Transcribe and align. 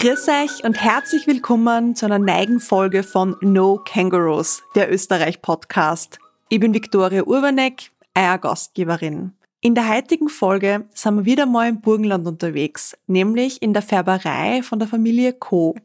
Grüß 0.00 0.28
euch 0.28 0.64
und 0.64 0.82
herzlich 0.82 1.26
willkommen 1.26 1.94
zu 1.94 2.06
einer 2.06 2.18
neigen 2.18 2.58
Folge 2.58 3.02
von 3.02 3.36
No 3.42 3.78
Kangaroos, 3.84 4.62
der 4.74 4.90
Österreich-Podcast. 4.90 6.18
Ich 6.48 6.58
bin 6.58 6.72
Viktoria 6.72 7.24
Urbanek, 7.24 7.90
euer 8.14 8.38
Gastgeberin. 8.38 9.34
In 9.60 9.74
der 9.74 9.90
heutigen 9.90 10.30
Folge 10.30 10.86
sind 10.94 11.16
wir 11.16 11.24
wieder 11.26 11.44
mal 11.44 11.68
im 11.68 11.82
Burgenland 11.82 12.26
unterwegs, 12.26 12.96
nämlich 13.08 13.60
in 13.60 13.74
der 13.74 13.82
Färberei 13.82 14.62
von 14.62 14.78
der 14.78 14.88
Familie 14.88 15.34
Co. 15.34 15.76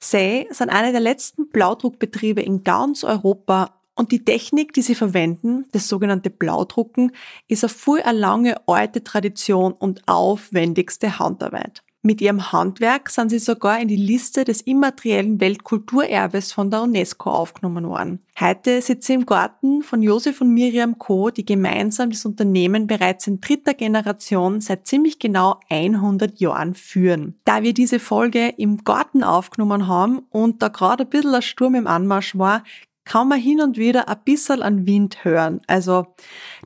Sie 0.00 0.48
sind 0.50 0.70
einer 0.70 0.90
der 0.90 1.00
letzten 1.00 1.48
Blaudruckbetriebe 1.48 2.42
in 2.42 2.64
ganz 2.64 3.04
Europa 3.04 3.80
und 3.94 4.10
die 4.10 4.24
Technik, 4.24 4.72
die 4.72 4.82
sie 4.82 4.96
verwenden, 4.96 5.66
das 5.70 5.86
sogenannte 5.86 6.30
Blaudrucken, 6.30 7.12
ist 7.46 7.62
eine 7.62 7.68
voll 7.68 8.02
eine 8.02 8.18
lange 8.18 8.56
alte 8.66 9.04
Tradition 9.04 9.74
und 9.74 10.02
aufwendigste 10.08 11.20
Handarbeit. 11.20 11.83
Mit 12.06 12.20
ihrem 12.20 12.52
Handwerk 12.52 13.08
sind 13.08 13.30
sie 13.30 13.38
sogar 13.38 13.80
in 13.80 13.88
die 13.88 13.96
Liste 13.96 14.44
des 14.44 14.60
immateriellen 14.60 15.40
Weltkulturerbes 15.40 16.52
von 16.52 16.70
der 16.70 16.82
UNESCO 16.82 17.30
aufgenommen 17.30 17.88
worden. 17.88 18.20
Heute 18.38 18.82
sitze 18.82 19.12
ich 19.14 19.20
im 19.20 19.24
Garten 19.24 19.82
von 19.82 20.02
Josef 20.02 20.42
und 20.42 20.52
Miriam 20.52 20.98
Co., 20.98 21.30
die 21.30 21.46
gemeinsam 21.46 22.10
das 22.10 22.26
Unternehmen 22.26 22.86
bereits 22.86 23.26
in 23.26 23.40
dritter 23.40 23.72
Generation 23.72 24.60
seit 24.60 24.86
ziemlich 24.86 25.18
genau 25.18 25.58
100 25.70 26.38
Jahren 26.40 26.74
führen. 26.74 27.40
Da 27.46 27.62
wir 27.62 27.72
diese 27.72 27.98
Folge 27.98 28.48
im 28.58 28.84
Garten 28.84 29.24
aufgenommen 29.24 29.88
haben 29.88 30.26
und 30.28 30.60
da 30.60 30.68
gerade 30.68 31.04
ein 31.04 31.08
bisschen 31.08 31.34
ein 31.34 31.40
Sturm 31.40 31.74
im 31.74 31.86
Anmarsch 31.86 32.36
war, 32.36 32.64
kann 33.04 33.28
man 33.28 33.38
hin 33.38 33.60
und 33.60 33.76
wieder 33.76 34.08
ein 34.08 34.20
bisschen 34.24 34.62
an 34.62 34.86
Wind 34.86 35.24
hören. 35.24 35.60
Also 35.66 36.06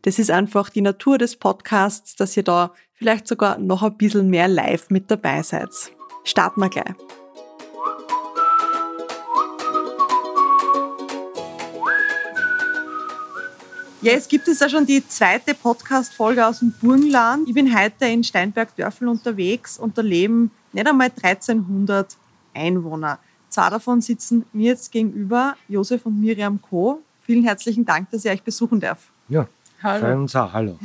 das 0.03 0.19
ist 0.19 0.31
einfach 0.31 0.71
die 0.71 0.83
Natur 0.83 1.19
des 1.19 1.37
Podcasts, 1.37 2.17
dass 2.17 2.37
ihr 2.37 2.45
da 2.45 2.73
vielleicht 2.95 3.27
sogar 3.27 3.59
noch 3.59 3.83
ein 3.83 3.97
bisschen 3.97 4.31
mehr 4.31 4.49
live 4.49 4.91
mit 4.91 5.11
dabei 5.11 5.43
seid. 5.43 5.71
Starten 6.25 6.61
wir 6.61 6.69
gleich. 6.69 6.95
Ja, 14.01 14.13
es 14.13 14.29
gibt 14.29 14.47
es 14.47 14.61
ja 14.61 14.69
schon 14.69 14.87
die 14.87 15.07
zweite 15.09 15.55
Podcast-Folge 15.55 16.47
aus 16.47 16.61
dem 16.61 16.73
Burgenland. 16.81 17.49
Ich 17.49 17.55
bin 17.55 17.77
heute 17.77 18.07
in 18.07 18.23
Steinberg-Dörfel 18.23 19.09
unterwegs 19.09 19.77
und 19.77 19.99
da 19.99 20.03
leben 20.03 20.53
nicht 20.73 20.87
einmal 20.87 21.11
1300 21.21 22.17
Einwohner. 22.55 23.19
Zwei 23.59 23.71
davon 23.71 24.01
sitzen 24.01 24.45
mir 24.53 24.67
jetzt 24.67 24.93
gegenüber, 24.93 25.57
Josef 25.67 26.07
und 26.07 26.21
Miriam 26.21 26.63
Co. 26.63 27.03
Vielen 27.23 27.43
herzlichen 27.43 27.85
Dank, 27.85 28.09
dass 28.13 28.25
ich 28.25 28.31
euch 28.31 28.45
besuchen 28.45 28.79
darf. 28.79 29.11
Ja, 29.29 29.49
hallo. 29.83 30.21
uns 30.21 30.37
auch, 30.37 30.53
hallo. 30.53 30.79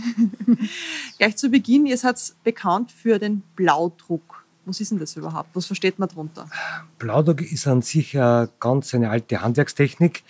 Gleich 1.19 1.38
zu 1.38 1.51
Beginn, 1.51 1.85
ihr 1.85 1.99
seid 1.99 2.33
bekannt 2.44 2.91
für 2.91 3.19
den 3.19 3.44
Blaudruck. 3.55 4.44
Was 4.66 4.81
ist 4.81 4.89
denn 4.89 4.97
das 4.97 5.16
überhaupt? 5.16 5.49
Was 5.53 5.67
versteht 5.67 5.99
man 5.99 6.09
darunter? 6.09 6.49
Blaudruck 6.97 7.41
ist 7.41 7.67
an 7.67 7.83
sich 7.83 8.17
eine 8.17 8.49
ganz 8.59 8.95
eine 8.95 9.11
alte 9.11 9.39
Handwerkstechnik, 9.39 10.23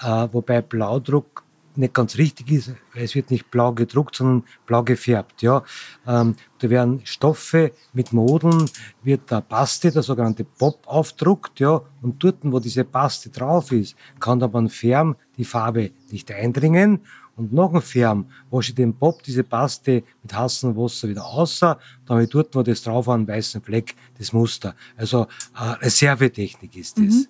äh, 0.00 0.28
wobei 0.32 0.62
Blaudruck 0.62 1.42
nicht 1.76 1.94
ganz 1.94 2.16
richtig 2.16 2.50
ist, 2.50 2.72
weil 2.94 3.04
es 3.04 3.14
wird 3.14 3.30
nicht 3.30 3.50
blau 3.50 3.72
gedruckt, 3.72 4.16
sondern 4.16 4.44
blau 4.66 4.82
gefärbt. 4.82 5.42
Ja. 5.42 5.62
Ähm, 6.06 6.36
da 6.58 6.70
werden 6.70 7.00
Stoffe 7.04 7.72
mit 7.92 8.12
Modeln, 8.12 8.68
wird 9.02 9.30
der 9.30 9.40
Paste, 9.40 9.90
der 9.90 10.02
sogenannte 10.02 10.44
Pop, 10.44 10.86
aufdruckt, 10.86 11.60
ja, 11.60 11.80
und 12.02 12.22
dort, 12.22 12.38
wo 12.42 12.58
diese 12.58 12.84
Paste 12.84 13.30
drauf 13.30 13.72
ist, 13.72 13.96
kann 14.18 14.38
dann 14.38 14.50
beim 14.50 14.68
Färben 14.68 15.16
die 15.36 15.44
Farbe 15.44 15.92
nicht 16.10 16.30
eindringen 16.30 17.00
und 17.36 17.52
noch 17.52 17.72
ein 17.72 17.80
Färben 17.80 18.26
wasche 18.50 18.72
ich 18.72 18.74
den 18.74 18.94
Pop, 18.94 19.22
diese 19.22 19.44
Paste 19.44 20.02
mit 20.22 20.34
heißem 20.34 20.76
Wasser 20.76 21.08
wieder 21.08 21.24
außer, 21.24 21.78
ich 22.20 22.28
dort, 22.28 22.54
wo 22.54 22.62
das 22.62 22.82
drauf 22.82 23.06
war, 23.06 23.14
einen 23.14 23.26
weißen 23.26 23.62
Fleck, 23.62 23.94
das 24.18 24.32
Muster. 24.32 24.74
Also 24.96 25.26
äh, 25.58 25.70
Reservetechnik 25.80 26.76
ist 26.76 26.98
das. 26.98 27.04
Mhm 27.04 27.26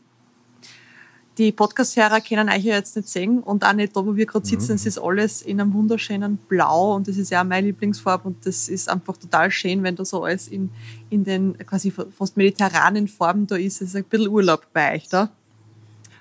die 1.41 1.53
Podcast-Hörer 1.53 2.21
können 2.21 2.51
euch 2.51 2.65
ja 2.65 2.75
jetzt 2.75 2.97
nicht 2.97 3.09
sehen 3.09 3.39
und 3.39 3.65
auch 3.65 3.73
nicht 3.73 3.97
da, 3.97 4.05
wo 4.05 4.15
wir 4.15 4.27
gerade 4.27 4.47
sitzen. 4.47 4.75
Es 4.75 4.83
mhm. 4.83 4.89
ist 4.89 4.99
alles 4.99 5.41
in 5.41 5.59
einem 5.59 5.73
wunderschönen 5.73 6.37
Blau 6.37 6.95
und 6.95 7.09
das 7.09 7.17
ist 7.17 7.31
ja 7.31 7.41
auch 7.41 7.47
meine 7.47 7.69
Lieblingsfarbe 7.69 8.29
und 8.29 8.45
das 8.45 8.69
ist 8.69 8.91
einfach 8.91 9.17
total 9.17 9.51
schön, 9.51 9.83
wenn 9.83 9.97
da 9.97 10.05
so 10.05 10.23
alles 10.23 10.49
in, 10.49 10.69
in 11.09 11.25
den 11.25 11.57
quasi 11.67 11.91
fast 11.91 12.37
mediterranen 12.37 13.09
Farben 13.09 13.47
da 13.47 13.57
ist. 13.57 13.81
Es 13.81 13.89
ist 13.89 13.97
ein 13.97 14.05
bisschen 14.05 14.29
Urlaub 14.29 14.67
bei 14.75 14.97
euch 14.97 15.09
da. 15.09 15.31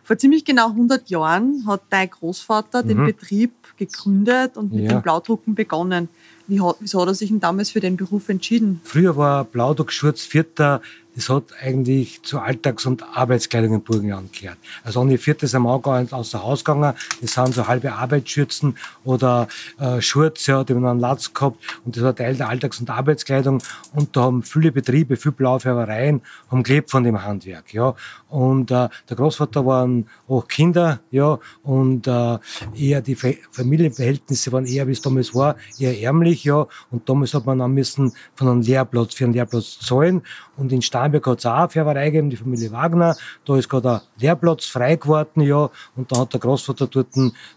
Vor 0.06 0.18
ziemlich 0.18 0.46
genau 0.46 0.69
100 0.69 1.09
Jahren 1.09 1.66
hat 1.68 1.81
dein 1.90 2.09
Großvater 2.09 2.84
mhm. 2.84 2.88
den 2.88 3.06
Betrieb 3.06 3.51
gegründet 3.75 4.56
und 4.56 4.72
mit 4.72 4.86
ja. 4.86 4.94
dem 4.94 5.01
Blaudrucken 5.01 5.53
begonnen. 5.53 6.07
Wie 6.47 6.62
hat, 6.62 6.78
wieso 6.80 7.01
hat 7.01 7.09
er 7.09 7.13
sich 7.13 7.30
denn 7.30 7.41
damals 7.41 7.72
für 7.72 7.81
den 7.81 7.97
Beruf 7.97 8.30
entschieden? 8.30 8.80
Früher 8.86 9.18
war 9.18 9.44
Blaudruck 9.44 9.91
Schurz 9.91 10.22
Vierter 10.22 10.81
das 11.16 11.30
hat 11.30 11.46
eigentlich 11.62 12.22
zu 12.24 12.40
Alltags- 12.40 12.86
und 12.86 13.03
Arbeitskleidung 13.03 13.74
in 13.74 13.81
Burgenland 13.81 14.34
gehört. 14.34 14.58
Also 14.84 15.02
ohne 15.02 15.18
viertes 15.18 15.56
am 15.56 15.68
Auge 15.68 16.08
außer 16.12 16.44
Haus 16.44 16.64
gegangen, 16.64 16.94
das 17.22 17.34
sind 17.34 17.53
so 17.53 17.68
halbe 17.68 17.92
Arbeitsschürzen 17.94 18.78
oder 19.03 19.48
äh, 19.80 20.00
ja, 20.00 20.64
die 20.64 20.74
haben 20.74 20.86
einen 20.86 21.00
Latz 21.00 21.34
gehabt 21.34 21.58
und 21.86 21.96
das 21.96 22.03
war 22.03 22.16
Teil 22.16 22.36
der 22.36 22.50
Alltags- 22.50 22.80
und 22.80 22.90
Arbeitskleidung 22.90 23.62
und 23.94 24.16
da 24.16 24.22
haben 24.22 24.44
viele 24.44 24.72
Betriebe, 24.72 25.18
viele 25.18 25.34
Blaufärbereien, 25.34 26.22
haben 26.50 26.64
gelebt 26.64 26.92
von 26.92 27.03
dem 27.03 27.24
Handwerk, 27.24 27.74
ja. 27.74 27.96
Und 28.30 28.69
äh, 28.72 28.90
der 29.09 29.18
Großvater 29.18 29.66
waren 29.66 30.08
auch 30.28 30.48
Kinder, 30.48 31.00
ja, 31.12 31.40
und 31.64 32.08
äh, 32.08 32.38
eher 32.75 33.02
die 33.02 33.16
Familienverhältnisse 33.16 34.52
waren 34.52 34.66
eher, 34.66 34.88
wie 34.88 34.92
es 34.92 35.02
damals 35.02 35.34
war, 35.34 35.56
eher 35.80 36.00
ärmlich, 36.00 36.44
ja, 36.44 36.68
und 36.92 37.09
damals 37.09 37.34
hat 37.34 37.46
man 37.46 37.59
dann 37.59 37.74
müssen 37.74 38.14
von 38.36 38.48
einem 38.48 38.62
Lehrplatz, 38.62 39.16
für 39.16 39.25
einen 39.25 39.34
Lehrplatz 39.34 39.80
zahlen 39.80 40.22
und 40.58 40.72
in 40.72 40.81
Starnberg 41.00 41.28
hat 41.28 41.40
es 41.40 41.46
auch 41.46 41.54
eine 41.54 41.70
Färberei 41.70 42.06
gegeben, 42.06 42.30
die 42.30 42.36
Familie 42.36 42.72
Wagner. 42.72 43.16
Da 43.46 43.58
ist 43.58 43.70
gerade 43.70 43.92
ein 43.92 44.02
Lehrplatz 44.18 44.66
frei 44.66 44.96
geworden, 44.98 45.42
ja. 45.42 45.70
Und 45.96 46.12
da 46.12 46.20
hat 46.20 46.34
der 46.34 46.40
Großvater 46.42 46.88
dort 46.88 47.08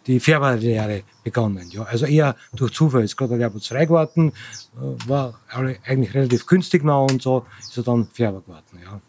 die 0.06 0.20
Färberlehre 0.20 1.02
begonnen, 1.24 1.68
ja. 1.70 1.82
Also 1.82 2.06
eher 2.06 2.36
durch 2.52 2.72
Zufall 2.72 3.02
ist 3.02 3.16
gerade 3.16 3.34
ein 3.34 3.40
Lehrplatz 3.40 3.66
frei 3.66 3.86
geworden, 3.86 4.32
äh, 4.76 5.08
war 5.08 5.34
eigentlich 5.50 6.14
relativ 6.14 6.46
günstig 6.46 6.84
noch 6.84 7.10
und 7.10 7.20
so 7.20 7.44
ist 7.58 7.76
er 7.76 7.82
dann 7.82 8.06
Färber 8.12 8.40
geworden, 8.42 8.78
ja. 8.84 9.00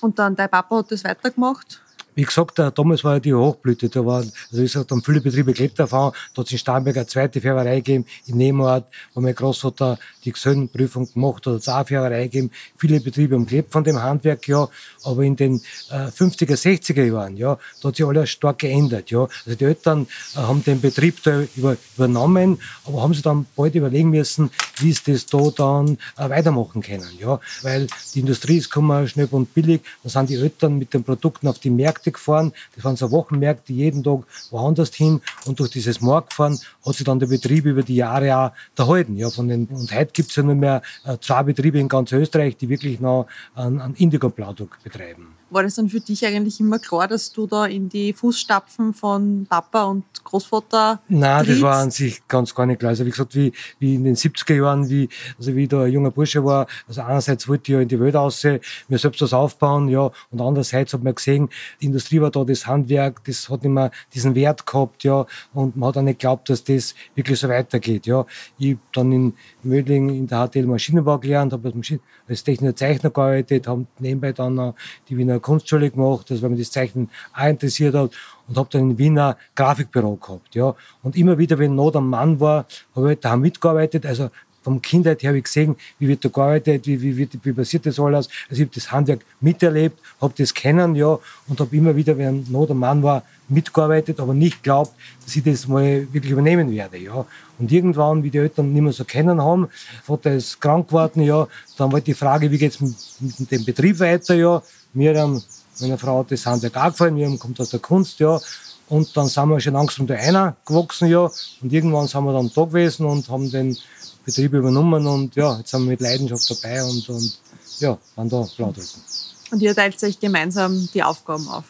Und 0.00 0.18
dann, 0.18 0.34
dein 0.34 0.48
Papa 0.48 0.78
hat 0.78 0.90
das 0.90 1.04
weitergemacht? 1.04 1.83
Wie 2.14 2.22
gesagt, 2.22 2.58
damals 2.58 3.04
war 3.04 3.14
ja 3.14 3.20
die 3.20 3.34
Hochblüte. 3.34 3.88
Da 3.88 4.04
war, 4.04 4.18
also 4.18 4.32
wie 4.52 4.62
gesagt, 4.62 4.90
haben 4.90 5.02
viele 5.02 5.20
Betriebe 5.20 5.52
gelebt 5.52 5.78
davon. 5.78 6.12
Da 6.34 6.40
hat 6.40 6.46
es 6.46 6.52
in 6.52 6.58
Starnberg 6.58 6.96
eine 6.96 7.06
zweite 7.06 7.40
Färberei 7.40 7.76
gegeben, 7.76 8.06
in 8.26 8.36
Nebenort, 8.36 8.86
wo 9.14 9.20
mein 9.20 9.34
Großvater 9.34 9.98
die 10.24 10.32
Gesellenprüfung 10.32 11.12
gemacht 11.12 11.46
hat, 11.46 11.54
hat 11.54 11.60
es 11.60 11.68
auch 11.68 11.76
eine 11.76 11.84
Färberei 11.86 12.22
gegeben. 12.24 12.50
Viele 12.76 13.00
Betriebe 13.00 13.34
haben 13.34 13.46
gelebt 13.46 13.72
von 13.72 13.84
dem 13.84 14.00
Handwerk, 14.00 14.46
ja. 14.48 14.68
Aber 15.02 15.22
in 15.22 15.36
den 15.36 15.60
äh, 15.90 16.08
50er, 16.08 16.56
60er 16.56 17.04
Jahren, 17.04 17.36
ja, 17.36 17.58
da 17.80 17.88
hat 17.88 17.96
sich 17.96 18.06
alles 18.06 18.30
stark 18.30 18.60
geändert, 18.60 19.10
ja. 19.10 19.28
Also 19.46 19.58
die 19.58 19.64
Eltern 19.64 20.06
äh, 20.34 20.38
haben 20.38 20.62
den 20.64 20.80
Betrieb 20.80 21.22
da 21.22 21.42
über, 21.56 21.76
übernommen, 21.96 22.58
aber 22.84 23.02
haben 23.02 23.14
sich 23.14 23.22
dann 23.22 23.46
bald 23.56 23.74
überlegen 23.74 24.10
müssen, 24.10 24.50
wie 24.78 24.92
sie 24.92 25.12
das 25.12 25.26
da 25.26 25.50
dann 25.56 25.98
äh, 26.16 26.28
weitermachen 26.28 26.82
können, 26.82 27.08
ja. 27.18 27.40
Weil 27.62 27.86
die 28.14 28.20
Industrie 28.20 28.58
ist 28.58 28.70
gekommen, 28.70 29.08
schnell 29.08 29.28
und 29.30 29.52
billig. 29.54 29.82
Da 30.02 30.08
sind 30.10 30.30
die 30.30 30.36
Eltern 30.36 30.78
mit 30.78 30.94
den 30.94 31.04
Produkten 31.04 31.48
auf 31.48 31.58
die 31.58 31.70
Märkte 31.70 32.03
Märkte 32.04 32.12
gefahren. 32.12 32.52
Das 32.74 32.84
waren 32.84 32.96
so 32.96 33.10
Wochenmärkte 33.10 33.72
jeden 33.72 34.02
Tag 34.02 34.24
woanders 34.50 34.94
hin. 34.94 35.20
Und 35.46 35.60
durch 35.60 35.70
dieses 35.70 36.00
Marktfahren 36.00 36.58
hat 36.84 36.94
sich 36.94 37.04
dann 37.04 37.18
der 37.18 37.26
Betrieb 37.26 37.64
über 37.64 37.82
die 37.82 37.96
Jahre 37.96 38.36
auch 38.36 38.50
erhalten. 38.76 39.16
Ja, 39.16 39.30
von 39.30 39.48
den, 39.48 39.66
und 39.66 39.92
heute 39.92 40.12
gibt 40.12 40.30
es 40.30 40.36
ja 40.36 40.42
nur 40.42 40.54
mehr 40.54 40.82
äh, 41.04 41.16
zwei 41.20 41.42
Betriebe 41.42 41.78
in 41.78 41.88
ganz 41.88 42.12
Österreich, 42.12 42.56
die 42.56 42.68
wirklich 42.68 43.00
noch 43.00 43.26
einen, 43.54 43.80
einen 43.80 43.94
Indigo-Blaudruck 43.94 44.78
betreiben. 44.82 45.33
War 45.54 45.62
das 45.62 45.76
dann 45.76 45.88
für 45.88 46.00
dich 46.00 46.26
eigentlich 46.26 46.58
immer 46.58 46.80
klar, 46.80 47.06
dass 47.06 47.30
du 47.30 47.46
da 47.46 47.66
in 47.66 47.88
die 47.88 48.12
Fußstapfen 48.12 48.92
von 48.92 49.46
Papa 49.48 49.84
und 49.84 50.02
Großvater 50.24 51.00
Nein, 51.08 51.44
trittst? 51.44 51.62
das 51.62 51.62
war 51.62 51.76
an 51.76 51.92
sich 51.92 52.26
ganz 52.26 52.52
gar 52.52 52.66
nicht 52.66 52.80
klar. 52.80 52.90
Also 52.90 53.06
wie 53.06 53.10
gesagt, 53.10 53.36
wie, 53.36 53.52
wie 53.78 53.94
in 53.94 54.02
den 54.02 54.16
70er 54.16 54.56
Jahren, 54.56 54.90
wie, 54.90 55.08
also 55.38 55.54
wie 55.54 55.62
ich 55.62 55.68
da 55.68 55.84
ein 55.84 55.92
junger 55.92 56.10
Bursche 56.10 56.44
war, 56.44 56.66
also 56.88 57.02
einerseits 57.02 57.46
wollte 57.46 57.70
ich 57.70 57.76
ja 57.76 57.80
in 57.80 57.86
die 57.86 58.00
Welt 58.00 58.16
raus, 58.16 58.42
mir 58.42 58.98
selbst 58.98 59.22
was 59.22 59.32
aufbauen, 59.32 59.88
ja, 59.88 60.10
und 60.32 60.40
andererseits 60.40 60.92
hat 60.92 61.04
man 61.04 61.14
gesehen, 61.14 61.48
die 61.80 61.86
Industrie 61.86 62.20
war 62.20 62.32
da, 62.32 62.42
das 62.42 62.66
Handwerk, 62.66 63.22
das 63.22 63.48
hat 63.48 63.64
immer 63.64 63.92
diesen 64.12 64.34
Wert 64.34 64.66
gehabt, 64.66 65.04
ja, 65.04 65.24
und 65.52 65.76
man 65.76 65.90
hat 65.90 65.98
auch 65.98 66.02
nicht 66.02 66.18
geglaubt, 66.18 66.50
dass 66.50 66.64
das 66.64 66.96
wirklich 67.14 67.38
so 67.38 67.48
weitergeht, 67.48 68.06
ja. 68.06 68.26
Ich 68.58 68.70
habe 68.72 68.80
dann 68.92 69.12
in 69.12 69.34
Mödling 69.62 70.08
in 70.08 70.26
der 70.26 70.48
HTL 70.48 70.66
Maschinenbau 70.66 71.18
gelernt, 71.18 71.52
habe 71.52 71.68
als, 71.68 71.76
Maschinen 71.76 72.00
als 72.26 72.42
technischer 72.42 72.74
Zeichner 72.74 73.10
gearbeitet, 73.10 73.68
habe 73.68 73.86
nebenbei 74.00 74.32
dann 74.32 74.74
die 75.08 75.16
Wiener 75.16 75.43
Kunstschule 75.44 75.90
gemacht, 75.90 76.30
also 76.30 76.42
weil 76.42 76.50
mich 76.50 76.60
das 76.60 76.70
Zeichnen 76.72 77.10
auch 77.36 77.46
interessiert 77.46 77.94
hat 77.94 78.10
und 78.48 78.56
habe 78.56 78.68
dann 78.72 78.90
in 78.90 78.98
Wiener 78.98 79.36
Grafikbüro 79.54 80.16
gehabt. 80.16 80.54
Ja. 80.54 80.74
Und 81.02 81.16
immer 81.16 81.38
wieder, 81.38 81.58
wenn 81.58 81.74
Not 81.74 81.96
am 81.96 82.08
Mann 82.08 82.40
war, 82.40 82.66
habe 82.96 83.06
ich 83.06 83.08
halt 83.10 83.24
daheim 83.24 83.40
mitgearbeitet. 83.42 84.06
Also 84.06 84.30
vom 84.62 84.80
Kindheit 84.80 85.22
her 85.22 85.28
habe 85.28 85.38
ich 85.38 85.44
gesehen, 85.44 85.76
wie 85.98 86.08
wird 86.08 86.24
da 86.24 86.30
gearbeitet, 86.30 86.86
wie, 86.86 87.00
wie, 87.00 87.16
wie, 87.18 87.28
wie 87.42 87.52
passiert 87.52 87.84
das 87.84 88.00
alles. 88.00 88.30
Also 88.48 88.62
ich 88.62 88.66
habe 88.68 88.74
das 88.74 88.90
Handwerk 88.90 89.20
miterlebt, 89.40 90.00
habe 90.22 90.32
das 90.38 90.54
kennen, 90.54 90.96
ja, 90.96 91.18
und 91.46 91.60
habe 91.60 91.76
immer 91.76 91.94
wieder, 91.94 92.16
wenn 92.16 92.46
Not 92.50 92.70
am 92.70 92.78
Mann 92.78 93.02
war, 93.02 93.22
mitgearbeitet, 93.48 94.20
aber 94.20 94.32
nicht 94.32 94.62
glaubt, 94.62 94.94
dass 95.22 95.36
ich 95.36 95.44
das 95.44 95.68
mal 95.68 96.08
wirklich 96.10 96.32
übernehmen 96.32 96.70
werde, 96.70 96.96
ja. 96.96 97.26
Und 97.58 97.70
irgendwann, 97.70 98.22
wie 98.22 98.30
die 98.30 98.38
Eltern 98.38 98.72
nicht 98.72 98.82
mehr 98.82 98.92
so 98.92 99.04
kennen 99.04 99.40
haben, 99.42 99.68
Vater 100.02 100.32
ist 100.32 100.58
krank 100.62 100.88
geworden, 100.88 101.22
ja, 101.22 101.46
dann 101.76 101.92
war 101.92 102.00
die 102.00 102.14
Frage, 102.14 102.50
wie 102.50 102.58
geht's 102.58 102.80
mit, 102.80 102.94
mit 103.20 103.50
dem 103.50 103.64
Betrieb 103.66 104.00
weiter, 104.00 104.34
ja. 104.34 104.62
Mir 104.94 105.18
haben, 105.20 105.42
meiner 105.80 105.98
Frau 105.98 106.20
hat 106.20 106.30
das 106.30 106.46
Handwerk 106.46 106.76
auch 106.76 106.86
gefallen, 106.86 107.14
mir 107.14 107.36
kommt 107.38 107.60
aus 107.60 107.70
der 107.70 107.80
Kunst, 107.80 108.20
ja. 108.20 108.40
Und 108.88 109.16
dann 109.16 109.28
sind 109.28 109.48
wir 109.48 109.60
schon 109.60 109.74
langsam 109.74 110.06
da 110.06 110.14
einer 110.14 110.56
gewachsen, 110.64 111.08
ja. 111.08 111.30
Und 111.60 111.72
irgendwann 111.72 112.06
sind 112.06 112.24
wir 112.24 112.32
dann 112.32 112.50
da 112.54 112.64
gewesen 112.64 113.06
und 113.06 113.28
haben 113.28 113.50
den 113.50 113.76
Betrieb 114.24 114.52
übernommen 114.54 115.06
und 115.06 115.36
ja, 115.36 115.58
jetzt 115.58 115.70
sind 115.70 115.82
wir 115.82 115.90
mit 115.90 116.00
Leidenschaft 116.00 116.50
dabei 116.50 116.82
und, 116.84 117.08
und 117.08 117.38
ja, 117.78 117.98
waren 118.14 118.28
da 118.28 118.46
Blaudrücken. 118.56 119.02
Und 119.50 119.60
ihr 119.60 119.74
teilt 119.74 120.02
euch 120.02 120.18
gemeinsam 120.18 120.88
die 120.94 121.02
Aufgaben 121.02 121.46
auf? 121.48 121.64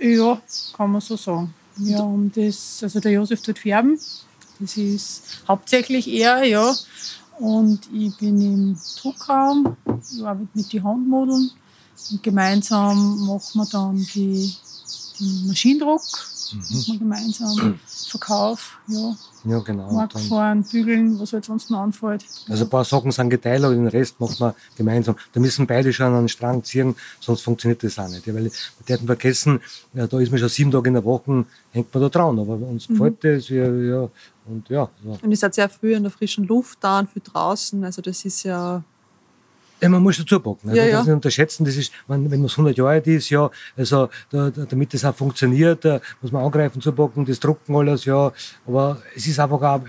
Ja, 0.00 0.40
kann 0.76 0.92
man 0.92 1.00
so 1.00 1.16
sagen. 1.16 1.54
Wir 1.76 1.98
haben 1.98 2.32
das, 2.34 2.80
also 2.82 2.98
der 2.98 3.12
Josef 3.12 3.40
tut 3.40 3.58
färben. 3.58 3.98
Das 4.58 4.76
ist 4.76 5.22
hauptsächlich 5.46 6.08
er, 6.08 6.44
ja. 6.44 6.74
Und 7.38 7.80
ich 7.92 8.16
bin 8.16 8.40
im 8.40 8.78
Druckraum, 9.00 9.76
ich 10.12 10.24
arbeite 10.24 10.48
mit 10.54 10.72
den 10.72 10.82
Handmodeln. 10.82 11.50
Und 12.10 12.22
gemeinsam 12.22 13.26
machen 13.26 13.60
wir 13.60 13.66
dann 13.70 13.96
die, 14.14 14.54
den 15.20 15.46
Maschinendruck, 15.46 16.02
mhm. 16.52 16.58
machen 16.58 16.92
wir 16.92 16.98
gemeinsam 16.98 17.78
Verkauf, 17.86 18.78
ja. 18.88 19.14
Ja, 19.44 19.60
genau. 19.60 19.92
Marktfahren, 19.92 20.64
bügeln, 20.64 21.18
was 21.20 21.32
halt 21.32 21.44
sonst 21.44 21.70
noch 21.70 21.80
anfällt. 21.80 22.24
Also 22.48 22.64
ein 22.64 22.70
paar 22.70 22.84
Sachen 22.84 23.12
sind 23.12 23.30
geteilt, 23.30 23.62
aber 23.62 23.74
den 23.74 23.86
Rest 23.86 24.18
macht 24.18 24.40
man 24.40 24.52
gemeinsam. 24.76 25.16
Da 25.32 25.40
müssen 25.40 25.66
beide 25.66 25.92
schon 25.92 26.06
an 26.06 26.24
den 26.24 26.28
Strang 26.28 26.64
ziehen, 26.64 26.96
sonst 27.20 27.42
funktioniert 27.42 27.82
das 27.82 27.98
auch 27.98 28.08
nicht. 28.08 28.26
Ja, 28.26 28.34
weil 28.34 28.44
wir 28.44 28.96
hätten 28.96 29.06
vergessen, 29.06 29.60
ja, 29.94 30.06
da 30.06 30.18
ist 30.18 30.30
man 30.30 30.40
schon 30.40 30.48
sieben 30.48 30.70
Tage 30.70 30.88
in 30.88 30.94
der 30.94 31.04
Woche, 31.04 31.44
hängt 31.70 31.94
man 31.94 32.02
da 32.02 32.08
dran. 32.08 32.38
Aber 32.38 32.54
uns 32.54 32.88
mhm. 32.88 32.94
gefällt 32.94 33.24
das, 33.24 33.50
wir, 33.50 33.84
ja, 33.84 34.08
und 34.46 34.68
ja. 34.68 34.88
So. 35.04 35.18
Und 35.22 35.30
ihr 35.30 35.36
seid 35.36 35.54
sehr 35.54 35.68
früh 35.68 35.94
in 35.94 36.02
der 36.02 36.12
frischen 36.12 36.44
Luft 36.44 36.78
da 36.80 36.98
und 36.98 37.10
viel 37.10 37.22
draußen, 37.22 37.84
also 37.84 38.02
das 38.02 38.24
ist 38.24 38.42
ja 38.42 38.82
ja, 39.80 39.88
man 39.88 40.02
muss 40.02 40.18
dazu 40.18 40.40
packen. 40.40 40.70
Also 40.70 40.80
ja, 40.80 40.90
das 40.90 41.06
nicht 41.06 41.14
unterschätzen. 41.14 41.64
Das 41.64 41.76
ist, 41.76 41.92
wenn, 42.06 42.28
man 42.28 42.44
es 42.44 42.52
100 42.52 42.76
Jahre 42.76 42.90
alt 42.90 43.06
ist, 43.06 43.30
ja, 43.30 43.50
also 43.76 44.08
da, 44.30 44.50
da, 44.50 44.64
damit 44.64 44.92
das 44.94 45.04
auch 45.04 45.14
funktioniert, 45.14 45.84
da 45.84 46.00
muss 46.20 46.32
man 46.32 46.44
angreifen, 46.44 46.80
zupacken, 46.80 47.24
das 47.24 47.38
drucken 47.40 47.74
alles, 47.76 48.04
ja. 48.04 48.32
Aber 48.66 49.00
es 49.14 49.26
ist 49.26 49.38
einfach 49.38 49.62
auch, 49.62 49.80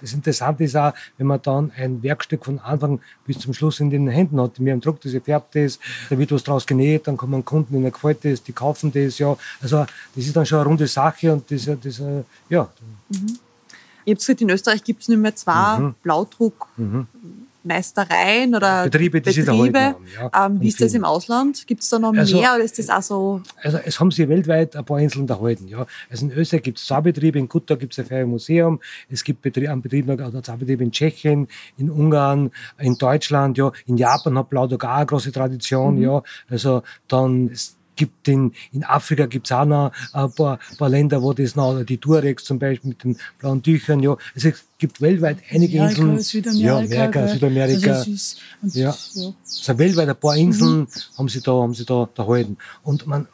das 0.00 0.12
Interessante 0.12 0.64
ist 0.64 0.76
auch, 0.76 0.92
wenn 1.16 1.26
man 1.26 1.40
dann 1.42 1.72
ein 1.76 2.02
Werkstück 2.02 2.44
von 2.44 2.58
Anfang 2.58 3.00
bis 3.26 3.38
zum 3.38 3.54
Schluss 3.54 3.80
in 3.80 3.90
den 3.90 4.08
Händen 4.08 4.40
hat. 4.40 4.58
Mir 4.58 4.74
am 4.74 4.80
Druck, 4.80 5.00
das 5.00 5.12
färbt 5.12 5.54
das, 5.56 5.78
da 6.10 6.18
wird 6.18 6.32
was 6.32 6.42
draus 6.42 6.66
genäht, 6.66 7.06
dann 7.06 7.16
kommen 7.16 7.44
Kunden, 7.44 7.74
denen 7.74 7.92
gefällt 7.92 8.24
das, 8.24 8.42
die 8.42 8.52
kaufen 8.52 8.92
das, 8.92 9.18
ja. 9.18 9.36
Also 9.60 9.86
das 10.14 10.24
ist 10.24 10.36
dann 10.36 10.46
schon 10.46 10.58
eine 10.58 10.68
runde 10.68 10.86
Sache 10.86 11.32
und 11.32 11.50
das, 11.50 11.68
das 11.82 12.02
ja. 12.48 12.68
Mhm. 13.08 13.38
Ich 14.06 14.10
habe 14.10 14.18
gesagt, 14.18 14.40
in 14.42 14.50
Österreich 14.50 14.84
gibt 14.84 15.02
es 15.02 15.08
nicht 15.08 15.18
mehr 15.18 15.34
zwei 15.34 15.78
mhm. 15.78 15.94
Blaudruck. 16.02 16.66
Mhm. 16.76 17.06
Meistereien 17.64 18.54
oder 18.54 18.84
Betriebe, 18.84 19.20
die 19.20 19.30
Betriebe. 19.30 19.66
Sie 19.66 19.72
da 19.72 19.96
ja, 20.32 20.46
ähm, 20.46 20.60
wie 20.60 20.68
ist 20.68 20.80
das 20.80 20.94
im 20.94 21.04
Ausland? 21.04 21.66
Gibt 21.66 21.82
es 21.82 21.88
da 21.88 21.98
noch 21.98 22.14
also, 22.14 22.40
mehr 22.40 22.54
oder 22.54 22.64
ist 22.64 22.78
das 22.78 22.90
auch 22.90 23.02
so? 23.02 23.42
Also 23.62 23.78
es 23.84 23.98
haben 23.98 24.10
sie 24.10 24.28
weltweit 24.28 24.76
ein 24.76 24.84
paar 24.84 25.00
Inseln 25.00 25.28
erhalten. 25.28 25.68
Ja. 25.68 25.86
Also 26.10 26.26
in 26.26 26.32
Österreich 26.32 26.62
gibt 26.62 26.78
es 26.78 26.86
zwei 26.86 27.00
Betriebe, 27.00 27.38
in 27.38 27.48
Gutta 27.48 27.74
gibt 27.74 27.92
es 27.92 27.98
ein 27.98 28.06
Ferienmuseum, 28.06 28.80
es 29.08 29.24
gibt 29.24 29.42
Betriebe, 29.42 29.70
einen 29.70 29.82
Betrieb, 29.82 30.06
zwei 30.06 30.56
Betriebe 30.56 30.84
in 30.84 30.92
Tschechien, 30.92 31.48
in 31.76 31.90
Ungarn, 31.90 32.50
in 32.78 32.96
Deutschland, 32.96 33.58
ja. 33.58 33.72
in 33.86 33.96
Japan 33.96 34.38
hat 34.38 34.50
Blaudock 34.50 34.84
auch 34.84 34.88
eine 34.88 35.06
große 35.06 35.32
Tradition. 35.32 35.96
Mhm. 35.96 36.02
Ja. 36.02 36.22
Also 36.48 36.82
dann 37.08 37.50
gibt 37.96 38.28
in, 38.28 38.52
in 38.72 38.84
Afrika 38.84 39.26
gibt 39.26 39.46
es 39.46 39.52
auch 39.52 39.64
noch 39.64 39.92
ein 40.12 40.32
paar, 40.32 40.58
paar 40.78 40.88
Länder, 40.88 41.22
wo 41.22 41.32
das 41.32 41.56
noch, 41.56 41.82
die 41.84 41.98
Tuaregs 41.98 42.44
zum 42.44 42.58
Beispiel 42.58 42.90
mit 42.90 43.04
den 43.04 43.16
blauen 43.38 43.62
Tüchern, 43.62 44.00
ja. 44.00 44.16
Also 44.34 44.48
es 44.48 44.64
gibt 44.78 45.00
weltweit 45.00 45.38
einige 45.50 45.80
Amerika, 45.80 46.02
Inseln. 46.02 46.20
Südamerika, 46.20 46.66
ja, 46.66 46.76
Amerika, 46.78 47.28
Südamerika. 47.28 47.92
Also 47.92 48.10
ist, 48.10 48.40
ja. 48.62 48.94
ja. 49.14 49.32
Also 49.44 49.78
weltweit 49.78 50.08
ein 50.08 50.16
paar 50.16 50.36
Inseln 50.36 50.80
mhm. 50.80 50.88
haben 51.18 51.28
sie 51.28 51.40
da, 51.40 51.52
haben 51.52 51.74
sie 51.74 51.84
da, 51.84 52.08
da 52.14 52.26
halten. 52.26 52.56
Und 52.82 53.06
man, 53.06 53.28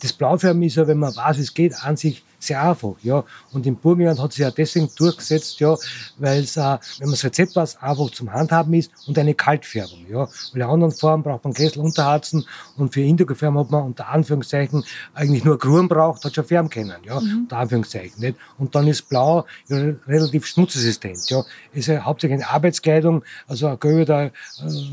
das 0.00 0.12
Blaufärben 0.12 0.62
ist 0.62 0.76
ja, 0.76 0.86
wenn 0.86 0.98
man 0.98 1.14
weiß, 1.14 1.38
wie 1.38 1.42
es 1.42 1.54
geht, 1.54 1.74
an 1.82 1.96
sich 1.96 2.22
sehr 2.44 2.62
einfach, 2.62 2.94
ja. 3.02 3.24
Und 3.52 3.66
im 3.66 3.76
Burgenland 3.76 4.20
hat 4.20 4.32
sich 4.32 4.40
ja 4.40 4.50
deswegen 4.50 4.90
durchgesetzt, 4.96 5.60
ja, 5.60 5.76
weil 6.18 6.42
es, 6.42 6.56
äh, 6.56 6.60
wenn 6.60 7.06
man 7.06 7.10
das 7.12 7.24
Rezept 7.24 7.56
weiß, 7.56 7.82
einfach 7.82 8.10
zum 8.10 8.32
Handhaben 8.32 8.74
ist 8.74 8.90
und 9.06 9.18
eine 9.18 9.34
Kaltfärbung, 9.34 10.06
ja. 10.10 10.28
Weil 10.52 10.62
in 10.62 10.62
anderen 10.62 10.92
Formen 10.92 11.22
braucht 11.22 11.44
man 11.44 11.54
Kessel 11.54 11.80
unterharzen 11.80 12.44
und 12.76 12.92
für 12.92 13.00
Indigo-Färben 13.00 13.58
hat 13.58 13.70
man 13.70 13.84
unter 13.84 14.08
Anführungszeichen 14.08 14.84
eigentlich 15.14 15.44
nur 15.44 15.58
Gruben 15.58 15.88
braucht, 15.88 16.24
hat 16.24 16.34
schon 16.34 16.44
färben 16.44 16.70
können, 16.70 16.96
ja. 17.04 17.20
Mhm. 17.20 17.40
Unter 17.42 17.58
Anführungszeichen, 17.58 18.20
nicht? 18.20 18.36
Und 18.58 18.74
dann 18.74 18.86
ist 18.86 19.08
Blau 19.08 19.46
ja, 19.68 19.92
relativ 20.06 20.46
schmutzresistent, 20.46 21.30
ja. 21.30 21.44
Ist 21.72 21.86
ja 21.86 22.04
hauptsächlich 22.04 22.42
eine 22.42 22.50
Arbeitskleidung, 22.50 23.24
also 23.48 23.68
ein 23.68 23.78
gelbe, 23.80 24.04
da, 24.04 24.24
äh, 24.24 24.32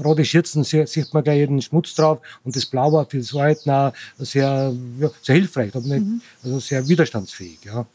rote 0.04 0.25
Schürzen, 0.25 0.63
sieht 0.63 1.13
man 1.13 1.24
gleich 1.24 1.38
jeden 1.38 1.62
Schmutz 1.62 1.94
drauf 1.95 2.19
und 2.44 2.56
das 2.56 2.65
Blau 2.65 2.92
war 2.94 3.06
für 3.06 3.18
das 3.19 3.33
Arbeiten 3.33 3.94
sehr, 4.18 4.74
ja, 5.00 5.09
sehr 5.21 5.36
hilfreich, 5.36 5.74
mhm. 5.74 6.21
also 6.44 6.59
sehr 6.59 6.88
widerstandsfähig 6.88 7.41
fähig. 7.42 7.66
Ja. 7.66 7.86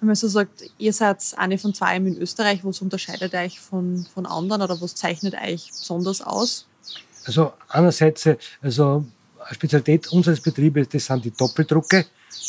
Wenn 0.00 0.06
man 0.06 0.16
so 0.16 0.28
sagt, 0.28 0.64
ihr 0.78 0.92
seid 0.92 1.22
eine 1.36 1.58
von 1.58 1.74
zwei 1.74 1.96
in 1.96 2.18
Österreich, 2.18 2.64
was 2.64 2.80
unterscheidet 2.80 3.34
euch 3.34 3.60
von, 3.60 4.06
von 4.14 4.26
anderen 4.26 4.62
oder 4.62 4.80
was 4.80 4.94
zeichnet 4.94 5.34
euch 5.34 5.68
besonders 5.68 6.20
aus? 6.22 6.66
Also 7.24 7.52
einerseits, 7.68 8.28
also 8.62 9.04
eine 9.44 9.54
Spezialität 9.54 10.08
unseres 10.08 10.40
Betriebes, 10.40 10.88
das 10.88 11.06
sind 11.06 11.24
die 11.24 11.30
Doppeldrucke, 11.30 12.06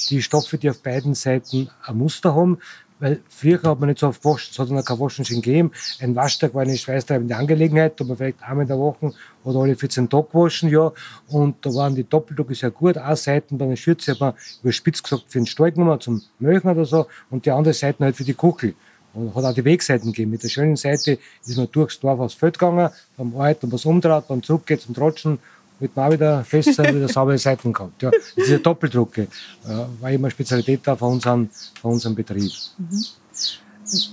die 0.09 0.21
Stoffe, 0.21 0.57
die 0.57 0.69
auf 0.69 0.81
beiden 0.81 1.15
Seiten 1.15 1.69
ein 1.83 1.97
Muster 1.97 2.33
haben. 2.35 2.59
Weil 2.99 3.21
früher 3.29 3.61
hat 3.61 3.79
man 3.79 3.89
nicht 3.89 3.99
so 3.99 4.07
oft 4.07 4.25
waschen, 4.25 4.49
es 4.51 4.59
hat 4.59 4.69
dann 4.69 4.83
kein 4.83 4.99
Waschmaschine 4.99 5.41
gegeben. 5.41 5.71
Ein 5.99 6.15
Waschtag 6.15 6.53
war 6.53 6.63
eine 6.63 6.75
schweißtreibende 6.75 7.35
Angelegenheit, 7.35 7.99
da 7.99 8.03
man 8.03 8.17
vielleicht 8.17 8.41
einmal 8.41 8.63
in 8.63 8.67
der 8.67 8.79
Woche 8.79 9.13
oder 9.43 9.59
alle 9.59 9.75
14 9.75 10.09
Tage 10.09 10.27
waschen, 10.33 10.69
ja. 10.69 10.91
Und 11.27 11.63
da 11.63 11.73
waren 11.75 11.93
die 11.93 12.03
Doppeldrucke 12.03 12.55
sehr 12.55 12.71
gut. 12.71 12.97
Eine 12.97 13.15
Seite 13.15 13.53
bei 13.55 13.65
einer 13.65 13.75
Schürze 13.75 14.11
hat 14.11 14.19
man 14.19 14.33
überspitzt 14.63 15.03
gesagt 15.03 15.25
für 15.27 15.39
den 15.39 15.45
Stall 15.45 15.71
genommen, 15.71 16.01
zum 16.01 16.21
Möchen 16.39 16.69
oder 16.69 16.85
so, 16.85 17.05
und 17.29 17.45
die 17.45 17.51
andere 17.51 17.73
Seite 17.73 18.03
halt 18.03 18.15
für 18.15 18.23
die 18.23 18.33
Kuchel. 18.33 18.73
Und 19.13 19.33
hat 19.33 19.45
auch 19.45 19.53
die 19.53 19.65
Wegseiten 19.65 20.11
gegeben. 20.11 20.31
Mit 20.31 20.43
der 20.43 20.49
schönen 20.49 20.75
Seite 20.75 21.17
ist 21.45 21.57
man 21.57 21.67
durchs 21.71 21.99
Dorf 21.99 22.19
aufs 22.19 22.35
Feld 22.35 22.59
gegangen, 22.59 22.89
beim 23.15 23.33
Ort 23.35 23.63
und 23.63 23.71
was 23.71 23.85
umdraht, 23.85 24.29
dann 24.29 24.43
zurück 24.43 24.65
geht 24.65 24.81
zum 24.81 24.93
Trotschen 24.93 25.39
wird 25.79 25.95
man 25.95 26.07
auch 26.07 26.13
wieder 26.13 26.43
fest 26.43 26.73
sein, 26.73 26.95
wieder 26.95 27.07
saubere 27.07 27.37
Seiten 27.37 27.73
gehabt. 27.73 28.01
Ja, 28.01 28.11
diese 28.35 28.59
Doppeldrucke 28.59 29.23
äh, 29.23 29.67
war 30.01 30.11
immer 30.11 30.29
Spezialität 30.29 30.81
da 30.83 30.95
von 30.95 31.13
unserem, 31.13 31.49
von 31.81 31.93
unserem 31.93 32.15
Betrieb. 32.15 32.51
Mhm. 32.77 33.05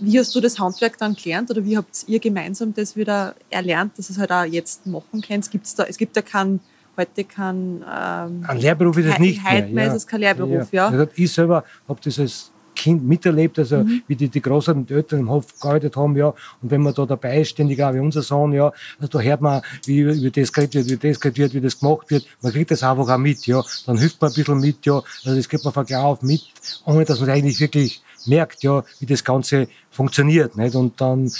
Wie 0.03 0.19
hast 0.19 0.35
du 0.35 0.41
das 0.41 0.59
Handwerk 0.59 0.97
dann 0.99 1.15
gelernt 1.15 1.51
oder 1.51 1.65
wie 1.65 1.77
habt 1.77 2.05
ihr 2.07 2.21
gemeinsam 2.21 2.73
das 2.73 2.95
wieder 2.95 3.35
erlernt, 3.51 3.99
dass 3.99 4.09
es 4.09 4.19
halt 4.19 4.31
auch 4.31 4.45
jetzt 4.45 4.87
machen 4.87 5.21
könnt? 5.21 5.51
Gibt's 5.51 5.75
da, 5.75 5.85
es 5.85 5.97
gibt 5.97 6.15
ja 6.15 6.23
keinen 6.23 6.61
heute 6.97 7.25
kein 7.25 7.85
ähm, 7.93 8.45
ein 8.47 8.59
Lehrberuf 8.59 8.97
ist 8.99 9.07
es 9.07 9.19
nicht. 9.19 9.43
Heute 9.45 9.69
ja. 9.69 9.87
ist 9.87 9.95
es 9.95 10.07
kein 10.07 10.21
Lehrberuf, 10.21 10.73
ja. 10.73 10.93
ja. 10.93 11.07
Ich 11.17 11.33
selber 11.33 11.65
habe 11.89 12.01
das 12.05 12.19
als 12.19 12.53
Kind 12.85 13.03
miterlebt, 13.03 13.59
also 13.59 13.79
mhm. 13.79 14.03
wie 14.07 14.15
die, 14.15 14.29
die 14.29 14.43
Großeltern 14.43 14.83
und 14.83 14.91
Eltern 14.91 15.21
im 15.21 15.31
Hof 15.31 15.59
gearbeitet 15.59 15.97
haben, 15.97 16.15
ja. 16.19 16.35
Und 16.61 16.71
wenn 16.71 16.83
man 16.83 16.93
da 16.93 17.07
dabei 17.07 17.41
ist, 17.41 17.49
ständig 17.49 17.83
auch 17.83 17.95
wie 17.95 17.99
unser 17.99 18.21
Sohn, 18.21 18.53
ja, 18.53 18.75
also 18.99 19.19
da 19.19 19.21
hört 19.21 19.41
man, 19.41 19.63
wie, 19.87 20.07
wie 20.07 20.31
das 20.31 20.53
geredet 20.53 20.87
wird, 20.87 21.03
wie 21.03 21.09
das 21.09 21.19
geredet 21.19 21.39
wird, 21.39 21.55
wie 21.55 21.61
das 21.63 21.81
gemacht 21.81 22.11
wird. 22.11 22.27
Man 22.43 22.53
kriegt 22.53 22.71
das 22.71 22.83
einfach 22.83 23.09
auch 23.09 23.17
mit, 23.17 23.47
ja. 23.47 23.63
Dann 23.87 23.97
hilft 23.97 24.21
man 24.21 24.31
ein 24.31 24.35
bisschen 24.35 24.61
mit, 24.61 24.85
ja. 24.85 25.03
Also 25.25 25.35
das 25.35 25.49
kriegt 25.49 25.65
man 25.65 25.73
von 25.73 25.95
auf 25.95 26.21
mit, 26.21 26.43
ohne 26.85 27.07
dass 27.07 27.21
man 27.21 27.31
eigentlich 27.31 27.59
wirklich 27.59 28.03
merkt, 28.27 28.63
ja, 28.63 28.85
wie 29.01 29.07
das 29.07 29.25
Ganze 29.25 29.67
funktioniert, 29.91 30.59
nicht? 30.59 30.75
Und 30.75 31.01
dann, 31.01 31.29
äh, 31.29 31.31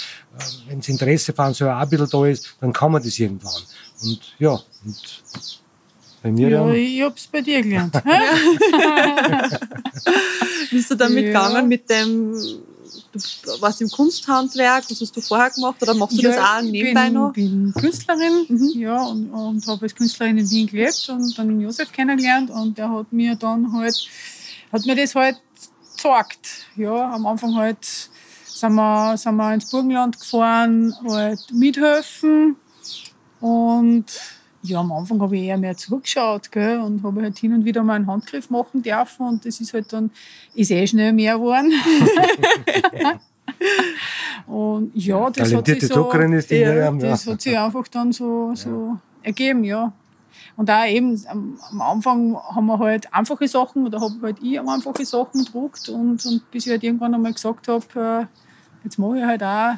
wenn 0.67 0.79
das 0.79 0.89
Interesse 0.89 1.31
von 1.31 1.53
so 1.53 1.67
ein 1.67 1.89
bisschen 1.89 2.09
da 2.09 2.25
ist, 2.25 2.55
dann 2.59 2.73
kann 2.73 2.91
man 2.91 3.03
das 3.03 3.19
irgendwann. 3.19 3.61
Und 4.01 4.19
ja, 4.39 4.59
und 4.83 5.61
bei 6.25 6.31
mir 6.31 6.49
ja, 6.49 6.65
dann? 6.65 6.73
ich 6.73 7.03
hab's 7.03 7.27
bei 7.27 7.41
dir 7.41 7.61
gelernt. 7.61 7.93
Bist 10.71 10.89
du 10.89 10.95
damit 10.95 11.25
ja. 11.25 11.27
gegangen 11.27 11.67
mit 11.67 11.87
dem, 11.87 12.33
du 13.13 13.19
warst 13.61 13.79
im 13.81 13.91
Kunsthandwerk, 13.91 14.85
was 14.89 15.01
hast 15.01 15.15
du 15.15 15.21
vorher 15.21 15.51
gemacht 15.51 15.79
oder 15.83 15.93
machst 15.93 16.17
du 16.17 16.23
ja, 16.23 16.29
das 16.31 16.39
auch 16.39 16.63
nebenbei 16.63 17.05
bin, 17.05 17.13
noch? 17.13 17.29
Ich 17.29 17.35
bin 17.35 17.71
Künstlerin 17.79 18.45
mhm. 18.47 18.71
ja, 18.73 19.03
und, 19.03 19.29
und 19.29 19.67
habe 19.67 19.83
als 19.83 19.93
Künstlerin 19.93 20.39
in 20.39 20.49
Wien 20.49 20.65
gelebt 20.65 21.07
und 21.09 21.37
dann 21.37 21.61
Josef 21.61 21.91
kennengelernt 21.91 22.49
und 22.49 22.75
der 22.75 22.89
hat 22.89 23.13
mir 23.13 23.35
dann 23.35 23.71
halt, 23.71 23.95
hat 24.73 24.83
mir 24.83 24.95
das 24.95 25.13
halt 25.13 25.37
gezeigt. 25.91 26.65
Ja, 26.75 27.11
am 27.13 27.27
Anfang 27.27 27.53
halt 27.53 27.85
sind 28.45 28.73
wir, 28.73 29.15
sind 29.15 29.35
wir 29.35 29.53
ins 29.53 29.69
Burgenland 29.69 30.19
gefahren, 30.19 30.95
halt 31.07 31.51
mithelfen 31.53 32.55
und 33.41 34.05
ja, 34.67 34.79
am 34.79 34.91
Anfang 34.91 35.21
habe 35.21 35.35
ich 35.37 35.43
eher 35.43 35.57
mehr 35.57 35.75
zurückgeschaut 35.75 36.51
gell, 36.51 36.79
und 36.79 37.03
habe 37.03 37.21
halt 37.21 37.37
hin 37.37 37.53
und 37.53 37.65
wieder 37.65 37.83
mal 37.83 37.93
einen 37.95 38.07
Handgriff 38.07 38.49
machen 38.49 38.81
dürfen 38.81 39.27
und 39.27 39.45
das 39.45 39.59
ist 39.59 39.73
halt 39.73 39.91
dann, 39.93 40.11
ist 40.53 40.71
eh 40.71 40.85
schnell 40.85 41.13
mehr 41.13 41.35
geworden. 41.35 41.71
und 44.47 44.91
ja, 44.95 45.29
das 45.29 45.53
hat 45.53 45.67
sich 45.67 45.87
so, 45.87 46.11
ja, 46.11 46.91
das 46.91 47.27
hat 47.27 47.41
sich 47.41 47.57
einfach 47.57 47.87
dann 47.87 48.11
so, 48.11 48.53
so 48.55 48.97
ergeben, 49.21 49.63
ja. 49.63 49.93
Und 50.57 50.71
auch 50.71 50.85
eben 50.85 51.21
am, 51.27 51.81
Anfang 51.81 52.35
haben 52.35 52.65
wir 52.65 52.79
halt 52.79 53.13
einfache 53.13 53.47
Sachen 53.47 53.85
oder 53.85 53.99
habe 53.99 54.13
halt 54.21 54.37
ich 54.41 54.59
einfache 54.59 55.05
Sachen 55.05 55.43
gedruckt 55.43 55.89
und, 55.89 56.25
und 56.25 56.51
bis 56.51 56.65
ich 56.65 56.71
halt 56.71 56.83
irgendwann 56.83 57.13
einmal 57.13 57.33
gesagt 57.33 57.67
habe, 57.67 57.85
äh, 57.95 58.25
jetzt 58.83 58.97
mache 58.97 59.17
ich 59.17 59.23
halt 59.23 59.43
auch 59.43 59.75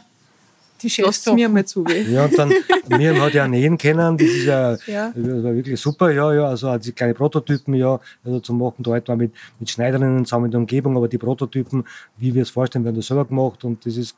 die 0.81 0.87
Lasst 0.87 0.95
Chefsachen. 0.95 1.35
mir 1.35 1.49
mal 1.49 1.65
zu. 1.65 1.85
weh. 1.85 2.03
Ja, 2.03 2.25
und 2.25 2.37
dann, 2.37 2.51
Miriam 2.89 3.21
hat 3.21 3.33
ja 3.33 3.47
nähen 3.47 3.77
kennen, 3.77 4.17
das 4.17 4.27
ist 4.27 4.45
ja, 4.45 4.71
Ja. 4.85 5.11
das 5.15 5.43
war 5.43 5.53
wirklich 5.55 5.79
super, 5.79 6.11
ja, 6.11 6.33
ja, 6.33 6.45
also 6.45 6.69
hat 6.71 6.83
sie 6.83 6.91
kleine 6.91 7.13
Prototypen, 7.13 7.73
ja, 7.73 7.99
also 8.23 8.39
zum 8.39 8.57
Machen, 8.59 8.83
da 8.83 8.91
halt 8.91 9.07
mal 9.07 9.17
mit, 9.17 9.33
mit 9.59 9.69
Schneiderinnen 9.69 10.25
zusammen 10.25 10.45
in 10.45 10.51
der 10.51 10.59
Umgebung, 10.59 10.95
aber 10.97 11.07
die 11.07 11.17
Prototypen, 11.17 11.83
wie 12.17 12.33
wir 12.33 12.41
es 12.43 12.49
vorstellen, 12.49 12.85
werden 12.85 12.95
das 12.95 13.07
selber 13.07 13.25
gemacht 13.25 13.63
und 13.63 13.85
das 13.85 13.97
ist, 13.97 14.15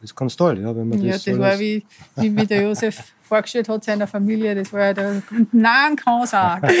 das 0.00 0.10
ist 0.10 0.16
ganz 0.16 0.36
toll, 0.36 0.60
ja, 0.60 0.74
wenn 0.76 0.88
man 0.88 1.02
Ja, 1.02 1.12
das, 1.12 1.24
das 1.24 1.34
alles- 1.34 1.40
war 1.52 1.58
wie, 1.58 1.84
wie, 2.16 2.36
wie 2.36 2.46
der 2.46 2.62
Josef 2.62 3.02
vorgestellt 3.22 3.68
hat 3.68 3.84
seiner 3.84 4.06
Familie. 4.06 4.54
Das 4.54 4.72
war 4.72 4.80
ja 4.86 4.94
der 4.94 5.22
Nein 5.52 5.96
kann 5.96 6.26
sagen. 6.26 6.66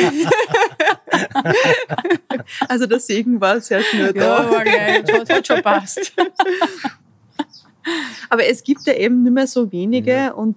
Also 2.68 2.86
der 2.86 3.00
Segen 3.00 3.40
war 3.40 3.60
sehr 3.60 3.82
schnell 3.82 4.12
da. 4.12 4.20
Ja, 4.44 4.50
war 4.50 4.64
gleich. 4.64 5.02
Hat, 5.12 5.30
hat 5.30 5.46
schon 5.46 5.62
passt. 5.62 6.12
Aber 8.28 8.46
es 8.46 8.62
gibt 8.62 8.86
ja 8.86 8.94
eben 8.94 9.22
nicht 9.22 9.32
mehr 9.32 9.46
so 9.46 9.70
wenige 9.72 10.34
und 10.34 10.56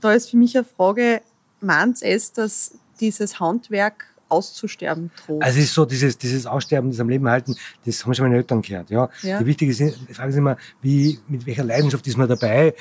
da 0.00 0.12
ist 0.12 0.30
für 0.30 0.36
mich 0.36 0.56
eine 0.56 0.64
Frage, 0.64 1.22
meint 1.60 2.02
es, 2.02 2.32
dass 2.32 2.74
dieses 3.00 3.40
Handwerk 3.40 4.11
auszusterben 4.32 5.10
droht? 5.24 5.42
Also 5.42 5.58
es 5.58 5.66
ist 5.66 5.74
so, 5.74 5.84
dieses, 5.84 6.18
dieses 6.18 6.46
Aussterben, 6.46 6.90
das 6.90 7.00
am 7.00 7.08
Leben 7.08 7.28
halten, 7.28 7.54
das 7.84 8.04
haben 8.04 8.14
schon 8.14 8.24
meine 8.24 8.36
Eltern 8.36 8.62
gehört. 8.62 8.90
Ja. 8.90 9.08
Ja. 9.22 9.38
Die 9.38 9.46
wichtige 9.46 9.72
Frage 10.12 10.30
ist 10.30 10.36
immer, 10.36 10.56
wie, 10.80 11.18
mit 11.28 11.46
welcher 11.46 11.64
Leidenschaft 11.64 12.06
ist 12.06 12.16
man 12.16 12.28
dabei, 12.28 12.74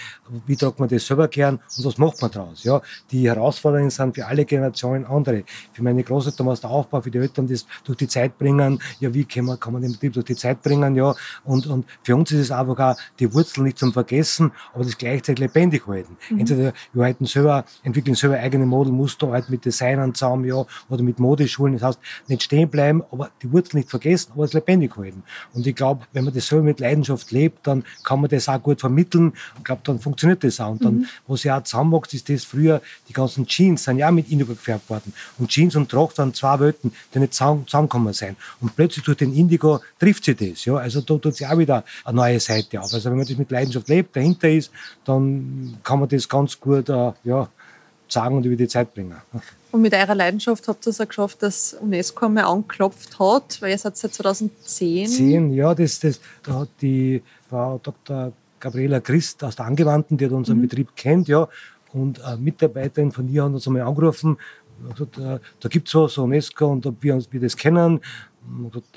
wie 0.45 0.55
tragt 0.55 0.79
man 0.79 0.89
das 0.89 1.05
selber 1.05 1.27
gern 1.27 1.59
und 1.77 1.85
was 1.85 1.97
macht 1.97 2.21
man 2.21 2.31
daraus. 2.31 2.63
Ja. 2.63 2.81
Die 3.11 3.27
Herausforderungen 3.27 3.89
sind 3.89 4.15
für 4.15 4.25
alle 4.25 4.45
Generationen 4.45 5.05
andere. 5.05 5.43
Für 5.73 5.83
meine 5.83 6.03
Großeltern 6.03 6.47
war 6.47 6.53
es 6.53 6.61
der 6.61 6.69
Aufbau, 6.69 7.01
für 7.01 7.11
die 7.11 7.17
Eltern 7.17 7.47
das 7.47 7.65
durch 7.83 7.97
die 7.97 8.07
Zeit 8.07 8.37
bringen, 8.37 8.81
ja, 8.99 9.13
wie 9.13 9.25
kann 9.25 9.45
man, 9.45 9.59
kann 9.59 9.73
man 9.73 9.81
den 9.81 9.91
Betrieb 9.91 10.13
durch 10.13 10.25
die 10.25 10.35
Zeit 10.35 10.61
bringen, 10.61 10.95
ja. 10.95 11.13
Und, 11.43 11.67
und 11.67 11.85
für 12.03 12.15
uns 12.15 12.31
ist 12.31 12.39
es 12.39 12.51
einfach 12.51 12.79
auch 12.79 12.95
die 13.19 13.33
Wurzeln 13.33 13.65
nicht 13.65 13.77
zum 13.77 13.93
Vergessen, 13.93 14.51
aber 14.73 14.83
das 14.83 14.97
gleichzeitig 14.97 15.39
lebendig 15.39 15.87
halten. 15.87 16.17
Entweder 16.29 16.73
wir 16.93 17.03
halten 17.03 17.25
selber, 17.25 17.65
entwickeln 17.83 18.15
selber 18.15 18.37
eigene 18.37 18.65
Modelmuster, 18.65 19.31
halt 19.31 19.49
mit 19.49 19.65
Designern 19.65 20.13
zusammen, 20.13 20.45
ja, 20.45 20.65
oder 20.89 21.03
mit 21.03 21.19
Modeschulen. 21.41 21.73
Das 21.73 21.83
heißt, 21.83 21.99
nicht 22.27 22.43
stehen 22.43 22.69
bleiben, 22.69 23.03
aber 23.11 23.31
die 23.41 23.51
Wurzeln 23.51 23.79
nicht 23.79 23.89
vergessen, 23.89 24.31
aber 24.33 24.45
es 24.45 24.53
lebendig 24.53 24.95
halten. 24.95 25.23
Und 25.53 25.65
ich 25.65 25.75
glaube, 25.75 26.05
wenn 26.13 26.23
man 26.23 26.33
das 26.33 26.47
selber 26.47 26.63
mit 26.63 26.79
Leidenschaft 26.79 27.31
lebt, 27.31 27.65
dann 27.67 27.83
kann 28.03 28.21
man 28.21 28.29
das 28.29 28.47
auch 28.47 28.61
gut 28.61 28.79
vermitteln. 28.79 29.33
Ich 29.57 29.63
glaube, 29.63 29.81
dann 29.83 29.99
funktioniert 29.99 30.43
das 30.43 30.59
auch. 30.59 30.71
Und 30.71 30.83
dann, 30.83 31.07
was 31.27 31.43
ja 31.43 31.57
auch 31.57 31.63
zusammenwächst, 31.63 32.13
ist 32.13 32.29
das 32.29 32.43
früher, 32.43 32.81
die 33.07 33.13
ganzen 33.13 33.45
Jeans 33.45 33.83
sind 33.83 33.97
ja 33.97 34.07
auch 34.07 34.11
mit 34.11 34.29
Indigo 34.29 34.53
gefärbt 34.53 34.89
worden. 34.89 35.13
Und 35.37 35.49
Jeans 35.49 35.75
und 35.75 35.89
Tracht 35.89 36.15
sind 36.15 36.35
zwei 36.35 36.59
Welten, 36.59 36.91
die 37.13 37.19
nicht 37.19 37.33
zusammen- 37.33 37.65
zusammengekommen 37.67 38.13
sind. 38.13 38.37
Und 38.59 38.75
plötzlich 38.75 39.03
durch 39.05 39.17
den 39.17 39.33
Indigo 39.33 39.79
trifft 39.99 40.25
sich 40.25 40.37
das. 40.37 40.65
Ja? 40.65 40.75
Also 40.75 41.01
da 41.01 41.17
tut 41.17 41.35
sich 41.35 41.47
auch 41.47 41.57
wieder 41.57 41.83
eine 42.05 42.15
neue 42.15 42.39
Seite 42.39 42.79
auf. 42.79 42.93
Also 42.93 43.09
wenn 43.09 43.17
man 43.17 43.27
das 43.27 43.37
mit 43.37 43.51
Leidenschaft 43.51 43.87
lebt, 43.89 44.15
dahinter 44.15 44.49
ist, 44.49 44.71
dann 45.05 45.77
kann 45.83 45.99
man 45.99 46.09
das 46.09 46.27
ganz 46.27 46.59
gut 46.59 46.89
äh, 46.89 47.11
ja, 47.23 47.49
sagen 48.11 48.37
und 48.37 48.45
über 48.45 48.55
die 48.55 48.67
Zeit 48.67 48.93
bringen. 48.93 49.15
Und 49.71 49.81
mit 49.81 49.93
eurer 49.93 50.15
Leidenschaft 50.15 50.67
habt 50.67 50.85
ihr 50.85 50.89
es 50.89 50.99
auch 50.99 51.07
geschafft, 51.07 51.43
dass 51.43 51.73
UNESCO 51.73 52.25
einmal 52.25 52.45
angeklopft 52.45 53.19
hat, 53.19 53.61
weil 53.61 53.71
ihr 53.71 53.77
seid 53.77 53.95
seit 53.95 54.13
2010. 54.13 55.07
Zehn, 55.07 55.53
ja, 55.53 55.73
das, 55.73 55.99
das, 55.99 56.19
da 56.43 56.59
hat 56.59 56.69
die 56.81 57.21
Frau 57.49 57.79
Dr. 57.81 58.33
Gabriela 58.59 58.99
Christ 58.99 59.43
aus 59.43 59.55
der 59.55 59.65
Angewandten, 59.65 60.17
die 60.17 60.25
hat 60.25 60.33
unseren 60.33 60.61
Betrieb 60.61 60.95
kennt, 60.95 61.27
ja, 61.27 61.47
und 61.93 62.21
eine 62.21 62.37
Mitarbeiterin 62.37 63.11
von 63.11 63.27
ihr 63.29 63.43
hat 63.43 63.51
uns 63.53 63.67
einmal 63.67 63.83
angerufen, 63.83 64.37
äh, 64.89 65.39
da 65.59 65.69
gibt 65.69 65.87
es 65.87 65.95
was, 65.95 66.17
UNESCO, 66.17 66.67
und 66.67 66.85
ob 66.85 67.01
wir, 67.01 67.15
uns, 67.15 67.31
wir 67.31 67.39
das 67.39 67.55
kennen. 67.55 67.99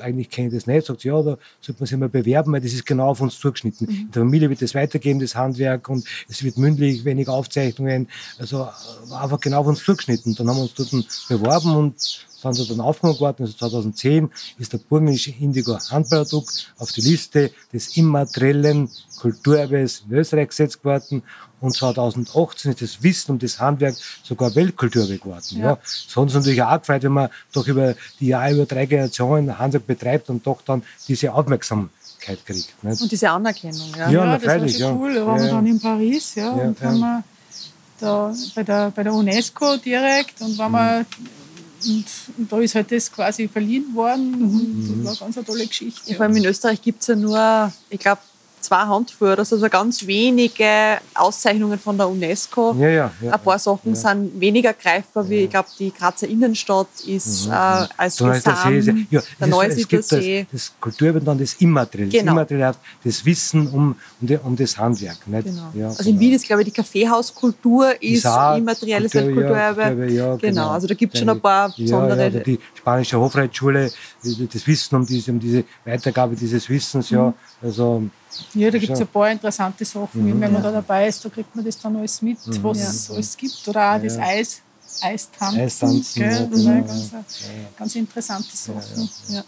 Eigentlich 0.01 0.31
kenne 0.31 0.49
ich 0.49 0.55
das 0.55 0.67
nicht. 0.67 0.87
Sagt 0.87 1.01
sie, 1.01 1.09
ja, 1.09 1.23
da 1.23 1.39
sollte 1.61 1.81
man 1.81 1.87
sich 1.87 1.99
mal 1.99 2.09
bewerben, 2.09 2.53
weil 2.53 2.61
das 2.61 2.73
ist 2.73 2.87
genau 2.87 3.09
auf 3.09 3.21
uns 3.21 3.39
zugeschnitten. 3.39 3.89
In 3.89 4.11
der 4.11 4.23
Familie 4.23 4.51
wird 4.51 4.63
das 4.63 4.75
weitergeben, 4.75 5.21
das 5.21 5.35
Handwerk, 5.35 5.89
und 5.89 6.07
es 6.29 6.43
wird 6.43 6.59
mündlich, 6.59 7.05
wenig 7.05 7.29
Aufzeichnungen. 7.29 8.09
Also 8.39 8.63
äh, 8.63 9.15
einfach 9.15 9.41
genau 9.41 9.61
auf 9.61 9.67
uns 9.67 9.85
zugeschnitten. 9.85 10.35
Dann 10.35 10.49
haben 10.49 10.57
wir 10.57 10.63
uns 10.63 10.75
dort 10.75 10.91
beworben 11.29 11.77
und 11.77 12.27
sind 12.53 12.67
sie 12.67 12.77
dann 12.77 12.85
aufgenommen 12.85 13.21
worden. 13.21 13.45
Also 13.45 13.55
2010 13.57 14.31
ist 14.59 14.73
der 14.73 14.79
burgenländische 14.79 15.31
Indigo 15.41 15.79
Handballerdruck 15.79 16.49
auf 16.79 16.93
die 16.93 17.01
Liste 17.01 17.51
des 17.73 17.97
immateriellen 17.97 18.91
Kulturerbes 19.19 20.03
in 20.09 20.17
Österreich 20.17 20.49
gesetzt 20.49 20.85
worden. 20.85 21.23
Und 21.61 21.75
2018 21.75 22.73
ist 22.73 22.83
das 22.83 23.03
Wissen 23.03 23.33
um 23.33 23.39
das 23.39 23.59
Handwerk 23.59 23.95
sogar 24.23 24.55
Weltkulturerbe 24.55 25.17
geworden. 25.19 25.59
Ja. 25.59 25.79
So 25.85 26.21
hat 26.21 26.25
uns 26.25 26.35
natürlich 26.35 26.63
auch 26.63 26.79
gefreut, 26.79 27.03
wenn 27.05 27.13
man 27.13 27.31
doch 27.53 27.67
über 27.67 27.95
die 28.21 28.27
Jahre, 28.27 28.53
über 28.53 28.67
drei 28.67 28.85
Generationen 28.85 29.59
Handwerk 29.59 29.87
betreibt 29.87 30.29
und 30.29 30.47
doch 30.47 30.61
dann 30.61 30.83
diese 31.09 31.33
Aufmerksamkeit 31.33 32.45
kriegt. 32.45 32.85
Nicht? 32.85 33.01
Und 33.01 33.11
diese 33.11 33.31
Anerkennung, 33.31 33.93
ja. 33.97 34.11
Ja, 34.11 34.25
na, 34.27 34.35
das 34.35 34.45
war 34.45 34.51
freilich, 34.51 34.73
schon 34.77 34.81
ja. 34.83 34.93
cool. 34.95 35.15
Da 35.15 35.27
waren 35.27 35.37
Ja, 35.37 35.43
wir 35.43 35.49
ja. 35.49 35.55
dann 35.55 35.67
in 35.67 35.81
Paris 35.81 36.35
ja, 36.35 36.45
Ja, 36.45 36.51
und 36.51 36.81
ja. 36.81 36.87
haben 36.87 36.99
wir 37.01 37.25
da 38.01 38.35
bei 38.55 38.63
der, 38.63 38.91
bei 38.91 39.03
der 39.03 39.15
UNESCO 39.15 39.77
direkt 39.79 40.41
und 40.43 40.59
waren 40.59 40.73
wir 40.73 41.07
und, 41.87 42.05
und 42.39 42.53
da 42.53 42.61
ist 42.61 42.75
halt 42.75 42.91
das 42.93 43.11
quasi 43.11 43.49
verliehen 43.49 43.95
worden 43.95 44.35
und 44.43 45.05
das 45.05 45.21
war 45.21 45.27
eine 45.27 45.35
ganz 45.35 45.37
eine 45.37 45.47
tolle 45.47 45.67
Geschichte. 45.67 46.15
Vor 46.15 46.27
allem 46.27 46.37
in 46.37 46.45
Österreich 46.45 46.81
gibt 46.83 47.03
es 47.03 47.09
ja 47.09 47.17
nur, 47.17 47.73
ich 47.91 47.99
glaube, 47.99 48.21
zwei 48.65 48.85
so, 49.45 49.57
also 49.57 49.69
ganz 49.69 50.07
wenige 50.07 50.99
Auszeichnungen 51.15 51.79
von 51.79 51.97
der 51.97 52.09
UNESCO. 52.09 52.75
Ja, 52.79 52.89
ja, 52.89 53.11
ja. 53.23 53.33
Ein 53.33 53.41
paar 53.41 53.59
Sachen 53.59 53.95
sind 53.95 54.41
weniger 54.41 54.73
greifbar, 54.73 55.29
wie 55.29 55.45
ich 55.45 55.51
glaube, 55.51 55.69
die 55.79 55.93
Grazer 55.93 56.27
Innenstadt 56.29 56.89
ist 57.07 57.47
äh, 57.47 57.51
als 57.97 58.17
So 58.17 58.25
der 58.27 58.35
See. 58.35 58.79
ist 58.79 58.87
ja- 58.87 58.93
Gesam, 58.93 59.07
Ja, 59.11 59.21
der 59.21 59.21
ist, 59.21 59.27
es 59.41 59.49
Neusiedler 59.49 59.87
gibt 59.89 60.03
das, 60.03 60.09
See. 60.09 60.47
das 60.53 60.73
Kulturerbe 60.81 61.21
das 61.39 61.55
Immaterielle. 61.55 62.11
Genau. 62.11 62.25
Das 62.25 62.33
Immaterielle 62.33 62.75
das 63.05 63.25
Wissen 63.25 63.67
um, 63.69 63.75
um, 64.21 64.27
die, 64.27 64.37
um 64.39 64.57
das 64.57 64.77
Handwerk. 64.79 65.27
Nicht? 65.27 65.45
Genau. 65.47 65.71
Ja, 65.75 65.89
also 65.89 66.09
in 66.09 66.19
Wien 66.19 66.33
ist, 66.33 66.47
glaube 66.47 66.63
ich, 66.63 66.67
die 66.67 66.73
Kaffeehauskultur 66.73 68.03
ist 68.03 68.27
auch 68.27 68.57
immaterielles 68.57 69.13
Kultur- 69.13 69.27
Weltkulturerbe. 69.37 69.81
Ja, 69.83 69.89
Kulturerbe, 69.91 70.13
ja, 70.13 70.37
genau. 70.37 70.71
also 70.71 70.87
da 70.87 70.95
gibt 70.95 71.15
es 71.15 71.21
schon 71.21 71.29
ein 71.29 71.41
paar 71.41 71.69
Ja, 71.69 71.75
besondere. 71.85 72.21
ja, 72.23 72.27
oder 72.29 72.41
die 72.41 72.59
spanische 72.75 73.19
Hofreitschule, 73.19 73.91
das 74.53 74.67
Wissen 74.67 74.97
um 74.97 75.07
diese, 75.07 75.31
um 75.33 75.39
diese 75.41 75.65
Weitergabe 75.85 76.35
dieses 76.37 76.69
Wissens. 76.69 77.11
Ja, 77.11 77.27
Mhm. 77.29 77.35
also, 77.63 78.03
Ja, 78.55 78.71
da 78.71 78.79
gibt 78.79 78.93
es 78.93 79.01
ein 79.01 79.07
paar 79.07 79.31
interessante 79.31 79.85
Sachen. 79.85 80.41
Wenn 80.41 80.53
man 80.53 80.63
da 80.63 80.71
dabei 80.71 81.09
ist, 81.09 81.25
da 81.25 81.29
kriegt 81.29 81.55
man 81.55 81.65
das 81.65 81.79
dann 81.79 81.97
alles 81.97 82.23
mit, 82.23 82.39
was 82.63 82.79
es 82.79 83.11
alles 83.11 83.37
gibt. 83.37 83.69
Oder 83.69 83.95
auch 83.95 84.03
das 84.03 84.19
Eis, 84.19 84.63
Eistanzen. 85.01 85.61
Eistanzen, 85.61 86.23
gell? 86.23 86.33
ja, 86.33 86.47
genau, 86.47 86.87
ganz, 86.87 87.11
ganz 87.77 87.95
interessante 87.97 88.57
Sachen. 88.57 89.09
Ja. 89.29 89.45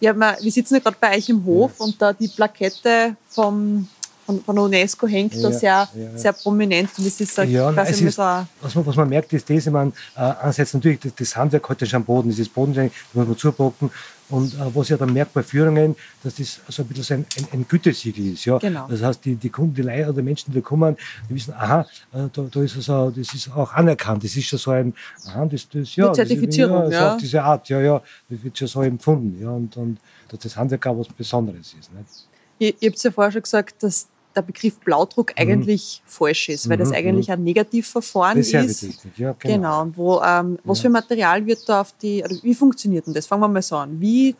Ja, 0.00 0.14
wir, 0.14 0.38
wir 0.40 0.52
sitzen 0.52 0.74
ja 0.74 0.80
gerade 0.80 0.96
bei 0.98 1.16
euch 1.16 1.28
im 1.28 1.44
Hof 1.44 1.78
und 1.80 2.00
da 2.00 2.12
die 2.12 2.28
Plakette 2.28 3.16
vom, 3.28 3.86
von, 4.30 4.44
von 4.44 4.56
der 4.56 4.64
UNESCO 4.64 5.06
hängt 5.06 5.34
Ja, 5.34 5.50
sehr, 5.50 5.88
ja. 5.94 6.18
sehr 6.18 6.32
prominent. 6.32 6.90
Und 6.96 7.06
das 7.06 7.20
ist 7.20 7.36
ja, 7.36 7.44
nein, 7.44 7.74
quasi 7.74 7.92
es 7.92 8.00
ist, 8.02 8.18
was, 8.18 8.74
man, 8.74 8.86
was 8.86 8.96
man 8.96 9.08
merkt, 9.08 9.32
ist 9.32 9.48
das, 9.48 9.66
ich 9.66 9.72
meine, 9.72 9.92
äh, 10.16 10.20
einerseits 10.20 10.74
natürlich 10.74 11.00
das, 11.00 11.14
das 11.14 11.36
Handwerk 11.36 11.68
heute 11.68 11.86
schon 11.86 11.98
am 11.98 12.04
Boden, 12.04 12.28
dieses 12.28 12.48
Bodenschein, 12.48 12.90
das 12.90 13.14
muss 13.14 13.26
man 13.26 13.36
zupacken. 13.36 13.90
Und 14.28 14.54
äh, 14.54 14.58
was 14.74 14.90
ich 14.90 14.96
dann 14.96 15.12
merkt 15.12 15.34
bei 15.34 15.42
Führungen, 15.42 15.96
dass 16.22 16.36
das 16.36 16.60
so 16.68 16.82
ein 16.82 16.88
bisschen 16.88 17.04
so 17.04 17.14
ein, 17.14 17.26
ein, 17.36 17.48
ein 17.52 17.68
Gütesiegel 17.68 18.34
ist. 18.34 18.44
Ja? 18.44 18.58
Genau. 18.58 18.86
Das 18.88 19.02
heißt, 19.02 19.24
die, 19.24 19.34
die 19.34 19.50
Kunden, 19.50 19.74
die 19.74 19.82
Leute 19.82 20.10
oder 20.10 20.22
Menschen, 20.22 20.52
die 20.52 20.60
da 20.60 20.64
kommen, 20.64 20.96
die 21.28 21.34
wissen, 21.34 21.52
aha, 21.54 21.80
äh, 22.12 22.28
da, 22.32 22.42
da 22.42 22.62
ist 22.62 22.80
so, 22.80 23.10
das 23.10 23.34
ist 23.34 23.50
auch 23.50 23.72
anerkannt. 23.72 24.22
Das 24.22 24.36
ist 24.36 24.46
schon 24.46 24.58
so 24.60 24.70
ein, 24.70 24.94
aha, 25.26 25.46
das, 25.46 25.68
das, 25.68 25.96
ja, 25.96 26.06
Mit 26.06 26.14
Zertifizierung, 26.14 26.84
das, 26.84 26.92
ja. 26.92 27.00
So 27.00 27.14
auf 27.14 27.20
diese 27.20 27.42
Art, 27.42 27.68
ja, 27.68 27.80
ja, 27.80 28.02
das 28.28 28.42
wird 28.44 28.56
schon 28.56 28.68
so 28.68 28.82
empfunden. 28.82 29.42
Ja? 29.42 29.50
Und, 29.50 29.76
und 29.76 29.98
dass 30.28 30.38
das 30.38 30.56
Handwerk 30.56 30.86
auch 30.86 30.98
was 30.98 31.08
Besonderes 31.08 31.74
ist. 31.78 31.92
Nicht? 31.92 32.28
Ihr, 32.60 32.74
ihr 32.78 32.90
habt 32.90 33.02
ja 33.02 33.10
vorher 33.10 33.32
schon 33.32 33.42
gesagt, 33.42 33.82
dass 33.82 34.06
der 34.34 34.42
Begriff 34.42 34.78
Blaudruck 34.80 35.32
eigentlich 35.36 36.02
falsch 36.06 36.48
ist, 36.50 36.68
weil 36.68 36.76
das 36.78 36.90
Mhm, 36.90 36.94
eigentlich 36.94 37.30
ein 37.32 37.42
Negativverfahren 37.42 38.38
Das 38.38 38.46
ist 38.46 38.54
ist. 38.54 38.80
Servicetechnik, 38.80 39.18
ja, 39.18 39.34
genau. 39.38 39.54
Genau. 39.56 39.82
Und 39.82 39.96
wo, 39.96 40.20
ähm, 40.22 40.58
was 40.64 40.80
für 40.80 40.88
Material 40.88 41.44
wird 41.46 41.68
da 41.68 41.80
auf 41.80 41.92
die, 42.00 42.22
oder 42.22 42.36
wie 42.42 42.54
funktioniert 42.54 43.06
denn 43.06 43.14
das? 43.14 43.26
Fangen 43.26 43.42
wir 43.42 43.48
mal 43.48 43.62
so 43.62 43.76
an. 43.76 44.00
Wie 44.00 44.36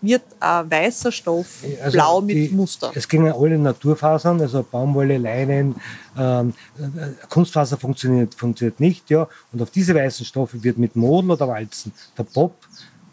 wird 0.00 0.22
ein 0.40 0.68
weißer 0.70 1.12
Stoff 1.12 1.64
Also 1.82 1.96
blau 1.96 2.20
mit 2.20 2.36
die- 2.36 2.48
Muster? 2.50 2.90
Es 2.94 3.06
gingen 3.08 3.32
alle 3.32 3.56
Naturfasern, 3.58 4.40
also 4.40 4.64
Baumwolle, 4.68 5.16
Leinen, 5.18 5.74
ähm, 6.18 6.52
äh, 6.78 7.26
Kunstfaser 7.28 7.76
funktioniert, 7.76 8.34
funktioniert 8.34 8.80
nicht. 8.80 9.08
Ja. 9.10 9.28
Und 9.52 9.62
auf 9.62 9.70
diese 9.70 9.94
weißen 9.94 10.24
Stoffe 10.26 10.62
wird 10.62 10.78
mit 10.78 10.96
Model 10.96 11.30
oder 11.32 11.46
Walzen 11.48 11.92
der 12.18 12.24
Bob, 12.24 12.54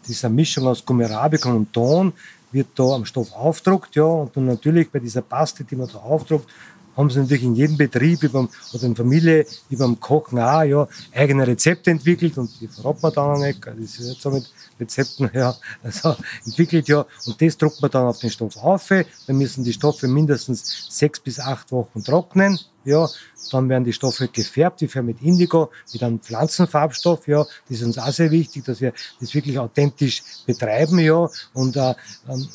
dieser 0.06 0.28
Mischung 0.28 0.66
aus 0.66 0.84
Gummirabicon 0.84 1.56
und 1.56 1.72
Ton, 1.72 2.12
wird 2.52 2.68
da 2.74 2.94
am 2.94 3.04
Stoff 3.04 3.32
aufdruckt. 3.32 3.96
Ja. 3.96 4.04
Und 4.04 4.36
dann 4.36 4.46
natürlich 4.46 4.90
bei 4.90 4.98
dieser 4.98 5.22
Paste, 5.22 5.64
die 5.64 5.76
man 5.76 5.88
da 5.88 5.98
aufdruckt, 5.98 6.48
haben 7.00 7.10
sie 7.10 7.20
natürlich 7.20 7.42
in 7.42 7.54
jedem 7.54 7.76
Betrieb 7.76 8.22
über, 8.22 8.48
oder 8.72 8.84
in 8.84 8.94
Familie 8.94 9.46
über 9.68 9.86
dem 9.86 9.98
Kochen 9.98 10.38
auch 10.38 10.62
ja, 10.62 10.88
eigene 11.14 11.46
Rezepte 11.46 11.90
entwickelt 11.90 12.38
und 12.38 12.50
die 12.60 12.68
verraten 12.68 13.02
wir 13.02 13.10
dann 13.10 13.36
auch 13.36 13.38
nicht. 13.38 13.66
Das 13.66 13.76
ist 13.76 14.00
nicht 14.00 14.22
so 14.22 14.30
mit 14.30 14.50
Rezepten 14.78 15.30
ja, 15.34 15.56
also 15.82 16.16
entwickelt. 16.44 16.88
ja 16.88 17.04
Und 17.26 17.40
das 17.40 17.56
druckt 17.56 17.80
man 17.82 17.90
dann 17.90 18.06
auf 18.06 18.18
den 18.18 18.30
Stoff 18.30 18.56
auf. 18.56 18.88
Dann 18.88 19.36
müssen 19.36 19.64
die 19.64 19.72
Stoffe 19.72 20.08
mindestens 20.08 20.86
sechs 20.90 21.20
bis 21.20 21.40
acht 21.40 21.72
Wochen 21.72 22.04
trocknen. 22.04 22.58
Ja, 22.84 23.08
dann 23.52 23.68
werden 23.68 23.84
die 23.84 23.92
Stoffe 23.92 24.28
gefärbt, 24.28 24.80
die 24.80 24.88
färben 24.88 25.08
mit 25.08 25.20
Indigo, 25.20 25.70
mit 25.92 26.02
einem 26.02 26.18
Pflanzenfarbstoff, 26.18 27.28
ja. 27.28 27.44
Das 27.68 27.78
ist 27.78 27.82
uns 27.82 27.98
auch 27.98 28.10
sehr 28.10 28.30
wichtig, 28.30 28.64
dass 28.64 28.80
wir 28.80 28.94
das 29.20 29.34
wirklich 29.34 29.58
authentisch 29.58 30.22
betreiben, 30.46 30.98
ja. 30.98 31.28
Und 31.52 31.76
äh, 31.76 31.94
ähm, 32.26 32.48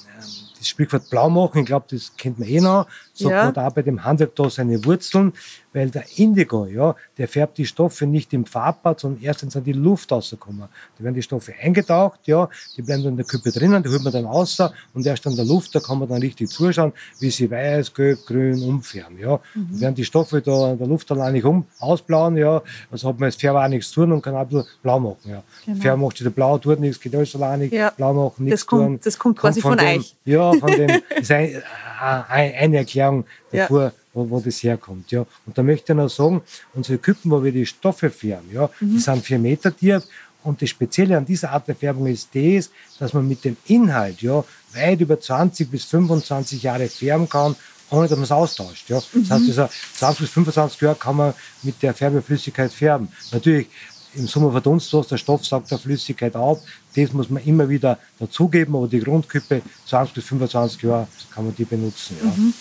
das 0.57 0.67
Sprichwort 0.67 1.09
blau 1.11 1.29
machen, 1.29 1.59
ich 1.59 1.65
glaube, 1.67 1.85
das 1.91 2.11
kennt 2.17 2.39
man 2.39 2.47
eh 2.47 2.59
noch, 2.59 2.87
sagt 3.17 3.31
ja. 3.31 3.45
man 3.45 3.53
da 3.53 3.69
bei 3.69 3.81
dem 3.81 4.03
Handwerk 4.03 4.35
da 4.35 4.49
seine 4.49 4.83
Wurzeln, 4.85 5.33
weil 5.75 5.89
der 5.89 6.05
Indigo, 6.15 6.65
ja, 6.65 6.95
der 7.17 7.27
färbt 7.27 7.57
die 7.57 7.65
Stoffe 7.65 8.05
nicht 8.05 8.33
im 8.33 8.45
Farbbad, 8.45 9.01
sondern 9.01 9.21
erst, 9.21 9.43
wenn 9.43 9.49
sie 9.49 9.57
in 9.59 9.63
die 9.65 9.73
Luft 9.73 10.11
rauskommen. 10.11 10.63
Da 10.97 11.03
werden 11.03 11.15
die 11.15 11.21
Stoffe 11.21 11.53
eingetaucht, 11.61 12.21
ja, 12.25 12.49
die 12.77 12.81
bleiben 12.81 13.03
dann 13.03 13.11
in 13.13 13.17
der 13.17 13.25
Küppe 13.25 13.51
drinnen, 13.51 13.83
die 13.83 13.89
holt 13.89 14.03
man 14.03 14.13
dann 14.13 14.25
raus 14.25 14.57
und 14.93 15.05
erst 15.05 15.25
in 15.25 15.35
der 15.35 15.45
Luft, 15.45 15.75
da 15.75 15.81
kann 15.81 15.99
man 15.99 16.07
dann 16.07 16.21
richtig 16.21 16.49
zuschauen, 16.49 16.93
wie 17.19 17.29
sie 17.29 17.51
weiß, 17.51 17.93
gelb, 17.93 18.19
grün 18.25 18.63
umfärben, 18.63 19.19
ja. 19.19 19.39
Mhm. 19.53 19.67
Und 19.71 19.81
werden 19.81 19.95
die 19.95 20.05
Stoffe 20.05 20.41
da 20.41 20.71
in 20.71 20.77
der 20.77 20.87
Luft 20.87 21.11
dann 21.11 21.19
eigentlich 21.19 21.45
um, 21.45 21.65
ausblauen, 21.79 22.37
ja, 22.37 22.61
also 22.89 23.09
hat 23.09 23.19
man 23.19 23.27
als 23.27 23.35
Färber 23.35 23.63
auch 23.63 23.67
nichts 23.67 23.91
tun 23.91 24.11
und 24.11 24.21
kann 24.21 24.33
auch 24.33 24.39
ein 24.39 24.47
bisschen 24.47 24.65
blau 24.81 24.99
machen, 24.99 25.29
ja. 25.29 25.43
Genau. 25.65 25.81
Färber 25.81 25.97
macht 26.05 26.17
sich 26.17 26.33
blau, 26.33 26.57
tut 26.57 26.79
nichts, 26.79 27.01
geht 27.01 27.15
alles 27.15 27.35
alleinig, 27.35 27.71
ja. 27.71 27.89
blau 27.89 28.13
machen, 28.13 28.45
nichts 28.45 28.61
das 28.61 28.67
kommt, 28.67 28.85
tun. 28.85 28.99
Das 29.03 29.19
kommt 29.19 29.37
quasi 29.37 29.59
kommt 29.59 29.79
von, 29.79 29.85
von 29.85 29.93
dem, 29.93 29.99
euch. 29.99 30.15
Ja, 30.23 30.53
von 30.53 30.71
dem, 30.71 31.01
ist 31.19 31.31
ein, 31.31 31.61
eine 31.99 32.77
Erklärung 32.77 33.04
davor, 33.51 33.83
ja. 33.83 33.93
wo, 34.13 34.29
wo, 34.29 34.39
das 34.39 34.63
herkommt. 34.63 35.11
Ja. 35.11 35.25
Und 35.45 35.57
da 35.57 35.63
möchte 35.63 35.93
ich 35.93 35.97
noch 35.97 36.09
sagen, 36.09 36.41
unsere 36.73 36.97
Küppen, 36.97 37.31
wo 37.31 37.43
wir 37.43 37.51
die 37.51 37.65
Stoffe 37.65 38.09
färben, 38.09 38.49
ja, 38.53 38.69
mhm. 38.79 38.91
die 38.93 38.99
sind 38.99 39.23
vier 39.25 39.39
Meter 39.39 39.75
tief. 39.75 40.03
Und 40.43 40.61
das 40.61 40.69
Spezielle 40.69 41.17
an 41.17 41.25
dieser 41.25 41.51
Art 41.51 41.67
der 41.67 41.75
Färbung 41.75 42.05
ist 42.05 42.29
das, 42.33 42.69
dass 42.99 43.13
man 43.13 43.27
mit 43.27 43.43
dem 43.43 43.57
Inhalt 43.65 44.21
ja, 44.21 44.43
weit 44.73 45.01
über 45.01 45.19
20 45.19 45.71
bis 45.71 45.85
25 45.85 46.61
Jahre 46.61 46.87
färben 46.87 47.27
kann, 47.27 47.55
ohne 47.89 48.07
dass 48.07 48.17
man 48.17 48.25
es 48.25 48.31
austauscht. 48.31 48.89
Ja. 48.89 49.01
Das 49.13 49.29
heißt, 49.31 49.59
also 49.59 49.69
20 49.95 50.19
bis 50.21 50.29
25 50.29 50.81
Jahre 50.81 50.95
kann 50.95 51.15
man 51.15 51.33
mit 51.63 51.81
der 51.81 51.95
Färbeflüssigkeit 51.95 52.71
färben. 52.71 53.09
Natürlich 53.31 53.67
im 54.15 54.27
Sommer 54.27 54.51
verdunst 54.51 54.93
was, 54.93 55.07
der 55.07 55.17
Stoff 55.17 55.45
saugt 55.45 55.71
der 55.71 55.77
Flüssigkeit 55.77 56.35
auf. 56.35 56.61
Das 56.95 57.11
muss 57.11 57.29
man 57.29 57.43
immer 57.43 57.67
wieder 57.67 57.97
dazugeben, 58.19 58.75
aber 58.75 58.87
die 58.87 58.99
Grundküppe 58.99 59.61
20 59.87 60.15
bis 60.15 60.25
25 60.25 60.81
Jahre 60.83 61.07
kann 61.33 61.45
man 61.45 61.55
die 61.55 61.65
benutzen. 61.65 62.17
Ja. 62.21 62.29
Mhm. 62.29 62.53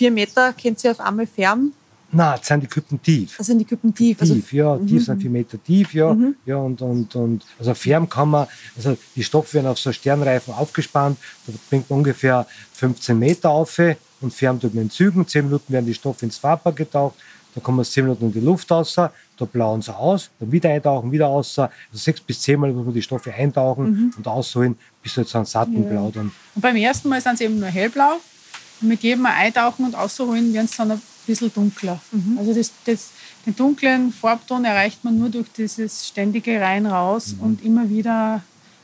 Vier 0.00 0.10
Meter 0.10 0.54
könnt 0.54 0.82
ihr 0.82 0.92
auf 0.92 1.00
einmal 1.00 1.26
färben? 1.26 1.74
Nein, 2.10 2.38
das 2.38 2.46
sind 2.46 2.62
die 2.62 2.66
Küppen 2.66 3.02
tief. 3.02 3.36
Das 3.36 3.46
sind 3.48 3.58
die 3.58 3.66
Küppen 3.66 3.94
tief. 3.94 4.18
Also 4.18 4.32
tief, 4.32 4.50
ja, 4.54 4.74
mhm. 4.74 4.86
tief 4.86 5.04
sind 5.04 5.20
vier 5.20 5.28
Meter 5.28 5.62
tief, 5.62 5.92
ja. 5.92 6.14
Mhm. 6.14 6.36
ja 6.46 6.56
und, 6.56 6.80
und, 6.80 7.14
und, 7.14 7.44
also 7.58 7.74
färben 7.74 8.08
kann 8.08 8.30
man, 8.30 8.46
also 8.78 8.96
die 9.14 9.22
Stoffe 9.22 9.52
werden 9.52 9.66
auf 9.66 9.78
so 9.78 9.92
Sternreifen 9.92 10.54
aufgespannt, 10.54 11.18
da 11.46 11.52
bringt 11.68 11.90
man 11.90 11.98
ungefähr 11.98 12.46
15 12.72 13.18
Meter 13.18 13.50
auf 13.50 13.78
und 14.22 14.32
färbt 14.32 14.64
über 14.64 14.80
den 14.80 14.90
Zügen. 14.90 15.28
Zehn 15.28 15.44
Minuten 15.44 15.70
werden 15.70 15.84
die 15.84 15.92
Stoffe 15.92 16.24
ins 16.24 16.38
Farbbad 16.38 16.76
getaucht, 16.76 17.16
da 17.54 17.60
kommen 17.60 17.84
10 17.84 18.04
Minuten 18.04 18.24
in 18.24 18.32
die 18.32 18.40
Luft 18.40 18.70
raus, 18.70 18.94
da 18.94 19.12
blauen 19.52 19.82
sie 19.82 19.94
aus, 19.94 20.30
dann 20.38 20.50
wieder 20.50 20.70
eintauchen, 20.70 21.12
wieder 21.12 21.28
aus. 21.28 21.58
Also 21.58 21.70
sechs 21.92 22.22
bis 22.22 22.40
zehnmal 22.40 22.72
muss 22.72 22.86
man 22.86 22.94
die 22.94 23.02
Stoffe 23.02 23.34
eintauchen 23.34 23.84
mhm. 23.84 24.14
und 24.16 24.26
ausholen, 24.26 24.78
bis 25.02 25.12
sie 25.12 25.20
jetzt 25.20 25.34
dann 25.34 25.44
satten 25.44 25.84
ja. 25.84 25.90
blau 25.90 26.10
dann. 26.10 26.32
Und 26.54 26.62
beim 26.62 26.76
ersten 26.76 27.10
Mal 27.10 27.20
sind 27.20 27.36
sie 27.36 27.44
eben 27.44 27.60
nur 27.60 27.68
hellblau. 27.68 28.18
Mit 28.80 29.02
jedem 29.02 29.26
eintauchen 29.26 29.84
und 29.84 29.94
ausholen 29.94 30.52
werden 30.54 30.68
sie 30.68 30.76
dann 30.76 30.92
ein 30.92 31.02
bisschen 31.26 31.52
dunkler. 31.52 32.00
Mhm. 32.12 32.38
Also 32.38 32.54
das, 32.54 32.72
das, 32.84 33.10
den 33.46 33.54
dunklen 33.56 34.12
Farbton 34.12 34.64
erreicht 34.64 35.04
man 35.04 35.18
nur 35.18 35.28
durch 35.28 35.48
dieses 35.56 36.06
ständige 36.06 36.60
Rein 36.60 36.86
raus 36.86 37.34
mhm. 37.36 37.42
und 37.42 37.64
immer 37.64 37.88
wieder 37.88 38.42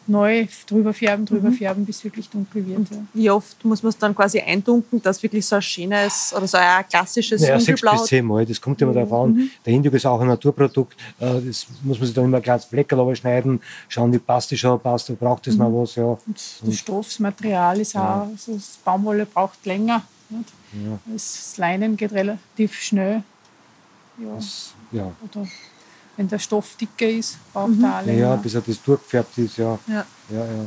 neu 0.08 0.46
drüber 0.66 0.92
färben, 0.92 1.26
drüber 1.26 1.50
mhm. 1.50 1.54
färben, 1.54 1.84
bis 1.84 1.98
es 1.98 2.04
wirklich 2.04 2.28
dunkel 2.28 2.66
wird. 2.66 2.90
Ja. 2.90 2.96
Wie 3.12 3.30
oft 3.30 3.64
muss 3.64 3.82
man 3.82 3.90
es 3.90 3.98
dann 3.98 4.14
quasi 4.14 4.40
eindunkeln, 4.40 5.02
dass 5.02 5.22
wirklich 5.22 5.44
so 5.44 5.56
ein 5.56 5.62
schönes 5.62 6.34
oder 6.36 6.46
so 6.46 6.56
ein 6.58 6.88
klassisches 6.88 7.42
naja, 7.42 7.56
Dunkelblau... 7.56 7.90
sechs 7.92 8.02
bis 8.02 8.08
zehn 8.08 8.24
Mal, 8.24 8.46
das 8.46 8.60
kommt 8.60 8.80
immer 8.82 8.92
mhm. 8.92 8.94
darauf 8.96 9.12
an. 9.12 9.32
Mhm. 9.32 9.50
Der 9.64 9.72
Indigo 9.72 9.96
ist 9.96 10.06
auch 10.06 10.20
ein 10.20 10.28
Naturprodukt, 10.28 10.96
äh, 11.18 11.40
das 11.40 11.66
muss 11.82 11.98
man 11.98 12.06
sich 12.06 12.14
dann 12.14 12.24
immer 12.24 12.40
kleines 12.40 12.64
Fleckerl 12.66 13.16
schneiden, 13.16 13.60
schauen, 13.88 14.12
wie 14.12 14.18
passt 14.18 14.50
die 14.50 14.58
schon, 14.58 14.80
passt, 14.80 15.16
braucht 15.18 15.46
das 15.46 15.54
mhm. 15.54 15.60
noch 15.60 15.82
was. 15.82 15.94
Ja. 15.94 16.04
Und 16.04 16.20
das 16.62 16.74
Stoffsmaterial 16.76 17.80
ist 17.80 17.94
ja. 17.94 18.22
auch, 18.22 18.28
also 18.28 18.54
das 18.54 18.78
Baumwolle 18.84 19.26
braucht 19.26 19.64
länger. 19.66 20.02
Nicht? 20.28 20.52
Ja. 20.72 20.98
Das 21.12 21.56
Leinen 21.56 21.96
geht 21.96 22.12
relativ 22.12 22.74
schnell. 22.74 23.22
Ja. 24.18 24.34
Das, 24.34 24.72
ja. 24.92 25.12
Oder 25.22 25.46
wenn 26.16 26.28
der 26.28 26.38
Stoff 26.38 26.76
dicker 26.76 27.08
ist, 27.08 27.38
braucht 27.52 27.70
mhm. 27.70 27.84
er 27.84 28.02
länger. 28.02 28.18
Ja, 28.18 28.36
bis 28.36 28.54
er 28.54 28.62
das 28.62 28.82
durchgefärbt 28.82 29.38
ist, 29.38 29.58
ja. 29.58 29.78
ja. 29.86 30.06
ja, 30.30 30.38
ja. 30.38 30.66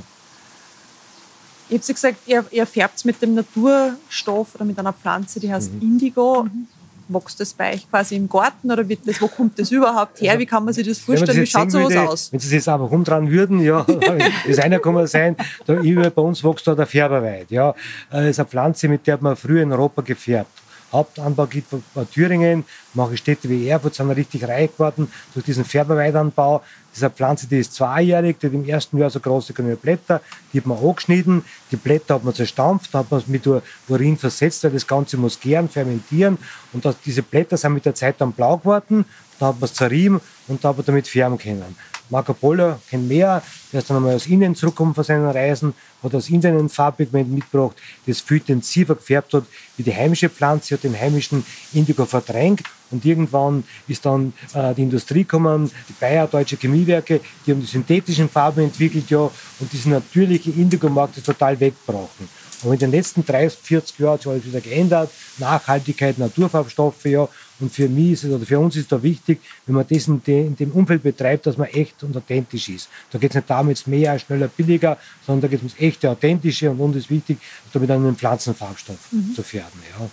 Ich 1.70 1.82
habe 1.82 1.94
gesagt, 1.94 2.18
ihr, 2.26 2.44
ihr 2.52 2.66
färbt 2.66 2.98
es 2.98 3.06
mit 3.06 3.22
dem 3.22 3.36
Naturstoff 3.36 4.56
oder 4.56 4.66
mit 4.66 4.78
einer 4.80 4.94
Pflanze, 4.94 5.40
die 5.40 5.52
heißt 5.52 5.74
mhm. 5.74 5.82
Indigo. 5.82 6.44
Mhm. 6.44 6.68
Wächst 7.12 7.40
das 7.40 7.54
bei 7.54 7.74
euch 7.74 7.90
quasi 7.90 8.16
im 8.16 8.30
Garten 8.30 8.72
oder 8.72 8.88
wird 8.88 9.00
das, 9.08 9.20
wo 9.20 9.28
kommt 9.28 9.58
das 9.58 9.72
überhaupt 9.72 10.22
her? 10.22 10.38
Wie 10.38 10.46
kann 10.46 10.64
man 10.64 10.76
sich 10.76 10.88
das 10.88 11.00
vorstellen? 11.00 11.42
Wie 11.42 11.46
schaut 11.48 11.72
sowas 11.72 11.90
würde, 11.90 12.08
aus? 12.08 12.32
Wenn 12.32 12.40
Sie 12.40 12.56
das 12.56 12.68
einfach 12.68 12.92
rumdrehen 12.92 13.32
würden, 13.32 13.62
ja, 13.62 13.84
das 14.48 14.60
eine 14.60 14.80
kann 14.80 14.94
man 14.94 15.08
sein, 15.08 15.36
da, 15.66 15.74
bei 15.74 16.22
uns 16.22 16.44
wächst 16.44 16.68
da 16.68 16.76
der 16.76 16.86
Färberweid. 16.86 17.50
Ja. 17.50 17.74
Das 18.12 18.26
ist 18.26 18.40
eine 18.40 18.48
Pflanze, 18.48 18.88
mit 18.88 19.08
der 19.08 19.20
man 19.22 19.36
früher 19.36 19.64
in 19.64 19.72
Europa 19.72 20.04
gefärbt. 20.04 20.52
Hauptanbaugebiet 20.91 21.65
von 21.67 22.10
Thüringen, 22.12 22.65
manche 22.93 23.17
Städte 23.17 23.49
wie 23.49 23.67
Erfurt 23.67 23.95
sind 23.95 24.10
richtig 24.12 24.47
reich 24.47 24.71
geworden 24.71 25.12
durch 25.34 25.45
diesen 25.45 25.65
Färberweidanbau. 26.89 26.95
Diese 26.95 27.10
Pflanze, 27.10 27.47
die 27.47 27.60
ist 27.60 27.73
zweijährig, 27.73 28.38
die 28.39 28.47
hat 28.47 28.54
im 28.54 28.65
ersten 28.65 28.97
Jahr 28.97 29.10
so 29.10 29.19
große 29.19 29.54
grüne 29.54 29.75
Blätter, 29.75 30.21
die 30.52 30.60
hat 30.60 30.65
man 30.65 30.78
angeschnitten, 30.78 31.43
die 31.71 31.75
Blätter 31.75 32.15
hat 32.15 32.23
man 32.23 32.34
zerstampft, 32.34 32.93
hat 32.93 33.12
man 33.12 33.23
mit 33.28 33.45
Urin 33.88 34.17
versetzt, 34.17 34.63
weil 34.63 34.71
das 34.71 34.88
Ganze 34.88 35.17
muss 35.17 35.39
gären, 35.39 35.69
fermentieren 35.69 36.38
und 36.73 36.86
das, 36.86 36.95
diese 37.06 37.21
Blätter 37.21 37.58
sind 37.58 37.73
mit 37.73 37.86
der 37.86 37.95
Zeit 37.95 38.15
dann 38.19 38.32
blau 38.32 38.58
geworden, 38.58 39.06
dann 39.39 39.49
hat 39.49 39.60
man 39.60 39.65
es 39.65 39.73
zerrieben 39.73 40.19
und 40.47 40.63
da 40.63 40.69
hat 40.69 40.78
man 40.78 40.86
damit 40.86 41.08
färben 41.08 41.38
können. 41.38 41.75
Marco 42.12 42.34
Polo 42.34 42.80
kennt 42.89 43.08
mehr, 43.08 43.43
der 43.71 43.80
ist 43.80 43.89
dann 43.89 43.97
einmal 43.97 44.15
aus 44.15 44.25
Indien 44.25 44.56
zurückgekommen 44.56 44.95
von 44.95 45.04
seinen 45.04 45.30
Reisen, 45.30 45.75
hat 46.02 46.15
aus 46.15 46.30
Indien 46.30 46.58
ein 46.58 46.67
Farbpigment 46.67 47.32
mitgebracht, 47.32 47.78
das 48.08 48.21
viel 48.21 48.38
intensiver 48.38 48.95
gefärbt 48.95 49.34
hat 49.34 49.43
wie 49.78 49.84
die 49.84 49.93
heimische 49.95 50.28
Pflanze, 50.28 50.73
hat 50.73 50.84
den 50.84 50.99
heimischen 50.99 51.45
Indigo 51.71 52.06
verdrängt 52.06 52.63
und 52.91 53.06
irgendwann 53.06 53.63
ist 53.88 54.06
dann 54.06 54.34
äh, 54.54 54.73
die 54.73 54.84
Industrie 54.84 55.23
gekommen, 55.23 55.69
die 55.88 55.93
Bayer 55.99 56.28
Deutsche 56.28 56.58
Chemiewerke, 56.58 57.21
die 57.45 57.52
haben 57.52 57.62
die 57.62 57.67
synthetischen 57.67 58.30
Farben 58.30 58.63
entwickelt 58.63 59.10
ja 59.10 59.19
und 59.19 59.71
diese 59.71 59.89
natürliche 59.89 60.52
Indigo-Markt 60.52 61.17
ist 61.17 61.25
total 61.25 61.60
weggebrochen. 61.60 62.30
Aber 62.63 62.73
in 62.73 62.80
den 62.80 62.91
letzten 62.91 63.25
30, 63.25 63.60
40 63.60 63.99
Jahren 63.99 64.13
hat 64.13 64.21
sich 64.21 64.32
alles 64.32 64.45
wieder 64.45 64.62
geändert. 64.62 65.10
Nachhaltigkeit, 65.38 66.17
Naturfarbstoffe, 66.17 67.06
ja. 67.06 67.28
Und 67.60 67.73
für 67.73 67.88
mich 67.89 68.12
ist 68.12 68.23
es, 68.25 68.32
oder 68.32 68.45
für 68.45 68.60
uns 68.60 68.75
ist 68.75 68.91
da 68.91 69.02
wichtig, 69.02 69.39
wenn 69.65 69.75
man 69.75 69.86
das 69.89 70.08
in, 70.08 70.21
de, 70.23 70.45
in 70.47 70.56
dem 70.56 70.71
Umfeld 70.71 71.04
betreibt, 71.04 71.45
dass 71.45 71.58
man 71.58 71.67
echt 71.67 72.04
und 72.04 72.15
authentisch 72.15 72.69
ist. 72.69 72.89
Da 73.12 73.19
geht 73.19 73.32
es 73.32 73.36
nicht 73.36 73.49
darum, 73.49 73.69
jetzt 73.69 73.88
mehr, 73.88 74.17
schneller, 74.19 74.47
billiger, 74.47 74.97
sondern 75.25 75.41
da 75.41 75.47
geht 75.47 75.60
es 75.60 75.63
ums 75.63 75.80
echte, 75.80 76.10
authentische 76.10 76.71
und 76.71 76.80
uns 76.80 76.95
ist 76.97 77.10
wichtig, 77.10 77.38
damit 77.73 77.91
einen 77.91 78.15
Pflanzenfarbstoff 78.15 79.12
mhm. 79.12 79.34
zu 79.36 79.43
färben, 79.43 79.80
ja. 79.97 80.10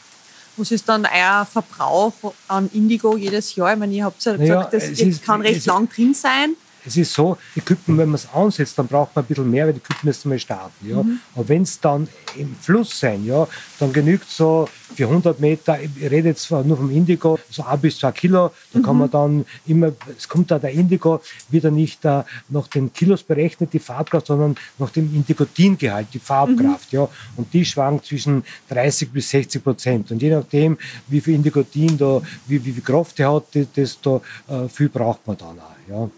Was 0.57 0.71
ist 0.71 0.89
dann 0.89 1.07
euer 1.07 1.47
Verbrauch 1.51 2.13
an 2.49 2.71
Indigo 2.73 3.17
jedes 3.17 3.55
Jahr? 3.57 3.73
Ich 3.73 3.79
meine, 3.79 3.93
ihr 3.93 4.05
habt 4.05 4.25
ja 4.25 4.33
gesagt, 4.33 4.49
naja, 4.49 4.69
das 4.71 4.89
ist, 4.89 5.23
kann 5.23 5.43
recht 5.43 5.67
lang 5.67 5.89
drin 5.89 6.15
sein. 6.15 6.57
Es 6.87 6.97
ist 6.97 7.13
so, 7.13 7.37
die 7.55 7.61
Küppen, 7.61 7.99
wenn 7.99 8.09
man 8.09 8.17
es 8.17 8.29
ansetzt, 8.33 8.79
dann 8.79 8.87
braucht 8.87 9.15
man 9.15 9.25
ein 9.25 9.29
bisschen 9.29 9.51
mehr, 9.51 9.67
weil 9.67 9.75
die 9.75 9.81
Küppen 9.81 10.07
müssen 10.07 10.29
mal 10.29 10.39
starten. 10.39 10.89
Ja. 10.89 11.03
Mhm. 11.03 11.21
Aber 11.35 11.49
wenn 11.49 11.63
es 11.63 11.81
dann 11.81 12.09
im 12.37 12.55
Fluss 12.61 12.99
sein, 12.99 13.25
ja, 13.25 13.47
dann 13.79 13.93
genügt 13.93 14.31
so 14.31 14.69
für 14.95 15.05
100 15.05 15.41
Meter, 15.41 15.79
ich 15.81 16.11
rede 16.11 16.29
jetzt 16.29 16.51
nur 16.51 16.77
vom 16.77 16.91
Indigo, 16.91 17.39
so 17.51 17.65
ein 17.65 17.81
bis 17.81 17.99
zwei 17.99 18.13
Kilo, 18.13 18.53
da 18.73 18.79
mhm. 18.79 18.83
kann 18.83 18.99
man 18.99 19.11
dann 19.11 19.47
immer, 19.67 19.93
es 20.17 20.29
kommt 20.29 20.51
da 20.51 20.59
der 20.59 20.71
Indigo 20.71 21.21
wieder 21.49 21.71
nicht 21.71 22.05
uh, 22.05 22.23
nach 22.49 22.69
den 22.69 22.93
Kilos 22.93 23.23
berechnet, 23.23 23.73
die 23.73 23.79
Farbkraft, 23.79 24.29
sondern 24.29 24.57
nach 24.79 24.91
dem 24.91 25.15
Indigotingehalt, 25.15 26.09
die 26.13 26.19
Farbkraft. 26.19 26.93
Mhm. 26.93 26.99
Ja. 26.99 27.09
Und 27.37 27.53
die 27.53 27.65
schwankt 27.65 28.07
zwischen 28.07 28.45
30 28.69 29.11
bis 29.11 29.31
60 29.31 29.63
Prozent. 29.63 30.11
Und 30.11 30.23
je 30.23 30.31
nachdem, 30.31 30.79
wie 31.09 31.21
viel 31.21 31.35
Indigotin 31.35 31.99
da, 31.99 32.21
wie, 32.47 32.65
wie 32.65 32.73
viel 32.73 32.83
Kraft 32.83 33.19
der 33.19 33.33
hat, 33.33 33.45
desto 33.77 34.23
uh, 34.49 34.69
viel 34.69 34.89
braucht 34.89 35.27
man 35.27 35.37
dann 35.37 35.59
auch. 35.59 35.89
Ja 35.89 36.09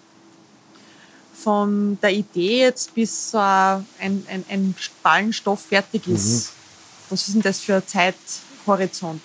von 1.43 1.99
der 2.03 2.13
Idee 2.13 2.61
jetzt 2.61 2.95
bis 2.95 3.33
äh, 3.33 3.39
ein, 3.39 3.85
ein, 4.01 4.45
ein 4.49 4.75
Ballenstoff 5.03 5.61
fertig 5.61 6.07
ist. 6.09 6.51
Mhm. 6.51 7.11
Was 7.11 7.29
ist 7.29 7.35
denn 7.35 7.43
das 7.43 7.61
für 7.61 7.77
ein 7.77 7.83
Zeithorizont? 7.87 9.23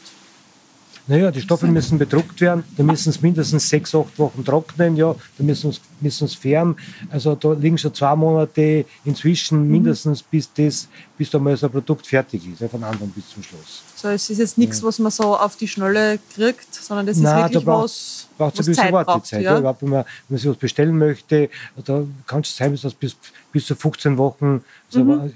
Naja, 1.06 1.32
die 1.32 1.42
Stoffe 1.42 1.68
müssen 1.68 1.98
bedruckt 1.98 2.40
werden, 2.40 2.64
da 2.78 2.84
müssen 2.84 3.10
es 3.10 3.22
mindestens 3.22 3.68
sechs, 3.68 3.94
acht 3.94 4.18
Wochen 4.18 4.46
trocknen, 4.46 4.96
ja, 4.96 5.14
da 5.38 5.44
müssen 5.44 5.76
müssen 6.04 6.26
es 6.26 6.36
färben. 6.36 6.76
Also 7.10 7.36
da 7.36 7.54
liegen 7.54 7.78
schon 7.78 7.94
zwei 7.94 8.16
Monate 8.16 8.86
inzwischen 9.06 9.66
mhm. 9.66 9.72
mindestens, 9.72 10.22
bis, 10.22 10.52
das, 10.54 10.88
bis 11.18 11.30
da 11.30 11.40
mal 11.40 11.56
so 11.58 11.68
ein 11.68 11.72
Produkt 11.72 12.06
fertig 12.06 12.42
ist, 12.48 12.70
von 12.70 12.84
Anfang 12.84 13.10
bis 13.10 13.30
zum 13.30 13.42
Schluss. 13.44 13.82
So, 14.04 14.10
es 14.10 14.30
ist 14.30 14.40
jetzt 14.40 14.58
nichts, 14.58 14.84
was 14.84 15.00
man 15.00 15.12
so 15.12 15.38
auf 15.38 15.56
die 15.56 15.68
Schnelle 15.68 16.20
kriegt, 16.36 16.76
sondern 16.76 17.06
das 17.06 17.16
ist 17.16 17.24
Nein, 17.24 17.44
wirklich 17.44 17.64
da 17.64 17.72
braucht, 17.72 17.84
was, 17.86 18.28
braucht 18.38 18.60
was 18.60 18.68
ein 18.68 18.72
bisschen 18.72 18.92
Wartezeit. 18.92 19.42
Ja? 19.42 19.60
Ja, 19.62 19.76
wenn, 19.80 19.90
man, 19.90 20.00
wenn 20.00 20.06
man 20.28 20.40
sich 20.40 20.50
was 20.50 20.58
bestellen 20.58 20.98
möchte, 20.98 21.50
da 21.86 22.04
kann 22.28 22.42
es 22.42 22.54
sein, 22.54 22.72
dass 22.74 22.82
das 22.82 22.94
bis, 22.94 23.16
bis 23.54 23.66
zu 23.66 23.76
15 23.76 24.18
Wochen, 24.18 24.62
so, 24.90 25.06
mhm. 25.06 25.32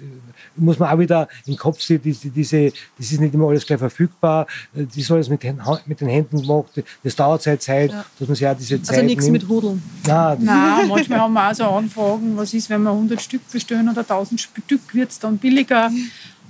muss 0.57 0.77
man 0.79 0.93
auch 0.93 0.99
wieder 0.99 1.29
im 1.45 1.55
Kopf 1.55 1.81
sehen, 1.81 2.01
diese, 2.03 2.29
diese, 2.29 2.71
das 2.97 3.11
ist 3.11 3.21
nicht 3.21 3.33
immer 3.33 3.47
alles 3.47 3.65
gleich 3.65 3.79
verfügbar, 3.79 4.47
das 4.73 4.97
ist 4.97 5.09
alles 5.11 5.29
mit, 5.29 5.41
mit 5.85 6.01
den 6.01 6.09
Händen 6.09 6.41
gemacht, 6.41 6.83
das 7.03 7.15
dauert 7.15 7.43
seine 7.43 7.59
Zeit, 7.59 7.91
ja. 7.91 8.05
dass 8.19 8.27
man 8.27 8.35
sich 8.35 8.47
auch 8.47 8.57
diese 8.57 8.75
also 8.75 8.85
Zeit 8.85 8.95
Also 8.95 9.05
nichts 9.05 9.29
mit 9.29 9.47
Hudeln? 9.47 9.81
Nein, 10.05 10.39
Nein, 10.41 10.56
manchmal 10.87 11.19
haben 11.19 11.33
wir 11.33 11.49
auch 11.49 11.53
so 11.53 11.63
Anfragen, 11.65 12.37
was 12.37 12.53
ist, 12.53 12.69
wenn 12.69 12.83
wir 12.83 12.91
100 12.91 13.21
Stück 13.21 13.51
bestellen 13.51 13.89
oder 13.89 14.01
1000 14.01 14.39
Stück, 14.41 14.93
wird 14.93 15.11
es 15.11 15.19
dann 15.19 15.37
billiger. 15.37 15.91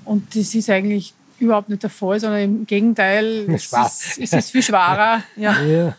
Und 0.06 0.36
das 0.36 0.56
ist 0.56 0.70
eigentlich 0.70 1.14
überhaupt 1.40 1.70
nicht 1.70 1.84
der 1.84 1.90
Fall, 1.90 2.20
sondern 2.20 2.42
im 2.42 2.66
Gegenteil, 2.66 3.46
es 3.50 3.72
ist, 3.72 4.20
es 4.20 4.34
ist 4.34 4.52
viel 4.52 4.64
schwerer. 4.64 5.24
Ja. 5.36 5.62
ja. 5.62 5.96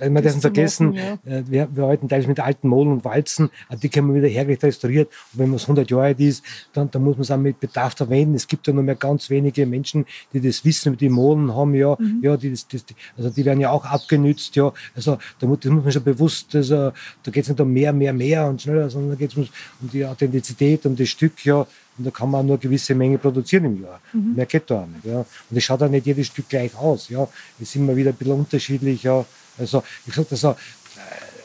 Wir 0.00 0.22
dürfen 0.22 0.40
vergessen, 0.40 0.90
machen, 0.90 1.18
ja. 1.24 1.38
Äh, 1.38 1.44
wir, 1.48 1.68
wir 1.72 1.84
arbeiten 1.84 2.08
teils 2.08 2.26
mit 2.26 2.40
alten 2.40 2.68
Molen 2.68 2.92
und 2.92 3.04
Walzen, 3.04 3.50
die 3.82 3.88
können 3.88 4.08
wir 4.08 4.16
wieder 4.16 4.28
hergestellt, 4.28 4.74
restauriert. 4.74 5.08
Und 5.32 5.38
wenn 5.40 5.50
man 5.50 5.60
100 5.60 5.90
Jahre 5.90 6.04
alt 6.04 6.20
ist, 6.20 6.44
dann, 6.72 6.90
dann 6.90 7.02
muss 7.02 7.16
man 7.16 7.22
es 7.22 7.30
auch 7.30 7.36
mit 7.36 7.60
Bedarf 7.60 7.96
verwenden. 7.96 8.34
Es 8.34 8.46
gibt 8.46 8.66
ja 8.66 8.72
nur 8.72 8.82
mehr 8.82 8.94
ganz 8.94 9.30
wenige 9.30 9.66
Menschen, 9.66 10.06
die 10.32 10.40
das 10.40 10.64
Wissen 10.64 10.88
über 10.88 10.96
die 10.96 11.08
Molen 11.08 11.54
haben, 11.54 11.74
ja, 11.74 11.96
mhm. 11.98 12.20
ja 12.22 12.36
die, 12.36 12.50
das, 12.50 12.66
das, 12.68 12.84
also 13.16 13.30
die 13.30 13.44
werden 13.44 13.60
ja 13.60 13.70
auch 13.70 13.84
abgenützt, 13.84 14.56
ja. 14.56 14.72
Also 14.94 15.18
da 15.38 15.46
muss, 15.46 15.60
das 15.60 15.72
muss 15.72 15.84
man 15.84 15.92
schon 15.92 16.04
bewusst, 16.04 16.54
also, 16.54 16.92
da 17.22 17.30
geht 17.30 17.44
es 17.44 17.48
nicht 17.48 17.60
um 17.60 17.72
mehr, 17.72 17.92
mehr, 17.92 18.12
mehr 18.12 18.46
und 18.46 18.62
schneller, 18.62 18.90
sondern 18.90 19.10
da 19.10 19.16
geht 19.16 19.32
es 19.32 19.36
um, 19.36 19.48
um 19.80 19.90
die 19.90 20.04
Authentizität, 20.04 20.84
um 20.86 20.96
das 20.96 21.08
Stück, 21.08 21.44
ja. 21.44 21.66
Und 21.96 22.04
da 22.04 22.10
kann 22.10 22.30
man 22.30 22.44
nur 22.44 22.56
eine 22.56 22.60
gewisse 22.60 22.94
Menge 22.94 23.18
produzieren 23.18 23.66
im 23.66 23.82
Jahr. 23.82 24.00
Mhm. 24.12 24.34
Mehr 24.34 24.46
geht 24.46 24.68
da 24.68 24.82
auch 24.82 24.86
nicht. 24.86 25.04
Ja. 25.04 25.18
Und 25.18 25.56
es 25.56 25.62
schaut 25.62 25.82
auch 25.82 25.88
nicht 25.88 26.06
jedes 26.06 26.26
Stück 26.26 26.48
gleich 26.48 26.76
aus. 26.76 27.08
Ja. 27.08 27.28
Es 27.60 27.68
ist 27.68 27.76
immer 27.76 27.94
wieder 27.94 28.10
ein 28.10 28.16
bisschen 28.16 28.34
unterschiedlich. 28.34 29.04
Ja. 29.04 29.24
Also, 29.58 29.82
ich 30.06 30.14
sage 30.14 30.28
also, 30.30 30.56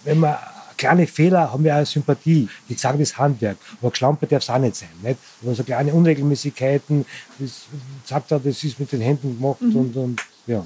wenn 0.04 0.20
man 0.20 0.38
kleine 0.80 1.06
Fehler 1.06 1.52
haben 1.52 1.64
wir 1.64 1.76
auch 1.76 1.86
Sympathie. 1.86 2.50
Die 2.68 2.74
sagen 2.74 2.98
das 3.00 3.16
Handwerk. 3.18 3.58
Aber 3.82 3.92
geschlampert 3.92 4.32
darf 4.32 4.42
es 4.42 4.50
auch 4.50 4.58
nicht 4.58 4.78
sein. 4.78 4.90
Nicht? 5.04 5.20
Aber 5.44 5.54
so 5.54 5.64
kleine 5.64 5.94
Unregelmäßigkeiten, 5.94 7.06
das 7.38 7.66
sagt 8.06 8.32
er, 8.32 8.40
das 8.40 8.64
ist 8.64 8.80
mit 8.80 8.92
den 8.92 9.02
Händen 9.02 9.38
gemacht 9.38 9.62
mhm. 9.62 9.76
und, 9.76 9.96
und 9.96 10.22
ja. 10.48 10.66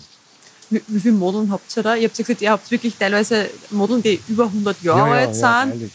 Wie, 0.69 0.81
wie 0.87 0.99
viele 0.99 1.15
Modeln 1.15 1.51
habt 1.51 1.75
ihr 1.75 1.83
da? 1.83 1.95
Ihr 1.95 2.07
habt 2.07 2.17
ja 2.17 2.23
gesagt, 2.23 2.41
ihr 2.41 2.51
habt 2.51 2.69
wirklich 2.71 2.95
teilweise 2.95 3.49
Modeln, 3.71 4.01
die 4.01 4.21
über 4.27 4.45
100 4.45 4.81
Jahre 4.83 4.99
ja, 4.99 5.15
ja, 5.15 5.27
alt 5.27 5.35
sind. 5.35 5.91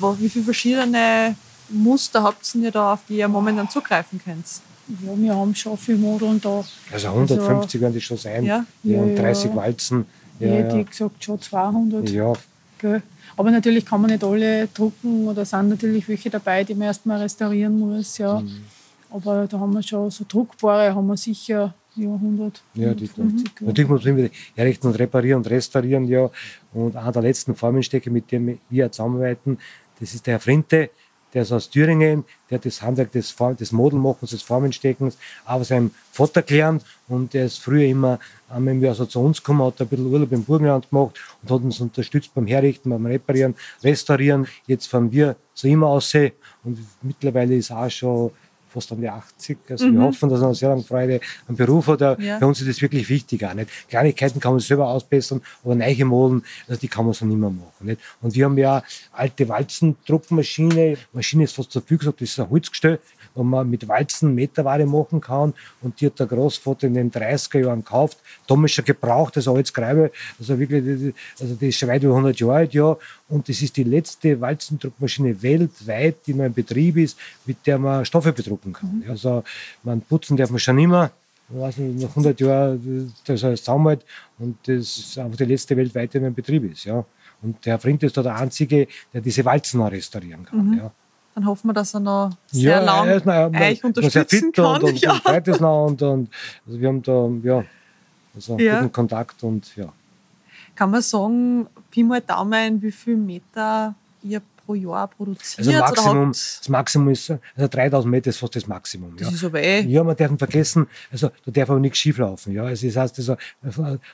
Ja, 0.00 0.20
wie 0.20 0.28
viele 0.28 0.44
verschiedene 0.44 1.34
Muster 1.70 2.22
habt 2.22 2.54
ihr 2.54 2.70
da, 2.70 2.92
auf 2.92 3.00
die 3.08 3.16
ihr 3.16 3.28
momentan 3.28 3.68
zugreifen 3.68 4.20
könnt? 4.22 4.44
Ja, 5.02 5.16
wir 5.16 5.34
haben 5.34 5.54
schon 5.54 5.78
viele 5.78 5.98
Modeln 5.98 6.38
da. 6.40 6.62
Also 6.92 7.08
150 7.08 7.40
also, 7.40 7.80
werden 7.80 7.94
die 7.94 8.00
schon 8.02 8.18
sein. 8.18 8.44
Ja, 8.44 8.66
ja, 8.82 8.98
und 8.98 9.16
30 9.16 9.54
Walzen. 9.56 10.04
Ja, 10.40 10.48
hätte 10.48 10.80
ich 10.80 10.90
gesagt, 10.90 11.22
schon 11.22 11.40
200. 11.40 12.10
Ja. 12.10 12.32
Gell. 12.78 13.02
Aber 13.36 13.50
natürlich 13.50 13.84
kann 13.86 14.00
man 14.00 14.10
nicht 14.10 14.24
alle 14.24 14.68
drucken 14.68 15.26
oder 15.28 15.44
sind 15.44 15.68
natürlich 15.68 16.08
welche 16.08 16.30
dabei, 16.30 16.64
die 16.64 16.74
man 16.74 16.88
erstmal 16.88 17.20
restaurieren 17.20 17.78
muss. 17.78 18.18
Ja. 18.18 18.40
Mhm. 18.40 18.64
Aber 19.10 19.46
da 19.46 19.58
haben 19.58 19.72
wir 19.72 19.82
schon 19.82 20.10
so 20.10 20.24
druckbare, 20.28 20.94
haben 20.94 21.06
wir 21.06 21.16
sicher 21.16 21.74
ja, 21.96 22.12
100. 22.12 22.62
Ja, 22.74 22.94
die, 22.94 23.08
natürlich 23.60 23.88
muss 23.88 24.04
man 24.04 24.16
wieder 24.16 24.30
herrichten 24.56 24.88
und 24.88 24.98
reparieren 24.98 25.38
und 25.38 25.50
restaurieren. 25.50 26.06
Ja. 26.06 26.30
Und 26.72 26.96
einer 26.96 27.12
der 27.12 27.22
letzten 27.22 27.54
Formenstecke, 27.54 28.10
mit 28.10 28.32
dem 28.32 28.58
wir 28.68 28.90
zusammenarbeiten, 28.90 29.58
das 30.00 30.14
ist 30.14 30.26
der 30.26 30.34
Herr 30.34 30.40
Frinte 30.40 30.90
der 31.34 31.42
ist 31.42 31.52
aus 31.52 31.68
Thüringen, 31.68 32.24
der 32.48 32.58
hat 32.58 32.64
das 32.64 32.80
Handwerk 32.80 33.12
des, 33.12 33.34
des 33.58 33.72
Modelmachens, 33.72 34.30
des 34.30 34.42
Formensteckens 34.42 35.18
auch 35.44 35.64
seinem 35.64 35.90
Vater 36.12 36.42
gelernt 36.42 36.84
und 37.08 37.34
der 37.34 37.46
ist 37.46 37.58
früher 37.58 37.86
immer 37.86 38.20
einmal 38.48 38.74
im 38.74 38.82
Jahr 38.82 38.94
so 38.94 39.04
zu 39.04 39.20
uns 39.20 39.42
gekommen, 39.42 39.64
hat 39.64 39.80
ein 39.80 39.88
bisschen 39.88 40.06
Urlaub 40.06 40.30
im 40.32 40.44
Burgenland 40.44 40.88
gemacht 40.88 41.18
und 41.42 41.50
hat 41.50 41.62
uns 41.62 41.80
unterstützt 41.80 42.32
beim 42.34 42.46
Herrichten, 42.46 42.90
beim 42.90 43.04
Reparieren, 43.04 43.54
Restaurieren. 43.82 44.46
Jetzt 44.66 44.86
fahren 44.86 45.10
wir 45.10 45.36
zu 45.54 45.66
ihm 45.66 45.82
aus 45.82 46.14
und 46.62 46.78
mittlerweile 47.02 47.56
ist 47.56 47.72
auch 47.72 47.90
schon 47.90 48.30
fast 48.74 48.92
an 48.92 49.00
die 49.00 49.08
80. 49.08 49.58
Also 49.70 49.86
mhm. 49.86 49.94
wir 49.94 50.02
hoffen, 50.02 50.28
dass 50.28 50.40
er 50.40 50.48
noch 50.48 50.54
sehr 50.54 50.68
lange 50.68 50.82
Freude 50.82 51.20
am 51.48 51.56
Beruf 51.56 51.86
hat. 51.86 52.00
Ja. 52.20 52.38
Für 52.38 52.46
uns 52.46 52.60
ist 52.60 52.68
das 52.68 52.82
wirklich 52.82 53.08
wichtig 53.08 53.44
auch 53.46 53.54
nicht. 53.54 53.70
Kleinigkeiten 53.88 54.40
kann 54.40 54.52
man 54.52 54.60
selber 54.60 54.88
ausbessern, 54.88 55.40
aber 55.64 55.74
neue 55.74 56.04
Molen, 56.04 56.44
also 56.68 56.80
die 56.80 56.88
kann 56.88 57.04
man 57.04 57.14
so 57.14 57.24
nicht 57.24 57.38
mehr 57.38 57.50
machen. 57.50 57.86
Nicht? 57.86 58.00
Und 58.20 58.34
wir 58.34 58.44
haben 58.44 58.58
ja 58.58 58.82
alte 59.12 59.48
Walzendruckmaschine. 59.48 60.98
Maschine 61.12 61.44
ist 61.44 61.54
fast 61.54 61.70
zu 61.70 61.80
viel 61.80 61.98
gesagt, 61.98 62.20
das 62.20 62.28
ist 62.30 62.40
ein 62.40 62.50
Holzgestell 62.50 62.98
wo 63.34 63.42
man 63.42 63.68
mit 63.68 63.88
Walzen 63.88 64.34
Meterware 64.34 64.86
machen 64.86 65.20
kann. 65.20 65.54
Und 65.82 66.00
die 66.00 66.06
hat 66.06 66.18
der 66.18 66.26
Großvater 66.26 66.86
in 66.86 66.94
den 66.94 67.10
30er 67.10 67.60
Jahren 67.60 67.80
gekauft. 67.80 68.18
Damals 68.46 68.72
schon 68.72 68.84
gebraucht, 68.84 69.36
also 69.36 69.54
als 69.54 69.72
Greibe. 69.72 70.10
Also 70.38 70.58
wirklich, 70.58 71.14
also 71.40 71.54
die 71.54 71.68
ist 71.68 71.78
schon 71.78 71.88
weit 71.88 72.02
über 72.02 72.14
100 72.14 72.38
Jahre 72.38 72.54
alt, 72.54 72.74
ja. 72.74 72.96
Und 73.28 73.48
das 73.48 73.62
ist 73.62 73.76
die 73.76 73.84
letzte 73.84 74.40
Walzendruckmaschine 74.40 75.42
weltweit, 75.42 76.16
die 76.26 76.34
noch 76.34 76.44
in 76.44 76.54
Betrieb 76.54 76.96
ist, 76.96 77.18
mit 77.46 77.66
der 77.66 77.78
man 77.78 78.04
Stoffe 78.04 78.32
bedrucken 78.32 78.72
kann. 78.72 79.02
Mhm. 79.04 79.10
Also, 79.10 79.42
man 79.82 80.00
putzen 80.00 80.36
darf 80.36 80.50
man 80.50 80.60
schon 80.60 80.78
immer. 80.78 81.10
Ich 81.50 81.60
weiß 81.60 81.76
nicht, 81.78 82.00
nach 82.00 82.10
100 82.10 82.40
Jahren, 82.40 83.12
das 83.26 83.44
alles 83.44 83.62
zusammenhalt. 83.62 84.04
Und 84.38 84.56
das 84.66 84.96
ist 84.96 85.18
einfach 85.18 85.36
die 85.36 85.44
letzte 85.44 85.76
weltweite, 85.76 86.18
die 86.18 86.26
in 86.26 86.34
Betrieb 86.34 86.70
ist, 86.70 86.84
ja. 86.84 87.04
Und 87.42 87.64
der 87.66 87.74
Herr 87.74 87.78
Frint 87.78 88.02
ist 88.02 88.16
da 88.16 88.22
der 88.22 88.36
Einzige, 88.36 88.88
der 89.12 89.20
diese 89.20 89.44
Walzen 89.44 89.82
restaurieren 89.82 90.46
kann. 90.46 90.70
Mhm. 90.70 90.78
Ja. 90.78 90.92
Dann 91.34 91.46
hoffen 91.46 91.68
wir, 91.68 91.74
dass 91.74 91.94
er 91.94 92.00
noch 92.00 92.30
sehr 92.46 92.76
ja, 92.76 92.80
lang 92.80 93.08
er 93.08 93.16
ist, 93.16 93.26
na, 93.26 93.48
euch 93.48 93.82
unterstützen 93.82 94.52
kann. 94.52 94.82
Und, 94.82 94.84
und, 94.84 95.00
ja. 95.00 95.12
und, 95.12 95.48
und, 95.48 95.62
und, 95.62 96.02
und 96.02 96.30
also 96.66 96.80
wir 96.80 96.88
haben 96.88 97.02
da 97.02 97.28
ja, 97.42 97.64
also 98.34 98.58
ja. 98.58 98.80
guten 98.80 98.92
Kontakt 98.92 99.42
und 99.42 99.74
ja. 99.76 99.92
Kann 100.74 100.90
man 100.90 101.02
sagen, 101.02 101.66
Pi 101.90 102.02
mal 102.02 102.20
Daumen, 102.20 102.82
wie 102.82 102.90
viel 102.90 103.16
Meter 103.16 103.94
ihr 104.22 104.40
pro 104.64 104.74
Jahr 104.74 105.08
produziert? 105.08 105.66
Also 105.66 105.72
Maximum, 105.72 106.28
das 106.28 106.68
Maximum 106.68 107.08
ist, 107.10 107.30
also 107.30 107.68
3000 107.68 108.10
Meter 108.10 108.30
ist 108.30 108.38
fast 108.38 108.56
das 108.56 108.66
Maximum. 108.66 109.16
Das 109.16 109.28
ja. 109.28 109.34
ist 109.34 109.44
aber 109.44 109.62
eh. 109.62 109.80
Ja, 109.82 110.04
man 110.04 110.16
darf 110.16 110.30
nicht 110.30 110.38
vergessen, 110.38 110.86
also 111.10 111.30
da 111.44 111.50
darf 111.50 111.70
aber 111.70 111.80
nichts 111.80 111.98
schief 111.98 112.18
laufen. 112.18 112.52
Ja. 112.52 112.64
Also 112.64 112.86
das 112.86 112.96
heißt, 112.96 113.18
also, 113.18 113.36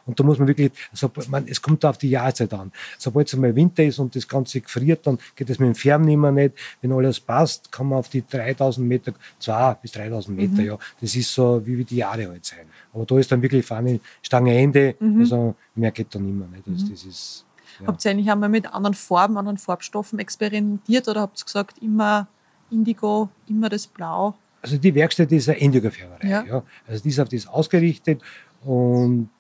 und 0.07 0.21
da 0.21 0.25
muss 0.25 0.39
man 0.39 0.49
wirklich, 0.49 0.73
also, 0.91 1.11
man, 1.29 1.47
es 1.47 1.61
kommt 1.61 1.85
auf 1.85 1.99
die 1.99 2.11
Jahreszeit 2.11 2.53
an. 2.53 2.73
Sobald 2.99 3.29
es 3.29 3.35
einmal 3.35 3.55
Winter 3.55 3.85
ist 3.85 3.99
und 3.99 4.15
das 4.15 4.27
Ganze 4.27 4.61
gefriert, 4.61 5.07
dann 5.07 5.19
geht 5.37 5.51
es 5.51 5.59
mit 5.59 5.69
dem 5.69 5.75
Färben 5.75 6.07
nicht. 6.35 6.55
Wenn 6.81 6.93
alles 6.93 7.21
passt, 7.21 7.71
kann 7.71 7.89
man 7.89 7.99
auf 7.99 8.09
die 8.09 8.27
3000 8.27 8.87
Meter, 8.87 9.13
2 9.39 9.75
bis 9.75 9.93
3000 9.93 10.37
Meter, 10.37 10.53
mhm. 10.53 10.61
ja. 10.61 10.79
Das 11.01 11.15
ist 11.15 11.33
so, 11.33 11.63
wie, 11.65 11.79
wie 11.79 11.85
die 11.85 11.97
Jahre 11.97 12.29
halt 12.29 12.45
sein. 12.45 12.67
Aber 12.93 13.07
da 13.07 13.19
ist 13.19 13.31
dann 13.31 13.43
wirklich 13.43 13.65
vorne 13.65 14.01
Stange 14.23 14.57
Ende, 14.57 14.97
mhm. 14.99 15.21
also 15.21 15.55
mehr 15.75 15.91
geht 15.91 16.15
dann 16.15 16.29
immer 16.29 16.47
nicht. 16.47 16.67
Also, 16.69 16.89
das 16.89 17.05
ist, 17.05 17.45
ja. 17.81 17.87
Habt 17.87 18.05
ihr 18.05 18.11
eigentlich 18.11 18.31
einmal 18.31 18.49
mit 18.49 18.73
anderen 18.73 18.95
Farben, 18.95 19.37
anderen 19.37 19.59
Farbstoffen 19.59 20.19
experimentiert 20.19 21.09
oder 21.09 21.23
habt 21.23 21.41
ihr 21.41 21.45
gesagt, 21.45 21.79
immer 21.83 22.29
Indigo, 22.71 23.29
immer 23.49 23.69
das 23.69 23.87
Blau? 23.87 24.35
Also 24.63 24.77
die 24.77 24.95
Werkstatt 24.95 25.33
ist 25.33 25.49
eine 25.49 25.59
Indigo-Färberei. 25.59 26.29
Ja. 26.29 26.45
ja. 26.45 26.63
Also 26.87 27.03
die 27.03 27.09
ist 27.09 27.19
auf 27.19 27.29
das 27.29 27.47
ausgerichtet 27.47 28.21
und 28.65 29.31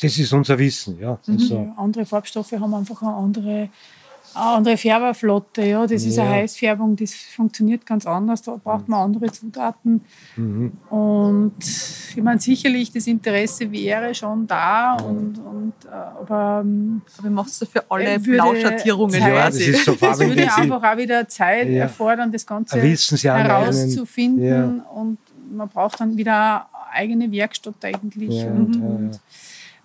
das 0.00 0.18
ist 0.18 0.32
unser 0.32 0.58
Wissen. 0.58 0.98
Ja. 0.98 1.18
Mhm. 1.26 1.34
Also 1.34 1.74
andere 1.76 2.06
Farbstoffe 2.06 2.52
haben 2.52 2.74
einfach 2.74 3.02
eine 3.02 3.14
andere 3.14 3.68
eine 4.34 4.44
andere 4.44 4.76
Färberflotte, 4.76 5.62
ja, 5.62 5.86
das 5.86 6.04
ist 6.04 6.16
ja. 6.16 6.24
eine 6.24 6.32
Heißfärbung, 6.32 6.96
das 6.96 7.14
funktioniert 7.14 7.84
ganz 7.86 8.06
anders, 8.06 8.42
da 8.42 8.56
braucht 8.56 8.88
man 8.88 9.00
andere 9.00 9.30
Zutaten. 9.32 10.02
Mhm. 10.36 10.72
Und 10.90 11.54
ich 11.60 12.22
meine, 12.22 12.40
sicherlich 12.40 12.92
das 12.92 13.06
Interesse 13.06 13.70
wäre 13.70 14.14
schon 14.14 14.46
da, 14.46 14.94
und, 14.94 15.38
und, 15.38 15.72
äh, 15.86 15.94
aber, 15.94 16.62
ähm, 16.64 17.02
aber 17.18 17.28
wie 17.28 17.32
machst 17.32 17.60
du 17.62 17.66
für 17.66 17.84
alle 17.90 18.18
Blauschattierungen? 18.18 19.20
Ja, 19.20 19.46
das 19.46 19.56
ist 19.56 19.84
so 19.84 19.94
Das 20.00 20.18
würde 20.18 20.52
einfach 20.54 20.82
auch 20.82 20.96
wieder 20.96 21.28
Zeit 21.28 21.68
ja. 21.68 21.82
erfordern, 21.82 22.30
das 22.32 22.46
Ganze 22.46 22.80
herauszufinden 22.80 24.44
ja. 24.44 24.64
und 24.94 25.18
man 25.50 25.68
braucht 25.68 26.00
dann 26.00 26.16
wieder 26.16 26.66
eine 26.72 26.92
eigene 26.92 27.32
Werkstatt 27.32 27.82
eigentlich. 27.82 28.42
Ja, 28.42 28.50
und, 28.50 28.76
und 28.76 29.20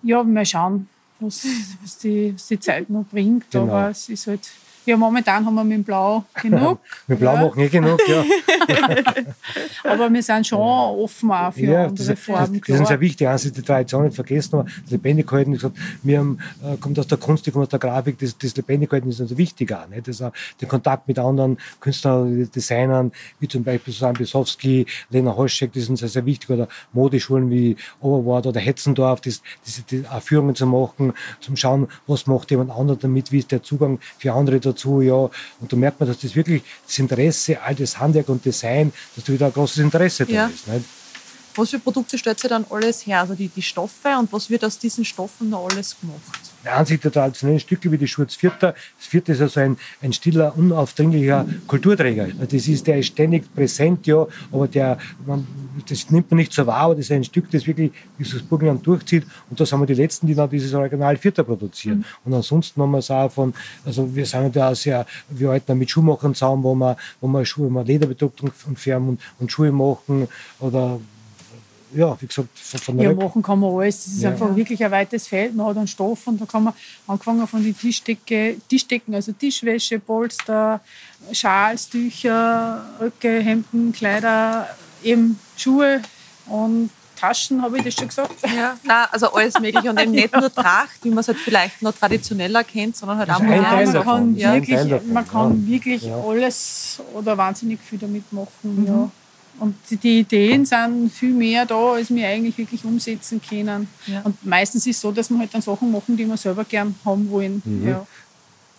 ja, 0.02 0.22
mal 0.22 0.44
schauen 0.44 0.88
was, 1.24 1.46
was, 1.82 1.98
die, 1.98 2.34
was 2.34 2.46
die 2.48 2.60
Zeit 2.60 2.90
noch 2.90 3.04
bringt. 3.04 3.50
Genau. 3.50 3.64
Aber 3.64 3.90
es 3.90 4.08
ist 4.08 4.26
halt 4.26 4.48
Ja, 4.86 4.96
momentan 4.98 5.46
haben 5.46 5.54
wir 5.54 5.64
mit 5.64 5.78
dem 5.78 5.84
Blau 5.84 6.24
genug. 6.42 6.78
mit 7.06 7.18
Blau 7.18 7.34
ja. 7.34 7.42
machen 7.42 7.60
eh 7.60 7.68
genug, 7.68 8.00
ja. 8.06 8.22
Aber 9.84 10.12
wir 10.12 10.22
sind 10.22 10.46
schon 10.46 10.58
offen 10.58 11.30
auch 11.30 11.52
für 11.52 11.60
ja, 11.60 11.86
andere 11.86 12.06
das, 12.06 12.18
Farben. 12.20 12.60
Das, 12.60 12.68
das 12.68 12.80
ist 12.80 12.88
sehr 12.88 13.00
wichtig. 13.00 13.26
Eins 13.26 13.44
ist 13.46 13.56
die 13.56 13.62
Tradition 13.62 14.04
nicht 14.04 14.14
vergessen, 14.14 14.56
aber 14.56 14.64
das 14.82 14.90
Lebendighalten, 14.90 15.52
wie 15.52 15.56
gesagt, 15.56 15.76
wir 16.02 16.18
haben, 16.18 16.38
äh, 16.62 16.76
kommt 16.76 16.98
aus 16.98 17.06
der 17.06 17.18
Kunst, 17.18 17.50
kommt 17.50 17.64
aus 17.64 17.68
der 17.70 17.78
Grafik, 17.78 18.18
das, 18.18 18.36
das 18.36 18.56
Lebendighalten 18.56 19.08
ist 19.08 19.20
also 19.20 19.36
wichtig 19.38 19.72
auch. 19.72 19.88
Nicht? 19.88 20.08
Das, 20.08 20.20
auch 20.20 20.32
den 20.60 20.68
Kontakt 20.68 21.08
mit 21.08 21.18
anderen 21.18 21.58
Künstlern, 21.80 22.50
Designern, 22.54 23.12
wie 23.40 23.48
zum 23.48 23.64
Beispiel 23.64 23.92
Susanne 23.92 24.18
Bisowski, 24.18 24.86
Lena 25.10 25.34
Hoschek, 25.34 25.72
die 25.72 25.80
sind 25.80 25.96
sehr, 25.96 26.08
sehr 26.08 26.26
wichtig. 26.26 26.50
Oder 26.50 26.68
Modeschulen 26.92 27.50
wie 27.50 27.76
Oberwart 28.00 28.46
oder 28.46 28.60
Hetzendorf, 28.60 29.20
das, 29.22 29.42
diese 29.66 29.82
die 29.82 30.04
Führungen 30.20 30.54
zu 30.54 30.66
machen, 30.66 31.12
zum 31.40 31.56
Schauen, 31.56 31.88
was 32.06 32.26
macht 32.26 32.50
jemand 32.50 32.70
anderes 32.70 33.00
damit, 33.00 33.32
wie 33.32 33.38
ist 33.38 33.50
der 33.50 33.62
Zugang 33.62 33.98
für 34.18 34.32
andere 34.32 34.60
dazu. 34.60 34.73
Ja. 34.74 35.30
Und 35.60 35.72
da 35.72 35.76
merkt 35.76 36.00
man, 36.00 36.08
dass 36.08 36.18
das 36.18 36.34
wirklich 36.34 36.62
das 36.86 36.98
Interesse, 36.98 37.60
all 37.62 37.74
das 37.74 37.98
Handwerk 37.98 38.28
und 38.28 38.44
Design, 38.44 38.92
dass 39.16 39.24
da 39.24 39.32
wieder 39.32 39.46
ein 39.46 39.52
großes 39.52 39.78
Interesse 39.78 40.24
Ja. 40.28 40.46
da 40.46 40.52
ist. 40.52 40.66
Nicht? 40.68 40.84
Was 41.56 41.70
für 41.70 41.78
Produkte 41.78 42.18
stellt 42.18 42.42
ihr 42.42 42.50
dann 42.50 42.66
alles 42.68 43.06
her? 43.06 43.20
Also 43.20 43.34
die, 43.34 43.48
die 43.48 43.62
Stoffe 43.62 44.08
und 44.18 44.32
was 44.32 44.50
wird 44.50 44.64
aus 44.64 44.78
diesen 44.78 45.04
Stoffen 45.04 45.50
noch 45.50 45.68
alles 45.70 45.96
gemacht? 46.00 46.20
Der 46.64 46.76
Ansicht 46.76 47.04
der 47.04 47.12
traditionellen 47.12 47.60
Stücke 47.60 47.92
wie 47.92 47.98
die 47.98 48.08
Schurz 48.08 48.34
Vierter. 48.34 48.74
Das 48.98 49.06
Vierte 49.06 49.32
ist 49.32 49.40
also 49.40 49.60
ein, 49.60 49.76
ein 50.02 50.12
stiller, 50.12 50.56
unaufdringlicher 50.56 51.46
Kulturträger. 51.66 52.28
Das 52.28 52.66
ist, 52.66 52.86
der 52.86 52.98
ist 52.98 53.08
ständig 53.08 53.54
präsent, 53.54 54.06
ja, 54.06 54.26
aber 54.50 54.66
der, 54.68 54.98
man, 55.26 55.46
das 55.88 56.10
nimmt 56.10 56.30
man 56.30 56.38
nicht 56.38 56.52
so 56.52 56.66
wahr, 56.66 56.78
aber 56.78 56.94
das 56.94 57.06
ist 57.06 57.12
ein 57.12 57.24
Stück, 57.24 57.50
das 57.50 57.66
wirklich 57.66 57.92
das 58.18 58.42
Burgenland 58.42 58.86
durchzieht. 58.86 59.26
Und 59.50 59.60
da 59.60 59.66
sind 59.66 59.78
wir 59.80 59.86
die 59.86 59.94
Letzten, 59.94 60.26
die 60.26 60.34
dann 60.34 60.48
dieses 60.48 60.72
Original 60.72 61.16
Vierter 61.16 61.44
produzieren. 61.44 62.04
Und 62.24 62.32
ansonsten 62.32 62.80
haben 62.80 62.92
wir 62.92 62.98
es 62.98 63.10
auch 63.10 63.30
von, 63.30 63.52
also 63.84 64.14
wir 64.14 64.24
sind 64.24 64.56
ja 64.56 64.70
auch 64.70 64.74
sehr, 64.74 65.04
wir 65.28 65.48
arbeiten 65.48 65.76
mit 65.78 65.90
Schuhmachern 65.90 66.34
zusammen, 66.34 66.62
wo 66.62 66.74
wir, 66.74 66.96
wo 67.20 67.28
wir 67.28 67.44
Schuhe, 67.44 67.66
wo 67.66 67.74
wir 67.74 67.84
Lederbedruckung 67.84 68.50
und 68.66 68.78
färben 68.78 69.10
und, 69.10 69.20
und 69.38 69.52
Schuhe 69.52 69.70
machen 69.70 70.28
oder 70.60 70.98
ja, 71.94 72.16
wie 72.20 72.26
gesagt, 72.26 72.48
von, 72.58 72.80
von 72.80 72.96
der 72.98 73.10
Ja, 73.10 73.14
machen 73.14 73.42
kann 73.42 73.58
man 73.60 73.74
alles. 73.74 74.04
Das 74.04 74.12
ist 74.14 74.22
Ja. 74.22 74.30
einfach 74.30 74.54
wirklich 74.54 74.84
ein 74.84 74.90
weites 74.90 75.28
Feld. 75.28 75.54
Man 75.54 75.66
hat 75.66 75.76
einen 75.76 75.86
Stoff 75.86 76.26
und 76.26 76.40
da 76.40 76.46
kann 76.46 76.64
man 76.64 76.74
angefangen 77.06 77.46
von 77.46 77.62
den 77.62 77.76
Tischdecke, 77.76 78.56
Tischdecken, 78.68 79.14
also 79.14 79.32
Tischwäsche, 79.32 79.98
Polster, 80.00 80.80
Schals, 81.32 81.88
Tücher, 81.88 82.84
Röcke, 83.00 83.40
Hemden, 83.40 83.92
Kleider, 83.92 84.68
eben 85.02 85.38
Schuhe 85.56 86.00
und 86.46 86.90
Taschen, 87.16 87.62
habe 87.62 87.78
ich 87.78 87.84
das 87.84 87.94
schon 87.94 88.08
gesagt? 88.08 88.34
Ja, 88.54 88.76
nein, 88.82 89.06
also 89.12 89.32
alles 89.32 89.58
mögliche 89.60 89.88
und 89.88 89.98
eben 90.00 90.10
nicht 90.22 90.34
nur 90.36 90.52
Tracht, 90.52 90.98
wie 91.02 91.10
man 91.10 91.18
es 91.20 91.28
halt 91.28 91.38
vielleicht 91.38 91.80
noch 91.80 91.92
traditioneller 91.92 92.64
kennt, 92.64 92.96
sondern 92.96 93.18
halt 93.18 93.30
auch. 93.30 93.38
Teil 93.38 93.60
man 93.62 93.92
davon. 93.94 94.04
kann 94.04 94.36
Ja. 94.36 94.52
Wirklich, 94.54 95.02
man 95.06 95.26
kann 95.28 95.62
ja. 95.64 95.72
wirklich 95.72 96.02
Ja. 96.02 96.20
alles 96.20 96.98
oder 97.14 97.38
wahnsinnig 97.38 97.78
viel 97.80 97.98
damit 98.00 98.30
machen. 98.32 98.48
Mhm. 98.62 98.86
Ja. 98.86 99.10
Und 99.60 99.76
die, 99.90 100.20
Ideen 100.20 100.66
sind 100.66 101.12
viel 101.12 101.32
mehr 101.32 101.64
da, 101.64 101.92
als 101.92 102.12
wir 102.12 102.26
eigentlich 102.26 102.58
wirklich 102.58 102.84
umsetzen 102.84 103.40
können. 103.40 103.88
Ja. 104.06 104.22
Und 104.22 104.44
meistens 104.44 104.86
ist 104.86 104.96
es 104.96 105.00
so, 105.00 105.12
dass 105.12 105.30
wir 105.30 105.38
halt 105.38 105.54
dann 105.54 105.62
Sachen 105.62 105.92
machen, 105.92 106.16
die 106.16 106.26
wir 106.26 106.36
selber 106.36 106.64
gern 106.64 106.94
haben 107.04 107.30
wollen. 107.30 107.62
Mhm. 107.64 107.88
Ja. 107.88 108.06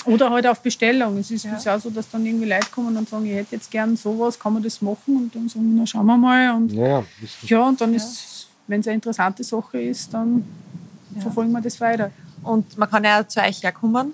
Oder 0.06 0.30
halt 0.30 0.46
auf 0.46 0.60
Bestellung. 0.62 1.18
Es 1.18 1.32
ist 1.32 1.46
Ja. 1.46 1.76
auch 1.76 1.80
so, 1.80 1.90
dass 1.90 2.10
dann 2.10 2.26
irgendwie 2.26 2.46
Leute 2.48 2.68
kommen 2.72 2.96
und 2.96 3.10
sagen, 3.10 3.26
ich 3.26 3.34
hätte 3.34 3.56
jetzt 3.56 3.72
gern 3.72 3.96
sowas, 3.96 4.38
kann 4.40 4.54
man 4.54 4.62
das 4.62 4.82
machen? 4.82 5.16
Und 5.18 5.36
dann 5.36 5.50
sagen 5.50 5.74
wir, 5.74 5.80
na 5.80 5.88
schauen 5.88 6.06
wir 6.06 6.18
mal. 6.18 6.56
Und 6.56 6.72
Ja, 6.74 7.04
ja, 7.44 7.68
und 7.68 7.80
dann 7.82 7.94
ist, 7.94 8.48
wenn 8.68 8.82
es 8.82 8.88
eine 8.88 8.96
interessante 8.96 9.44
Sache 9.44 9.82
ist, 9.82 10.14
dann 10.14 10.44
verfolgen 11.20 11.52
wir 11.54 11.62
das 11.62 11.80
weiter. 11.82 12.12
Und 12.44 12.78
man 12.78 12.90
kann 12.90 13.04
ja 13.04 13.28
zu 13.28 13.40
euch 13.40 13.64
herkommen, 13.64 14.14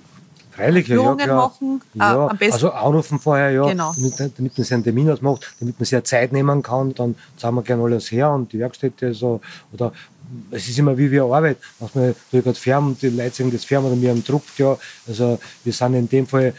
Freilich, 0.61 0.87
ja, 0.87 0.95
ja, 0.95 1.01
Führungen 1.01 1.17
klar. 1.25 1.35
machen, 1.37 1.81
äh, 1.95 1.97
Ja, 1.99 2.27
am 2.27 2.37
besten. 2.37 2.53
also 2.53 2.71
anrufen 2.71 3.19
vorher, 3.19 3.51
ja, 3.51 3.65
Genau. 3.69 3.93
damit, 3.95 4.19
damit 4.37 4.57
man 4.57 4.63
sich 4.65 4.73
einen 4.73 4.83
Termin 4.83 5.09
ausmacht, 5.09 5.53
damit 5.59 5.79
man 5.79 5.85
sich 5.85 5.91
ja 5.91 6.03
Zeit 6.03 6.31
nehmen 6.31 6.61
kann, 6.61 6.93
dann 6.93 7.15
zahlen 7.37 7.55
wir 7.55 7.61
gerne 7.63 7.83
alles 7.83 8.11
her 8.11 8.31
und 8.31 8.51
die 8.53 8.59
Werkstätte 8.59 9.13
so, 9.13 9.41
oder 9.73 9.91
es 10.51 10.67
ist 10.69 10.79
immer 10.79 10.97
wie 10.97 11.09
wir 11.11 11.23
arbeiten. 11.23 11.59
Manchmal 11.79 12.15
gerade 12.31 12.53
Färben, 12.53 12.97
die 13.01 13.09
Leute 13.09 13.35
sagen, 13.35 13.51
das 13.51 13.65
Färben 13.65 13.87
oder 13.87 13.95
mir 13.95 14.11
am 14.11 14.23
Druck, 14.23 14.43
ja, 14.57 14.77
also 15.07 15.39
wir 15.63 15.73
sind 15.73 15.93
in 15.95 16.07
dem 16.09 16.25
Fall 16.27 16.53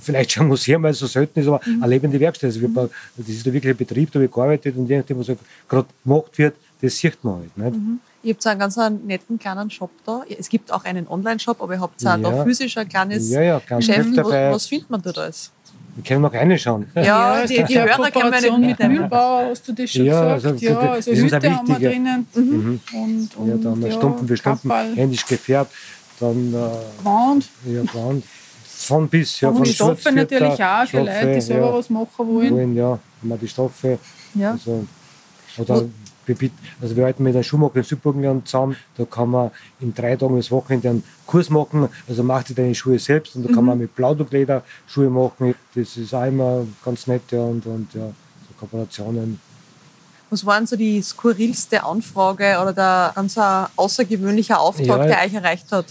vielleicht 0.00 0.32
schon 0.32 0.44
ein 0.46 0.48
Museum, 0.48 0.82
weil 0.82 0.90
es 0.92 0.98
so 0.98 1.06
selten 1.06 1.40
ist, 1.40 1.46
aber 1.48 1.60
Mhm. 1.66 1.82
eine 1.82 1.90
lebende 1.90 2.20
Werkstatt. 2.20 2.48
Also 2.48 2.60
wir, 2.60 2.68
das 3.16 3.28
ist 3.28 3.44
wirklich 3.46 3.72
ein 3.72 3.76
Betrieb, 3.76 4.10
da 4.12 4.20
wird 4.20 4.32
gearbeitet 4.32 4.76
und 4.76 4.88
je 4.88 4.98
nachdem, 4.98 5.18
was 5.18 5.28
halt 5.28 5.38
gerade 5.68 5.88
gemacht 6.04 6.36
wird, 6.38 6.54
das 6.80 6.96
sieht 6.96 7.22
man 7.24 7.34
halt. 7.40 7.56
Nicht? 7.58 7.76
Ihr 8.26 8.32
habt 8.32 8.42
so 8.42 8.48
einen 8.48 8.58
ganz 8.58 8.76
netten 8.76 9.38
kleinen 9.38 9.70
Shop 9.70 9.90
da. 10.04 10.22
Es 10.36 10.48
gibt 10.48 10.72
auch 10.72 10.84
einen 10.84 11.06
Online-Shop, 11.06 11.62
aber 11.62 11.74
ihr 11.74 11.80
habt 11.80 12.00
auch 12.04 12.04
Ja. 12.04 12.16
da 12.16 12.42
physisch 12.44 12.76
ein 12.76 12.88
kleines 12.88 13.30
Ja, 13.30 13.40
ja, 13.40 13.58
Geschäft. 13.60 14.16
Was, 14.16 14.26
was 14.26 14.66
findet 14.66 14.90
man 14.90 15.00
da 15.00 15.10
alles? 15.12 15.52
Wir 15.94 16.02
können 16.04 16.22
noch 16.22 16.32
reinschauen. 16.34 16.86
Ja, 16.96 17.40
es 17.42 17.48
die, 17.50 17.62
die 17.62 17.74
ja 17.74 17.84
Hörer 17.84 18.10
können 18.10 18.32
wir 18.32 18.58
nicht 18.58 18.78
mit. 18.80 18.88
Mühlbauer, 18.90 19.46
hast 19.50 19.66
du 19.68 19.72
das 19.72 19.90
schon 19.90 20.04
Ja, 20.06 20.34
gesagt? 20.34 20.54
also, 20.54 20.64
ja, 20.66 20.74
das- 20.96 21.08
also 21.08 21.22
das 21.28 21.32
auch 21.32 21.50
haben 21.50 21.68
wir 21.68 21.74
wichtig, 21.76 21.82
ja. 21.84 21.90
drinnen. 21.90 22.26
Mhm. 22.34 22.80
Und, 22.92 23.36
und, 23.36 23.48
Ja, 23.48 23.56
da 23.62 23.70
haben 23.70 23.80
wir 23.80 23.88
ja, 23.90 23.94
Stumpen 23.94 24.28
für 24.28 24.36
Stumpen, 24.36 24.70
händisch 24.96 25.24
gefärbt, 25.24 25.72
dann 26.18 26.52
äh, 26.52 26.56
Gewand. 26.98 27.48
ja, 27.64 27.82
Brand. 27.84 28.24
Von 28.64 29.08
bis, 29.08 29.40
ja, 29.40 29.48
Und 29.48 29.54
von 29.56 29.64
die 29.64 29.72
Stoffe 29.72 30.12
natürlich 30.12 30.62
auch 30.64 30.86
für 30.86 30.98
Leute, 31.00 31.32
die 31.34 31.40
selber 31.40 31.66
ja, 31.68 31.72
was 31.74 31.88
machen 31.90 32.10
wollen. 32.18 32.50
wollen. 32.54 32.76
Ja, 32.76 32.88
haben 32.90 33.00
wir 33.22 33.36
die 33.38 33.48
Stoffe. 33.48 33.98
Ja. 34.34 34.50
Also, 34.52 34.84
oder 35.58 35.84
also 36.80 36.96
wir 36.96 37.04
arbeiten 37.04 37.22
mit 37.22 37.34
einem 37.34 37.44
Schuhmacher 37.44 37.76
in 37.76 37.82
Südburgenland 37.82 38.48
zusammen. 38.48 38.76
Da 38.96 39.04
kann 39.04 39.30
man 39.30 39.50
in 39.80 39.94
drei 39.94 40.16
Tagen 40.16 40.36
das 40.36 40.50
Wochenende 40.50 40.90
einen 40.90 41.04
Kurs 41.26 41.50
machen. 41.50 41.88
Also 42.08 42.22
macht 42.22 42.50
ihr 42.50 42.56
deine 42.56 42.74
Schuhe 42.74 42.98
selbst 42.98 43.36
und 43.36 43.48
da 43.48 43.52
kann 43.52 43.64
man 43.64 43.78
mit 43.78 43.94
Blauduckleder 43.94 44.62
Schuhe 44.86 45.10
machen. 45.10 45.54
Das 45.74 45.96
ist 45.96 46.14
auch 46.14 46.26
immer 46.26 46.66
ganz 46.84 47.06
nett 47.06 47.22
ja, 47.30 47.40
und, 47.40 47.64
und 47.66 47.94
ja, 47.94 48.06
so 48.08 48.54
Kooperationen. 48.58 49.40
Was 50.28 50.44
war 50.44 50.56
denn 50.58 50.66
so 50.66 50.74
die 50.76 51.00
skurrilste 51.02 51.84
Anfrage 51.84 52.58
oder 52.60 52.72
der 52.72 53.12
ganz 53.14 53.38
ein 53.38 53.66
außergewöhnlicher 53.76 54.58
Auftrag, 54.58 54.86
Ja. 54.86 55.06
der 55.06 55.20
euch 55.24 55.34
erreicht 55.34 55.70
hat? 55.70 55.86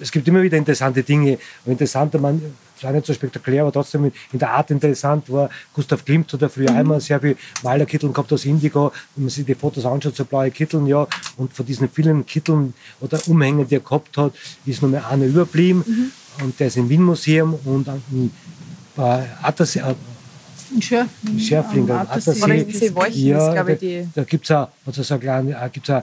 es 0.00 0.10
gibt 0.10 0.26
immer 0.26 0.42
wieder 0.42 0.56
interessante 0.56 1.02
Dinge. 1.02 1.38
Interessanter, 1.66 2.18
man, 2.18 2.40
es 2.76 2.82
war 2.82 2.92
nicht 2.92 3.04
so 3.06 3.12
spektakulär, 3.12 3.62
aber 3.62 3.72
trotzdem 3.72 4.10
in 4.32 4.38
der 4.38 4.50
Art 4.50 4.70
interessant 4.70 5.30
war. 5.30 5.50
Gustav 5.74 6.02
Klimt 6.04 6.32
hat 6.32 6.40
ja 6.40 6.48
früher 6.48 6.70
einmal 6.74 7.00
sehr 7.00 7.20
viel 7.20 7.36
Malerkitteln 7.62 8.12
gehabt 8.12 8.32
aus 8.32 8.44
Indigo. 8.46 8.90
Wenn 9.14 9.24
man 9.24 9.30
sich 9.30 9.44
die 9.44 9.54
Fotos 9.54 9.84
anschaut, 9.84 10.16
so 10.16 10.24
blaue 10.24 10.50
Kitteln, 10.50 10.86
ja. 10.86 11.06
Und 11.36 11.52
von 11.52 11.66
diesen 11.66 11.88
vielen 11.90 12.24
Kitteln 12.24 12.72
oder 13.00 13.20
Umhängen, 13.28 13.68
die 13.68 13.74
er 13.76 13.80
gehabt 13.80 14.16
hat, 14.16 14.32
ist 14.64 14.80
nur 14.80 14.90
mehr 14.90 15.06
einer 15.08 15.26
überblieben. 15.26 16.12
Und 16.42 16.58
der 16.58 16.68
ist 16.68 16.78
im 16.78 16.88
Wien-Museum 16.88 17.58
und 17.66 17.86
in 18.10 18.30
äh, 18.96 19.22
Äh, 20.78 20.82
Schör 20.82 21.06
Schärfling, 21.38 21.90
am 21.90 22.06
in 22.50 22.72
Seewolchen 22.72 23.36
ist, 23.36 23.52
glaube 23.52 23.72
ich, 23.72 23.78
da, 23.78 23.86
die. 23.86 24.08
da 24.14 24.24
gibt 24.24 24.44
es 24.44 24.50
ein, 24.50 24.66
so 24.90 25.14
ein, 25.14 25.48
äh, 25.48 25.54
gibt's 25.72 25.90
ein, 25.90 26.02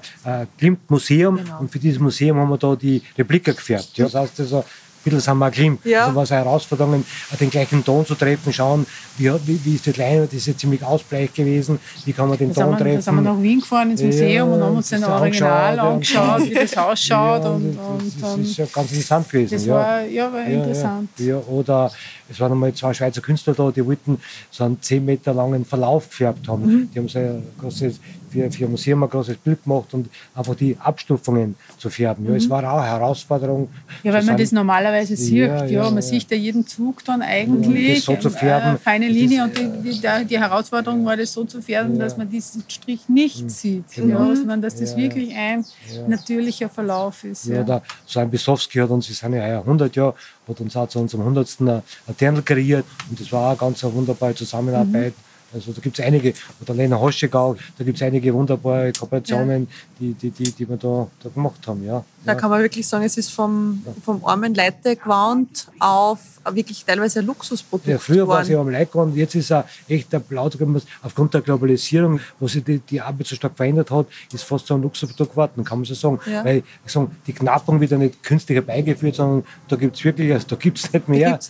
Klimt-Museum 0.57 1.37
Genau. 1.37 1.59
und 1.59 1.71
für 1.71 1.79
dieses 1.79 1.99
Museum 1.99 2.37
haben 2.37 2.49
wir 2.49 2.57
da 2.57 2.75
die 2.75 3.01
Replika 3.17 3.51
gefärbt. 3.51 3.89
Ja. 3.97 4.05
Das 4.05 4.15
heißt, 4.15 4.39
also, 4.39 4.57
ein 4.59 4.63
bisschen 5.03 5.19
sind 5.21 5.37
wir 5.37 5.49
Klimt. 5.49 5.85
Ja. 5.85 6.03
Also 6.03 6.15
war 6.15 6.23
es 6.23 6.31
eine 6.33 6.43
Herausforderung, 6.43 7.05
den 7.39 7.49
gleichen 7.49 7.85
Ton 7.85 8.05
zu 8.05 8.15
treffen, 8.15 8.51
schauen, 8.51 8.85
wie, 9.17 9.31
hat- 9.31 9.39
wie, 9.47 9.57
wie 9.63 9.75
ist 9.75 9.85
die 9.85 9.91
Leinwand, 9.93 10.27
das 10.33 10.39
ist 10.39 10.47
ja 10.47 10.57
ziemlich 10.57 10.83
ausbleich 10.83 11.33
gewesen, 11.33 11.79
wie 12.03 12.11
kann 12.11 12.27
man 12.27 12.37
den 12.37 12.53
Ton 12.53 12.71
wir, 12.71 12.77
treffen. 12.77 13.01
sind 13.01 13.15
wir 13.15 13.21
nach 13.21 13.41
Wien 13.41 13.61
gefahren 13.61 13.91
ins 13.91 14.03
Museum 14.03 14.29
Ja, 14.33 14.43
und 14.43 14.61
haben 14.61 14.75
uns 14.75 14.89
das 14.89 14.99
den 14.99 15.07
ist 15.09 15.13
Original 15.15 15.79
angeschaut, 15.79 16.49
wie 16.49 16.53
das 16.53 16.77
ausschaut. 16.77 17.43
Ja, 17.43 17.49
und, 17.49 17.77
das, 17.77 17.85
und, 17.87 18.21
das 18.23 18.33
und 18.33 18.41
ist 18.41 18.57
ja 18.57 18.65
ganz 18.73 18.91
interessant 18.91 19.29
gewesen. 19.29 19.53
das 19.53 19.67
war, 19.69 20.01
ja, 20.05 20.33
war 20.33 20.45
interessant. 20.45 21.09
Oder 21.47 21.91
es 22.29 22.39
waren 22.39 22.51
einmal 22.51 22.73
zwei 22.73 22.93
Schweizer 22.93 23.21
Künstler 23.21 23.53
da, 23.53 23.71
die 23.71 23.85
wollten 23.85 24.19
so 24.51 24.63
einen 24.63 24.81
10 24.81 25.03
Meter 25.03 25.33
langen 25.33 25.65
Verlauf 25.65 26.09
gefärbt 26.09 26.47
haben. 26.47 26.65
Mhm. 26.65 26.89
Die 26.93 26.99
haben 26.99 27.09
so 27.09 27.19
ein 27.19 27.43
großes, 27.59 27.99
für, 28.29 28.51
für 28.51 28.65
ein 28.65 28.71
Museum 28.71 29.01
ein 29.03 29.09
großes 29.09 29.37
Bild 29.37 29.63
gemacht 29.63 29.93
und 29.93 30.07
einfach 30.35 30.53
die 30.55 30.77
Abstufungen 30.79 31.55
zu 31.79 31.89
färben. 31.89 32.25
Ja, 32.27 32.35
es 32.35 32.47
war 32.49 32.63
auch 32.71 32.77
eine 32.79 32.87
Herausforderung. 32.87 33.61
Mhm. 33.61 33.67
Ja, 34.03 34.13
weil 34.13 34.21
zu 34.21 34.27
man 34.27 34.37
das 34.37 34.51
normalerweise 34.51 35.15
sieht. 35.15 35.37
Ja, 35.37 35.65
Ja, 35.65 35.83
man 35.85 35.95
ja. 35.95 36.01
sieht 36.03 36.29
ja 36.29 36.37
jeden 36.37 36.67
Zug 36.67 37.03
dann 37.05 37.21
eigentlich. 37.23 37.95
das 37.95 38.05
so 38.05 38.15
zu 38.17 38.27
ähm, 38.29 38.33
färben, 38.35 38.75
Äh, 38.75 38.77
feine 38.77 39.07
das 39.07 39.15
Linie 39.15 39.45
ist, 39.45 39.59
und 39.59 39.83
die, 39.83 39.91
die, 39.91 40.25
die, 40.27 40.39
Herausforderung 40.39 41.03
war, 41.05 41.17
das 41.17 41.33
so 41.33 41.43
zu 41.45 41.61
färben, 41.61 41.97
dass 41.97 42.17
man 42.17 42.29
diesen 42.29 42.63
Strich 42.67 43.09
nicht 43.09 43.49
sieht. 43.49 43.85
Genau. 43.95 44.35
Sondern 44.35 44.61
dass 44.61 44.75
das 44.75 44.95
wirklich 44.95 45.33
ein 45.35 45.65
natürlicher 46.07 46.69
Verlauf 46.69 47.23
ist. 47.23 47.45
Ja, 47.45 47.55
Ja. 47.55 47.63
der, 47.63 47.81
so 48.05 48.19
ein 48.19 48.29
Bisowski 48.29 48.79
hat 48.79 48.89
uns, 48.89 49.07
wir 49.09 49.15
sind 49.15 49.33
ja 49.33 49.41
heuer 49.41 49.59
100 49.61 49.95
Jahre, 49.95 50.13
hat 50.49 50.59
uns 50.59 50.75
auch 50.75 50.87
zu 50.87 50.99
unserem 50.99 51.21
100. 51.21 51.61
ein 51.61 51.81
Ternl 52.17 52.41
kreiert 52.41 52.85
und 53.09 53.19
das 53.19 53.31
war 53.31 53.45
auch 53.45 53.49
eine 53.49 53.57
ganz 53.57 53.83
eine 53.83 53.93
wunderbare 53.93 54.35
Zusammenarbeit. 54.35 55.13
Also 55.53 55.71
da 55.71 55.81
gibt 55.81 55.97
es 55.97 56.05
einige, 56.05 56.33
oder 56.61 56.73
Lena 56.73 56.99
Hoschegau, 56.99 57.55
da 57.77 57.83
gibt 57.83 57.97
es 57.97 58.03
einige 58.03 58.33
wunderbare 58.33 58.91
Kooperationen, 58.93 59.67
ja. 59.69 59.75
die, 59.99 60.13
die, 60.13 60.29
die, 60.31 60.51
die 60.51 60.69
wir 60.69 60.77
da, 60.77 61.07
da 61.23 61.29
gemacht 61.29 61.65
haben. 61.67 61.83
Ja. 61.85 62.03
Da 62.25 62.35
kann 62.35 62.49
man 62.49 62.61
wirklich 62.61 62.87
sagen, 62.87 63.05
es 63.05 63.17
ist 63.17 63.31
vom, 63.31 63.83
vom 64.03 64.23
armen 64.25 64.53
Leute-Gewand 64.53 65.67
auf 65.79 66.19
wirklich 66.51 66.83
teilweise 66.85 67.19
ein 67.19 67.25
Luxusprodukt 67.25 67.87
Ja, 67.87 67.97
früher 67.97 68.27
war 68.27 68.41
es 68.41 68.49
ja 68.49 68.59
am 68.59 68.69
Leitgewand, 68.69 69.15
jetzt 69.15 69.35
ist 69.35 69.51
er 69.51 69.65
echt 69.87 70.13
ein 70.13 70.21
Blaudruck. 70.21 70.81
Aufgrund 71.01 71.33
der 71.33 71.41
Globalisierung, 71.41 72.19
wo 72.39 72.47
sich 72.47 72.63
die, 72.63 72.79
die 72.79 73.01
Arbeit 73.01 73.27
so 73.27 73.35
stark 73.35 73.55
verändert 73.55 73.91
hat, 73.91 74.07
ist 74.33 74.43
fast 74.43 74.67
so 74.67 74.75
ein 74.75 74.81
Luxusprodukt 74.81 75.31
geworden, 75.31 75.63
kann 75.63 75.79
man 75.79 75.85
so 75.85 75.93
sagen. 75.93 76.19
Ja. 76.25 76.43
Weil 76.43 76.63
ich 76.85 76.91
sag, 76.91 77.07
die 77.25 77.33
Knappung 77.33 77.79
wird 77.79 77.91
ja 77.91 77.97
nicht 77.97 78.21
künstlich 78.23 78.55
herbeigeführt, 78.55 79.15
sondern 79.15 79.43
da 79.67 79.75
gibt 79.75 79.95
es 79.95 80.03
wirklich, 80.03 80.31
also 80.33 80.47
da 80.47 80.55
gibt 80.55 80.77
es 80.79 80.91
nicht 80.91 81.07
mehr. 81.07 81.39
Es 81.39 81.49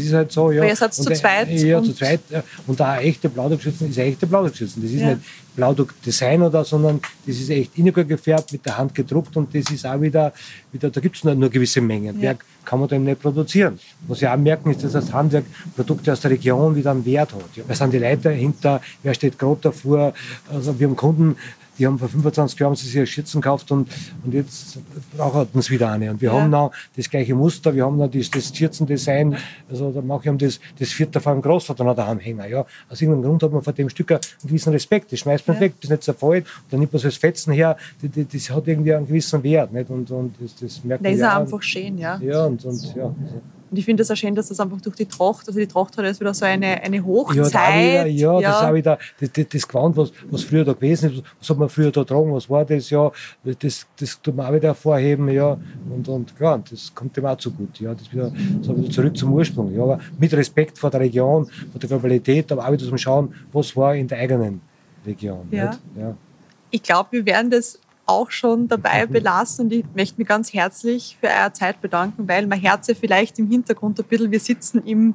ist 0.00 0.12
halt 0.12 0.32
so, 0.32 0.50
ja. 0.50 0.62
Weil 0.62 0.68
ihr 0.70 0.76
seid 0.76 0.94
zu 0.94 1.04
zweit. 1.04 1.48
Ja, 1.50 1.82
zu 1.82 1.94
zweit. 1.94 2.20
Und 2.66 2.80
da 2.80 2.98
echte 2.98 3.28
Blaudruckschützen 3.40 3.88
ist 3.88 3.98
echte 3.98 4.26
Blaudruckschützen. 4.26 4.82
Das 4.82 4.90
ist 4.90 5.00
ja. 5.00 5.14
nicht 5.14 5.20
Blauduck-Design 5.56 6.42
oder, 6.42 6.64
sondern 6.64 7.00
das 7.26 7.36
ist 7.36 7.50
echt 7.50 7.76
inniger 7.78 8.04
gefärbt, 8.04 8.52
mit 8.52 8.64
der 8.66 8.76
Hand 8.76 8.94
gedruckt 8.94 9.36
und 9.36 9.54
das 9.54 9.70
ist 9.70 9.86
auch 9.86 10.00
wieder, 10.00 10.32
wieder 10.72 10.90
da 10.90 11.00
gibt 11.00 11.16
es 11.16 11.24
nur, 11.24 11.34
nur 11.34 11.48
gewisse 11.48 11.80
Mengen. 11.80 12.16
Ja. 12.16 12.32
Mehr 12.32 12.38
kann 12.64 12.80
man 12.80 12.88
da 12.88 12.96
eben 12.96 13.04
nicht 13.04 13.20
produzieren. 13.20 13.78
Was 14.06 14.20
wir 14.20 14.32
auch 14.32 14.36
merken, 14.36 14.70
ist, 14.70 14.84
dass 14.84 14.92
das 14.92 15.12
Handwerk 15.12 15.44
Produkte 15.74 16.12
aus 16.12 16.20
der 16.20 16.30
Region 16.32 16.76
wieder 16.76 16.90
einen 16.90 17.04
Wert 17.04 17.32
hat. 17.32 17.56
Ja. 17.56 17.64
Wer 17.66 17.76
sind 17.76 17.92
die 17.92 17.98
Leute 17.98 18.22
dahinter? 18.24 18.80
Wer 19.02 19.14
steht 19.14 19.38
gerade 19.38 19.60
davor? 19.62 20.12
Also 20.52 20.78
wir 20.78 20.86
haben 20.86 20.96
Kunden, 20.96 21.36
die 21.80 21.86
haben 21.86 21.98
vor 21.98 22.08
25 22.08 22.60
Jahren 22.60 22.76
sich 22.76 23.10
Schürzen 23.10 23.40
gekauft 23.40 23.72
und, 23.72 23.88
und 24.22 24.34
jetzt 24.34 24.78
brauchen 25.16 25.48
sie 25.62 25.70
wieder 25.70 25.90
eine. 25.90 26.10
Und 26.10 26.20
wir 26.20 26.30
ja. 26.30 26.38
haben 26.38 26.50
noch 26.50 26.72
das 26.94 27.08
gleiche 27.08 27.34
Muster, 27.34 27.74
wir 27.74 27.86
haben 27.86 27.96
noch 27.96 28.10
das, 28.10 28.30
das 28.30 28.54
Schürzendesign, 28.54 29.34
also 29.70 29.90
da 29.90 30.02
mache 30.02 30.30
ich 30.30 30.36
das, 30.36 30.60
das 30.78 30.90
vierte 30.90 31.20
von 31.20 31.32
einem 31.32 31.42
Großvater 31.42 31.82
noch 31.82 31.96
daheim 31.96 32.18
hängen. 32.18 32.48
Ja. 32.50 32.66
Aus 32.90 33.00
irgendeinem 33.00 33.24
Grund 33.24 33.42
hat 33.42 33.52
man 33.52 33.62
vor 33.62 33.72
dem 33.72 33.88
Stück 33.88 34.12
einen 34.12 34.20
gewissen 34.42 34.72
Respekt. 34.74 35.10
Das 35.10 35.20
schmeißt 35.20 35.48
man 35.48 35.56
ja. 35.56 35.62
weg, 35.62 35.72
das 35.76 35.84
ist 35.84 35.90
nicht 35.90 36.02
zerfällt, 36.02 36.46
dann 36.70 36.80
nimmt 36.80 36.92
man 36.92 37.00
so 37.00 37.08
das 37.08 37.16
Fetzen 37.16 37.52
her, 37.54 37.78
das, 38.02 38.10
das, 38.14 38.24
das, 38.30 38.50
hat 38.50 38.68
irgendwie 38.68 38.94
einen 38.94 39.06
gewissen 39.06 39.42
Wert. 39.42 39.72
Nicht? 39.72 39.88
Und, 39.88 40.10
und 40.10 40.34
das, 40.38 40.54
das 40.56 40.84
merkt 40.84 41.02
man. 41.02 41.12
Das 41.12 41.18
ist 41.18 41.22
ja 41.22 41.38
einfach 41.38 41.62
schön, 41.62 41.96
ja. 41.96 42.20
Ja, 42.20 42.44
und, 42.44 42.62
und 42.62 42.94
ja. 42.94 43.14
Und 43.70 43.78
ich 43.78 43.84
finde 43.84 44.02
es 44.02 44.10
auch 44.10 44.16
schön, 44.16 44.34
dass 44.34 44.48
das 44.48 44.58
einfach 44.58 44.80
durch 44.80 44.96
die 44.96 45.06
Tracht, 45.06 45.46
also 45.46 45.58
die 45.58 45.66
Tracht 45.66 45.96
hat 45.96 46.04
jetzt 46.04 46.20
wieder 46.20 46.34
so 46.34 46.44
eine, 46.44 46.82
eine 46.82 47.04
Hochzeit. 47.04 48.06
Ja, 48.06 48.06
ja, 48.06 48.40
ja, 48.40 48.40
das 48.40 48.60
ist 48.60 48.68
auch 48.68 48.74
wieder 48.74 48.98
das, 49.20 49.32
das, 49.32 49.48
das 49.48 49.68
Gewand, 49.68 49.96
was, 49.96 50.12
was 50.28 50.42
früher 50.42 50.64
da 50.64 50.72
gewesen 50.72 51.12
ist, 51.12 51.22
was 51.38 51.50
hat 51.50 51.58
man 51.58 51.68
früher 51.68 51.92
da 51.92 52.00
getragen, 52.00 52.32
was 52.32 52.50
war 52.50 52.64
das, 52.64 52.90
ja, 52.90 53.12
das, 53.44 53.86
das 53.96 54.20
tut 54.20 54.34
man 54.34 54.46
auch 54.46 54.52
wieder 54.52 54.68
hervorheben, 54.68 55.28
ja, 55.28 55.56
und, 55.88 56.08
und 56.08 56.36
klar, 56.36 56.62
das 56.68 56.92
kommt 56.92 57.16
dem 57.16 57.26
auch 57.26 57.36
zu 57.36 57.52
gut, 57.52 57.78
ja, 57.78 57.94
das 57.94 58.12
wieder, 58.12 58.32
so 58.60 58.76
wieder 58.76 58.90
zurück 58.90 59.16
zum 59.16 59.32
Ursprung, 59.32 59.72
ja, 59.72 59.82
aber 59.82 60.00
mit 60.18 60.32
Respekt 60.32 60.76
vor 60.76 60.90
der 60.90 61.00
Region, 61.00 61.46
vor 61.46 61.80
der 61.80 61.88
Globalität, 61.88 62.50
aber 62.50 62.66
auch 62.66 62.72
wieder 62.72 62.86
zum 62.86 62.98
Schauen, 62.98 63.32
was 63.52 63.76
war 63.76 63.94
in 63.94 64.08
der 64.08 64.18
eigenen 64.18 64.60
Region. 65.06 65.46
Ja. 65.52 65.78
ja. 65.96 66.16
Ich 66.70 66.82
glaube, 66.82 67.08
wir 67.12 67.26
werden 67.26 67.50
das 67.50 67.78
auch 68.10 68.30
schon 68.30 68.68
dabei 68.68 69.06
mhm. 69.06 69.12
belassen 69.12 69.66
und 69.66 69.72
ich 69.72 69.84
möchte 69.94 70.18
mich 70.18 70.28
ganz 70.28 70.52
herzlich 70.52 71.16
für 71.20 71.28
eure 71.28 71.52
Zeit 71.52 71.80
bedanken, 71.80 72.28
weil 72.28 72.46
mein 72.46 72.60
Herz 72.60 72.88
ja 72.88 72.94
vielleicht 72.94 73.38
im 73.38 73.48
Hintergrund 73.48 73.98
ein 73.98 74.04
bisschen, 74.04 74.30
wir 74.30 74.40
sitzen 74.40 74.82
im 74.84 75.14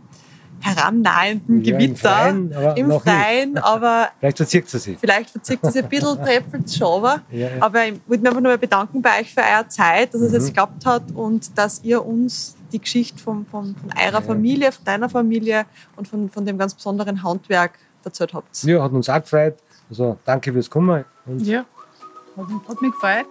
herannahenden 0.61 1.63
ja, 1.63 1.77
Gewitter, 1.77 2.29
im 2.29 2.49
Freien, 2.49 2.53
aber, 2.53 2.77
im 2.77 2.91
Freien, 2.99 3.57
aber 3.59 4.09
vielleicht 4.19 4.37
verzirkt 4.37 4.69
sie 4.69 4.79
sich. 4.79 4.97
Vielleicht 4.97 5.29
verzirkt 5.29 5.65
sie 5.65 5.71
sich 5.71 5.83
ein 5.83 5.89
bisschen, 5.89 6.15
tröpfelt 6.15 6.65
es 6.65 6.77
schon, 6.77 6.87
aber, 6.87 7.21
ja, 7.31 7.49
ja. 7.49 7.49
aber 7.59 7.85
ich 7.85 7.93
würde 8.07 8.21
mich 8.21 8.29
einfach 8.29 8.41
nur 8.41 8.51
mal 8.51 8.57
bedanken 8.57 9.01
bei 9.01 9.21
euch 9.21 9.33
für 9.33 9.41
eure 9.41 9.67
Zeit, 9.67 10.13
dass 10.13 10.21
es 10.21 10.31
jetzt 10.31 10.43
mhm. 10.43 10.47
geklappt 10.47 10.85
hat 10.85 11.11
und 11.13 11.57
dass 11.57 11.83
ihr 11.83 12.03
uns 12.05 12.55
die 12.71 12.79
Geschichte 12.79 13.19
von, 13.19 13.45
von, 13.45 13.75
von 13.75 13.89
eurer 14.01 14.21
Familie, 14.21 14.71
von 14.71 14.85
deiner 14.85 15.09
Familie 15.09 15.65
und 15.95 16.07
von, 16.07 16.29
von 16.29 16.45
dem 16.45 16.57
ganz 16.57 16.73
besonderen 16.73 17.21
Handwerk 17.21 17.77
erzählt 18.03 18.33
habt. 18.33 18.63
Ja, 18.63 18.83
hat 18.83 18.91
uns 18.91 19.09
auch 19.09 19.21
gefreut. 19.21 19.55
Also 19.89 20.17
danke 20.25 20.51
fürs 20.51 20.69
Kommen. 20.69 21.05
Und 21.25 21.45
ja. 21.45 21.65
Hat, 22.37 22.47
hat 22.67 22.81
mich 22.81 22.91
gefreut. 22.91 23.25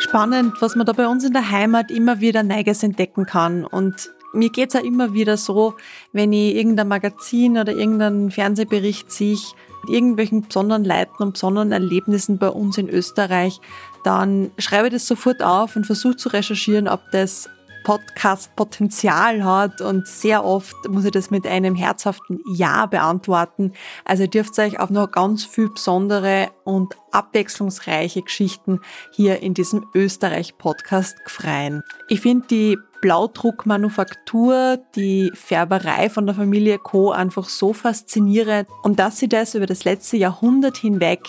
Spannend, 0.00 0.54
was 0.60 0.74
man 0.74 0.86
da 0.86 0.92
bei 0.94 1.06
uns 1.06 1.24
in 1.24 1.34
der 1.34 1.50
Heimat 1.50 1.90
immer 1.90 2.20
wieder 2.20 2.42
Neiges 2.42 2.82
entdecken 2.82 3.26
kann. 3.26 3.64
Und 3.66 4.10
mir 4.32 4.48
geht 4.48 4.70
es 4.74 4.80
auch 4.80 4.84
immer 4.84 5.12
wieder 5.12 5.36
so, 5.36 5.74
wenn 6.12 6.32
ich 6.32 6.54
irgendein 6.54 6.88
Magazin 6.88 7.58
oder 7.58 7.72
irgendeinen 7.72 8.30
Fernsehbericht 8.30 9.12
sehe, 9.12 9.36
mit 9.82 9.94
irgendwelchen 9.94 10.42
besonderen 10.42 10.84
Leuten 10.84 11.22
und 11.22 11.32
besonderen 11.32 11.72
Erlebnissen 11.72 12.38
bei 12.38 12.48
uns 12.48 12.78
in 12.78 12.88
Österreich, 12.88 13.60
dann 14.04 14.50
schreibe 14.58 14.86
ich 14.86 14.94
das 14.94 15.06
sofort 15.06 15.42
auf 15.42 15.76
und 15.76 15.84
versuche 15.84 16.16
zu 16.16 16.30
recherchieren, 16.30 16.88
ob 16.88 17.00
das 17.12 17.50
Podcast 17.84 18.54
Potenzial 18.56 19.44
hat 19.44 19.80
und 19.80 20.06
sehr 20.06 20.44
oft 20.44 20.76
muss 20.88 21.04
ich 21.04 21.10
das 21.10 21.30
mit 21.30 21.46
einem 21.46 21.74
herzhaften 21.74 22.40
Ja 22.54 22.86
beantworten. 22.86 23.72
Also 24.04 24.24
ihr 24.24 24.30
dürft 24.30 24.58
euch 24.58 24.78
auf 24.80 24.90
noch 24.90 25.10
ganz 25.10 25.44
viel 25.44 25.70
besondere 25.70 26.50
und 26.64 26.96
abwechslungsreiche 27.12 28.22
Geschichten 28.22 28.80
hier 29.12 29.42
in 29.42 29.54
diesem 29.54 29.86
Österreich-Podcast 29.94 31.16
freuen. 31.26 31.82
Ich 32.08 32.20
finde 32.20 32.46
die 32.48 32.78
Blaudruckmanufaktur, 33.00 34.78
die 34.94 35.30
Färberei 35.34 36.10
von 36.10 36.26
der 36.26 36.34
Familie 36.34 36.78
Co. 36.78 37.12
einfach 37.12 37.48
so 37.48 37.72
faszinierend 37.72 38.68
und 38.82 38.98
dass 38.98 39.18
sie 39.18 39.28
das 39.28 39.54
über 39.54 39.66
das 39.66 39.84
letzte 39.84 40.16
Jahrhundert 40.16 40.76
hinweg 40.76 41.20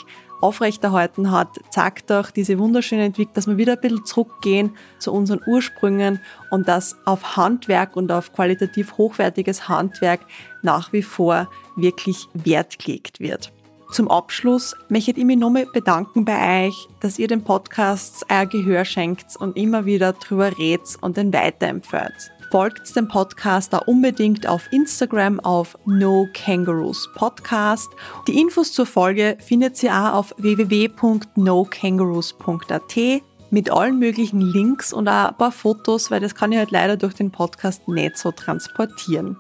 aufrechterhalten 0.42 1.32
hat, 1.32 1.60
zeigt 1.70 2.10
doch 2.10 2.32
diese 2.32 2.58
wunderschöne 2.60 3.04
Entwicklung, 3.04 3.34
dass 3.34 3.48
wir 3.48 3.58
wieder 3.58 3.74
ein 3.74 3.82
bisschen 3.82 4.06
zurückgehen 4.06 4.76
zu 5.00 5.12
unseren 5.14 5.42
Ursprüngen 5.46 6.20
und 6.52 6.68
dass 6.68 6.98
auf 7.06 7.38
Handwerk 7.38 7.96
und 7.96 8.12
auf 8.12 8.34
qualitativ 8.34 8.98
hochwertiges 8.98 9.68
Handwerk 9.68 10.22
nach 10.62 10.94
wie 10.94 11.04
vor 11.04 11.50
wirklich 11.76 12.28
Wert 12.34 12.80
gelegt 12.80 13.20
wird. 13.20 13.52
Zum 13.92 14.10
Abschluss 14.10 14.76
möchte 14.90 15.12
ich 15.12 15.26
mich 15.26 15.38
nochmal 15.38 15.66
bedanken 15.74 16.24
bei 16.24 16.68
euch, 16.68 16.88
dass 17.00 17.18
ihr 17.18 17.28
den 17.28 17.44
Podcasts 17.44 18.24
euer 18.30 18.46
Gehör 18.46 18.86
schenkt 18.86 19.36
und 19.40 19.58
immer 19.58 19.86
wieder 19.86 20.14
drüber 20.14 20.58
redet 20.58 20.98
und 21.02 21.18
den 21.18 21.34
weiterempfehlt 21.34 22.32
folgt 22.50 22.96
dem 22.96 23.08
Podcast 23.08 23.74
da 23.74 23.80
unbedingt 23.80 24.48
auf 24.48 24.72
Instagram 24.72 25.40
auf 25.40 25.78
No 25.86 26.28
Kangaroos 26.34 27.10
Podcast. 27.16 27.90
Die 28.28 28.40
Infos 28.40 28.74
zur 28.74 28.86
Folge 28.86 29.38
findet 29.40 29.82
ihr 29.84 29.94
auch 29.94 30.14
auf 30.14 30.36
www.nokangaroos.at 30.38 33.22
mit 33.52 33.72
allen 33.72 34.00
möglichen 34.00 34.42
Links 34.42 34.94
und 34.94 35.08
auch 35.08 35.30
ein 35.30 35.38
paar 35.38 35.52
Fotos, 35.52 36.12
weil 36.12 36.20
das 36.20 36.36
kann 36.36 36.52
ich 36.52 36.58
halt 36.58 36.72
leider 36.72 36.98
durch 36.98 37.16
den 37.16 37.32
Podcast 37.32 37.88
nicht 37.88 38.18
so 38.18 38.32
transportieren. 38.32 39.38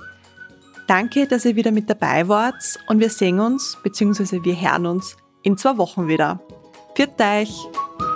Danke, 0.88 1.28
dass 1.28 1.46
ihr 1.46 1.56
wieder 1.56 1.72
mit 1.72 1.90
dabei 1.90 2.28
wart 2.28 2.80
und 2.88 3.00
wir 3.00 3.10
sehen 3.10 3.40
uns 3.40 3.78
bzw. 3.84 4.44
wir 4.44 4.60
hören 4.60 4.88
uns 4.88 5.16
in 5.44 5.58
zwei 5.58 5.78
Wochen 5.78 6.08
wieder. 6.08 6.40
Pfiat 6.96 7.22
euch! 7.22 8.09